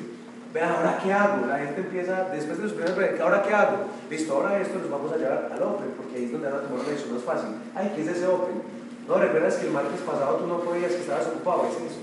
vean, 0.53 0.73
¿ahora 0.73 0.99
qué 1.03 1.13
hago? 1.13 1.47
La 1.47 1.59
gente 1.59 1.83
empieza, 1.83 2.31
después 2.31 2.59
de 2.59 2.65
los 2.65 2.73
primeros 2.73 3.21
¿ahora 3.21 3.43
qué 3.43 3.55
hago? 3.55 3.77
Listo, 4.11 4.35
ahora 4.35 4.61
esto 4.61 4.79
los 4.81 4.91
vamos 4.91 5.13
a 5.13 5.17
llevar 5.17 5.51
al 5.55 5.63
Open, 5.63 5.95
porque 5.97 6.17
ahí 6.17 6.25
es 6.25 6.33
donde 6.33 6.49
van 6.49 6.59
a 6.59 6.63
tomar 6.63 6.81
una 6.81 6.89
decisión 6.89 7.15
más 7.15 7.23
fácil. 7.23 7.51
Ay, 7.75 7.93
¿qué 7.95 8.03
es 8.03 8.09
ese 8.09 8.27
Open? 8.27 8.63
No, 9.07 9.15
recuerdas 9.17 9.55
que 9.57 9.67
el 9.67 9.73
martes 9.73 10.01
pasado 10.01 10.37
tú 10.37 10.47
no 10.47 10.61
podías, 10.61 10.93
que 10.93 11.03
estabas 11.03 11.27
ocupado, 11.29 11.69
es 11.71 11.93
eso. 11.93 12.01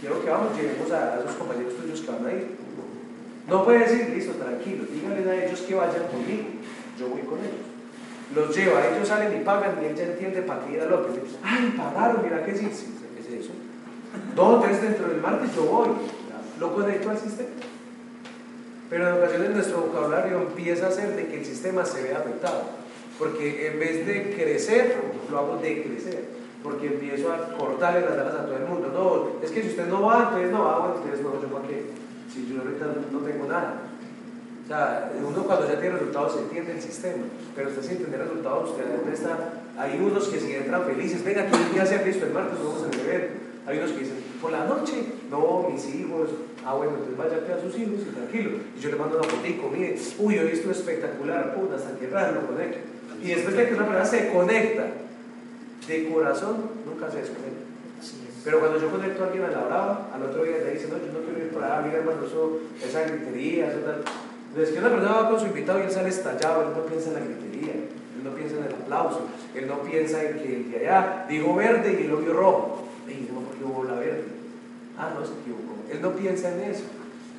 Quiero 0.00 0.22
que 0.22 0.30
vamos, 0.30 0.54
llevemos 0.56 0.90
a, 0.92 1.14
a 1.14 1.18
esos 1.20 1.34
compañeros 1.34 1.74
tuyos 1.74 2.00
que 2.00 2.10
van 2.10 2.26
a 2.26 2.32
ir. 2.32 2.46
No 3.48 3.64
puede 3.64 3.80
decir, 3.80 4.10
listo, 4.14 4.34
tranquilo, 4.34 4.84
díganle 4.86 5.28
a 5.28 5.46
ellos 5.46 5.60
que 5.62 5.74
vayan 5.74 6.06
conmigo, 6.06 6.44
yo 6.98 7.08
voy 7.08 7.22
con 7.22 7.40
ellos 7.40 7.71
los 8.34 8.56
lleva, 8.56 8.86
ellos 8.86 9.08
salen 9.08 9.40
y 9.40 9.44
pagan 9.44 9.78
y 9.82 9.86
él 9.86 9.96
ya 9.96 10.04
entiende 10.04 10.42
para 10.42 10.64
qué 10.64 10.74
ir 10.74 10.80
al 10.80 10.92
otro. 10.92 11.12
Ay, 11.42 11.74
pagaron, 11.76 12.22
mira 12.22 12.44
qué 12.44 12.54
sí, 12.54 12.68
¿qué 12.68 13.20
es 13.20 13.44
eso? 13.44 13.52
Dos, 14.34 14.62
tres 14.62 14.82
dentro 14.82 15.08
del 15.08 15.20
martes 15.20 15.54
yo 15.54 15.64
voy, 15.64 15.88
lo 16.58 16.74
conecto 16.74 17.10
al 17.10 17.18
sistema. 17.18 17.50
Pero 18.92 19.08
en 19.08 19.14
ocasiones 19.14 19.50
nuestro 19.50 19.80
vocabulario 19.80 20.42
empieza 20.42 20.88
a 20.88 20.90
ser 20.90 21.16
de 21.16 21.26
que 21.26 21.38
el 21.38 21.46
sistema 21.46 21.84
se 21.84 22.02
vea 22.02 22.18
afectado. 22.18 22.62
Porque 23.18 23.68
en 23.68 23.78
vez 23.78 24.06
de 24.06 24.34
crecer, 24.34 24.96
lo 25.30 25.38
hago 25.38 25.56
de 25.56 25.82
crecer. 25.82 26.24
Porque 26.62 26.88
empiezo 26.88 27.32
a 27.32 27.56
cortarle 27.56 28.02
las 28.02 28.18
alas 28.18 28.34
a 28.34 28.44
todo 28.44 28.56
el 28.56 28.66
mundo. 28.66 28.90
No, 28.92 29.42
es 29.42 29.50
que 29.50 29.62
si 29.62 29.68
usted 29.68 29.86
no 29.86 30.02
va, 30.02 30.24
entonces 30.24 30.50
no 30.50 30.64
va, 30.64 30.78
bueno, 30.78 30.96
entonces 30.96 31.24
no, 31.24 31.40
yo 31.40 31.48
para 31.48 31.68
qué. 31.68 31.86
Si 32.32 32.46
yo 32.46 32.60
ahorita 32.60 32.86
no 33.10 33.18
tengo 33.20 33.46
nada. 33.46 33.81
O 34.64 34.68
sea, 34.68 35.12
uno 35.18 35.42
cuando 35.44 35.66
ya 35.66 35.80
tiene 35.80 35.96
resultados 35.96 36.38
entiende 36.38 36.72
el 36.72 36.80
sistema, 36.80 37.24
pero 37.54 37.68
usted 37.68 37.82
sin 37.82 38.04
tener 38.04 38.20
resultados, 38.20 38.70
usted 38.70 39.12
está. 39.12 39.62
Hay 39.76 39.98
unos 39.98 40.28
que 40.28 40.38
si 40.38 40.54
entran 40.54 40.84
felices, 40.84 41.24
venga, 41.24 41.46
que 41.46 41.74
día 41.74 41.84
se 41.84 41.96
ha 41.96 42.02
visto 42.02 42.26
el 42.26 42.32
martes, 42.32 42.58
vamos 42.58 42.82
a 42.82 42.96
beber. 42.96 43.30
Hay 43.66 43.78
unos 43.78 43.92
que 43.92 44.00
dicen, 44.00 44.16
por 44.40 44.52
la 44.52 44.64
noche, 44.64 45.04
no, 45.30 45.68
mis 45.70 45.94
hijos, 45.94 46.30
ah, 46.64 46.74
bueno, 46.74 46.92
entonces 46.92 47.16
vaya 47.16 47.54
a 47.54 47.58
a 47.58 47.60
sus 47.60 47.78
hijos 47.78 48.00
y 48.02 48.14
tranquilo. 48.14 48.58
Y 48.76 48.80
yo 48.80 48.90
le 48.90 48.96
mando 48.96 49.18
una 49.18 49.28
fotico, 49.28 49.68
mire, 49.68 49.96
uy, 50.18 50.38
hoy 50.38 50.48
esto 50.52 50.70
es 50.70 50.78
espectacular, 50.78 51.54
puta, 51.54 51.76
hasta 51.76 51.98
que 51.98 52.08
raro 52.08 52.40
lo 52.40 52.46
conecta. 52.48 52.78
Y 53.22 53.28
después 53.28 53.56
de 53.56 53.68
que 53.68 53.74
una 53.74 53.86
persona 53.86 54.04
se 54.04 54.32
conecta 54.32 54.86
de 55.86 56.08
corazón, 56.08 56.56
nunca 56.84 57.10
se 57.10 57.18
desconecta. 57.18 57.62
Pero 58.44 58.58
cuando 58.58 58.80
yo 58.80 58.90
conecto 58.90 59.22
a 59.22 59.26
alguien 59.26 59.44
a 59.44 59.50
la 59.50 59.64
brava, 59.64 60.08
al 60.12 60.22
otro 60.24 60.42
día 60.42 60.58
le 60.58 60.72
dice, 60.72 60.88
no, 60.88 60.98
yo 60.98 61.12
no 61.12 61.24
quiero 61.24 61.38
ir 61.44 61.50
por 61.50 61.62
allá, 61.62 61.82
mira 61.82 61.98
hermano, 61.98 62.26
eso, 62.26 62.58
esa 62.84 63.02
gritería, 63.04 63.70
eso 63.70 63.78
tal. 63.78 64.02
Entonces, 64.52 64.74
que 64.74 64.80
una 64.80 64.90
persona 64.90 65.12
va 65.14 65.30
con 65.30 65.40
su 65.40 65.46
invitado 65.46 65.78
y 65.78 65.82
él 65.84 65.90
sale 65.90 66.10
estallado, 66.10 66.62
él 66.62 66.68
no 66.76 66.84
piensa 66.84 67.08
en 67.08 67.14
la 67.14 67.20
gritería, 67.20 67.72
él 67.72 68.22
no 68.22 68.34
piensa 68.34 68.56
en 68.58 68.64
el 68.64 68.74
aplauso, 68.74 69.22
él 69.54 69.66
no 69.66 69.78
piensa 69.80 70.22
en 70.22 70.38
que 70.40 70.56
el 70.56 70.70
de 70.70 70.76
allá 70.80 71.24
dijo 71.26 71.54
verde 71.54 71.98
y 71.98 72.06
lo 72.06 72.18
vio 72.18 72.34
rojo. 72.34 72.86
Y 73.08 73.32
no, 73.32 73.40
porque 73.40 73.64
hubo 73.64 73.84
la 73.84 73.94
verde. 73.94 74.24
Ah, 74.98 75.10
no, 75.18 75.24
se 75.24 75.32
equivocó. 75.32 75.74
Él 75.90 76.02
no 76.02 76.12
piensa 76.12 76.52
en 76.52 76.70
eso. 76.70 76.84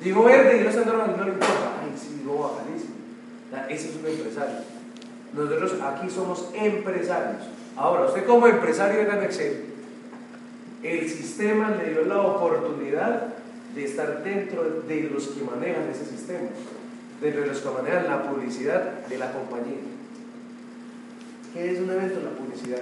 Dijo 0.02 0.24
verde 0.24 0.58
y 0.58 0.64
lo 0.64 0.70
está 0.70 0.84
normal, 0.84 1.14
no 1.16 1.22
le 1.22 1.30
importa. 1.30 1.78
Ay, 1.82 1.94
sí, 1.96 2.20
luego 2.24 2.50
bacanísimo. 2.50 2.94
Ese 3.68 3.90
es 3.90 3.94
un 3.94 4.06
empresario. 4.06 4.56
Nosotros 5.32 5.74
aquí 5.82 6.10
somos 6.10 6.50
empresarios. 6.52 7.42
Ahora, 7.76 8.06
usted 8.06 8.26
como 8.26 8.48
empresario 8.48 9.04
de 9.04 9.24
Excel, 9.24 9.64
el 10.82 11.08
sistema 11.08 11.70
le 11.70 11.90
dio 11.90 12.04
la 12.04 12.20
oportunidad 12.20 13.34
de 13.74 13.84
estar 13.84 14.22
dentro 14.22 14.82
de 14.86 15.10
los 15.12 15.28
que 15.28 15.44
manejan 15.44 15.88
ese 15.90 16.04
sistema, 16.04 16.48
dentro 17.20 17.42
de 17.42 17.46
los 17.48 17.58
que 17.58 17.68
manejan 17.70 18.08
la 18.08 18.22
publicidad 18.30 19.06
de 19.08 19.18
la 19.18 19.32
compañía. 19.32 19.78
¿Qué 21.52 21.72
es 21.72 21.78
un 21.78 21.90
evento? 21.90 22.20
La 22.20 22.30
publicidad. 22.30 22.80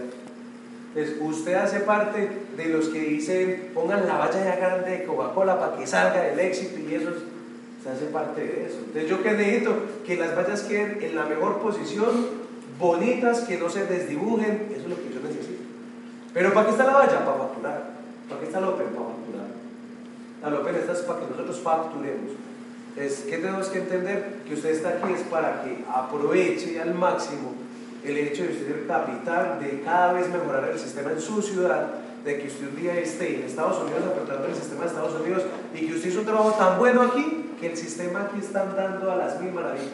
Entonces, 0.94 1.22
usted 1.22 1.54
hace 1.54 1.80
parte 1.80 2.28
de 2.56 2.66
los 2.66 2.88
que 2.88 3.00
dicen, 3.00 3.70
pongan 3.72 4.06
la 4.06 4.18
valla 4.18 4.44
ya 4.44 4.56
grande 4.56 4.90
de 4.90 5.04
Coca-Cola 5.04 5.58
para 5.58 5.76
que 5.76 5.86
salga 5.86 6.28
el 6.28 6.38
éxito 6.38 6.78
y 6.78 6.94
eso, 6.94 7.10
se 7.82 7.90
hace 7.90 8.06
parte 8.06 8.40
de 8.42 8.66
eso. 8.66 8.78
Entonces, 8.78 9.08
yo 9.08 9.22
que 9.22 9.32
necesito 9.32 9.74
que 10.06 10.16
las 10.16 10.36
vallas 10.36 10.62
queden 10.62 10.98
en 11.02 11.16
la 11.16 11.24
mejor 11.24 11.60
posición, 11.60 12.10
bonitas, 12.78 13.40
que 13.40 13.58
no 13.58 13.70
se 13.70 13.86
desdibujen, 13.86 14.68
eso 14.70 14.82
es 14.82 14.88
lo 14.88 14.96
que 14.96 15.14
yo 15.14 15.20
necesito. 15.22 15.62
Pero 16.34 16.52
¿para 16.52 16.66
qué 16.66 16.72
está 16.72 16.84
la 16.84 16.92
valla? 16.94 17.24
Para 17.24 17.38
facturar. 17.38 17.90
¿Para 18.28 18.40
qué 18.40 18.46
está 18.46 18.58
el 18.58 18.64
Open? 18.64 18.86
Para 18.88 19.08
facturar. 19.08 19.46
La 20.42 20.60
Open 20.60 20.74
está 20.74 20.92
es 20.92 20.98
para 21.00 21.20
que 21.20 21.26
nosotros 21.30 21.60
facturemos. 21.60 22.30
Entonces, 22.94 23.24
¿qué 23.28 23.38
tenemos 23.38 23.68
que 23.68 23.78
entender? 23.78 24.42
Que 24.46 24.54
usted 24.54 24.70
está 24.70 24.90
aquí 24.90 25.12
es 25.14 25.22
para 25.22 25.62
que 25.62 25.84
aproveche 25.90 26.80
al 26.80 26.94
máximo 26.94 27.54
el 28.04 28.18
hecho 28.18 28.42
de 28.42 28.50
usted 28.50 28.66
ser 28.66 28.86
capital, 28.86 29.58
de 29.60 29.80
cada 29.82 30.12
vez 30.12 30.28
mejorar 30.28 30.68
el 30.70 30.78
sistema 30.78 31.12
en 31.12 31.20
su 31.20 31.40
ciudad, 31.40 31.94
de 32.24 32.38
que 32.38 32.48
usted 32.48 32.68
un 32.68 32.76
día 32.76 32.98
esté 32.98 33.36
en 33.36 33.42
Estados 33.42 33.82
Unidos 33.82 34.02
aportando 34.06 34.46
el 34.46 34.54
sistema 34.54 34.82
de 34.82 34.86
Estados 34.88 35.20
Unidos 35.20 35.42
y 35.74 35.86
que 35.86 35.94
usted 35.94 36.10
hizo 36.10 36.20
un 36.20 36.26
trabajo 36.26 36.52
tan 36.52 36.78
bueno 36.78 37.02
aquí 37.02 37.50
que 37.58 37.70
el 37.70 37.76
sistema 37.76 38.22
aquí 38.22 38.40
está 38.40 38.66
dando 38.66 39.10
a 39.10 39.16
las 39.16 39.40
mil 39.40 39.52
maravillas. 39.52 39.88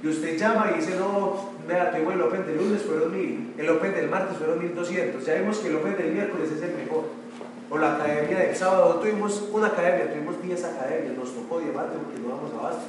Que 0.00 0.08
usted 0.08 0.38
llama 0.38 0.70
y 0.72 0.80
dice, 0.80 0.96
no, 0.96 1.50
vea, 1.66 1.90
tengo 1.90 2.12
el 2.12 2.20
Open 2.22 2.46
del 2.46 2.56
lunes 2.56 2.82
fueron 2.82 3.12
mil, 3.12 3.54
el 3.58 3.68
Open 3.68 3.94
del 3.94 4.08
martes 4.08 4.36
fueron 4.36 4.58
1200, 4.60 5.24
ya 5.24 5.34
vemos 5.34 5.58
que 5.58 5.68
el 5.68 5.76
Open 5.76 5.96
del 5.96 6.12
miércoles 6.12 6.50
es 6.56 6.62
el 6.62 6.74
mejor. 6.74 7.23
O 7.70 7.78
la 7.78 7.94
academia 7.94 8.38
del 8.38 8.54
sábado, 8.54 8.96
tuvimos 9.00 9.48
una 9.52 9.68
academia, 9.68 10.12
tuvimos 10.12 10.40
10 10.42 10.64
academias, 10.64 11.16
nos 11.16 11.34
tocó 11.34 11.60
diamante 11.60 11.96
porque 11.96 12.20
no 12.20 12.36
vamos 12.36 12.52
a 12.52 12.62
basta. 12.62 12.84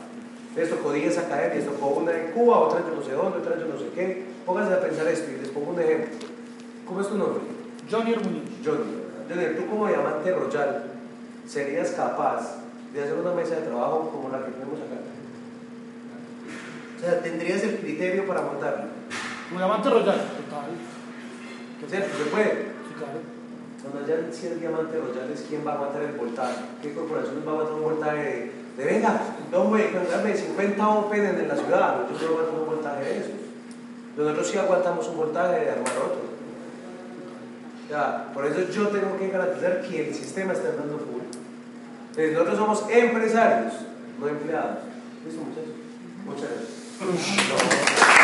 Les 0.55 0.69
tocó 0.69 0.91
10 0.91 1.17
academias, 1.17 1.65
tocó 1.65 1.87
una 1.87 2.11
en 2.11 2.31
Cuba, 2.31 2.59
otra 2.59 2.81
yo 2.81 2.95
no 2.95 3.01
sé 3.01 3.11
dónde, 3.13 3.39
otra 3.39 3.57
yo 3.57 3.65
no 3.65 3.77
sé 3.77 3.89
qué. 3.95 4.25
Pónganse 4.45 4.73
a 4.73 4.81
pensar 4.81 5.07
esto 5.07 5.31
y 5.31 5.41
les 5.41 5.49
pongo 5.49 5.71
un 5.71 5.81
ejemplo. 5.81 6.27
¿Cómo 6.85 7.01
es 7.01 7.07
tu 7.07 7.17
nombre? 7.17 7.41
Johnny 7.89 8.15
Muñoz. 8.15 8.43
Johnny. 8.63 9.05
Johnny, 9.27 9.55
tú 9.57 9.67
como 9.67 9.87
diamante 9.87 10.31
royal, 10.31 10.83
¿serías 11.47 11.91
capaz 11.91 12.57
de 12.93 13.03
hacer 13.03 13.15
una 13.15 13.33
mesa 13.33 13.55
de 13.55 13.61
trabajo 13.63 14.09
como 14.11 14.29
la 14.29 14.45
que 14.45 14.51
tenemos 14.51 14.79
acá? 14.79 15.01
O 16.95 16.99
sea, 16.99 17.21
¿tendrías 17.21 17.63
el 17.63 17.77
criterio 17.77 18.27
para 18.27 18.41
montarla? 18.41 18.87
Un 19.51 19.57
diamante 19.57 19.89
royal, 19.89 20.15
total. 20.15 20.71
¿Cierto? 21.89 22.17
¿Se 22.17 22.29
puede? 22.29 22.51
Sí, 22.51 22.93
claro. 22.97 23.34
Cuando 23.91 24.07
ya 24.07 24.17
si 24.31 24.47
el 24.47 24.59
diamante 24.59 24.97
royal 24.97 25.29
es 25.31 25.45
quién 25.47 25.65
va 25.65 25.73
a 25.73 25.75
aguantar 25.75 26.01
el 26.01 26.13
voltaje, 26.13 26.55
qué 26.81 26.93
corporaciones 26.93 27.45
va 27.45 27.51
a 27.51 27.53
aguantar 27.53 27.75
un 27.75 27.83
voltaje 27.83 28.17
de, 28.17 28.51
de 28.77 28.85
venga, 28.85 29.21
güey, 29.51 29.83
dame 30.11 30.35
50 30.35 30.89
Open 30.89 31.25
en 31.25 31.47
la 31.47 31.55
ciudad, 31.55 32.01
nosotros 32.01 32.21
no 32.21 32.27
aguantamos 32.27 32.61
un 32.61 32.65
voltaje 32.65 33.03
de 33.03 33.17
eso. 33.19 33.29
Nosotros 34.17 34.47
sí 34.47 34.57
aguantamos 34.57 35.07
un 35.07 35.17
voltaje 35.17 35.59
de 35.59 35.71
armar 35.71 35.97
otro. 35.97 36.35
Ya, 37.89 38.31
por 38.33 38.45
eso 38.45 38.61
yo 38.71 38.87
tengo 38.87 39.17
que 39.17 39.29
garantizar 39.29 39.81
que 39.81 40.07
el 40.07 40.15
sistema 40.15 40.53
está 40.53 40.71
dando 40.71 40.97
full. 40.97 41.21
Entonces, 42.09 42.33
nosotros 42.33 42.57
somos 42.57 42.89
empresarios, 42.89 43.73
no 44.19 44.27
empleados. 44.27 44.79
¿Listo, 45.25 45.41
muchachos? 45.43 45.73
Muchas 46.25 46.49
gracias. 46.49 48.09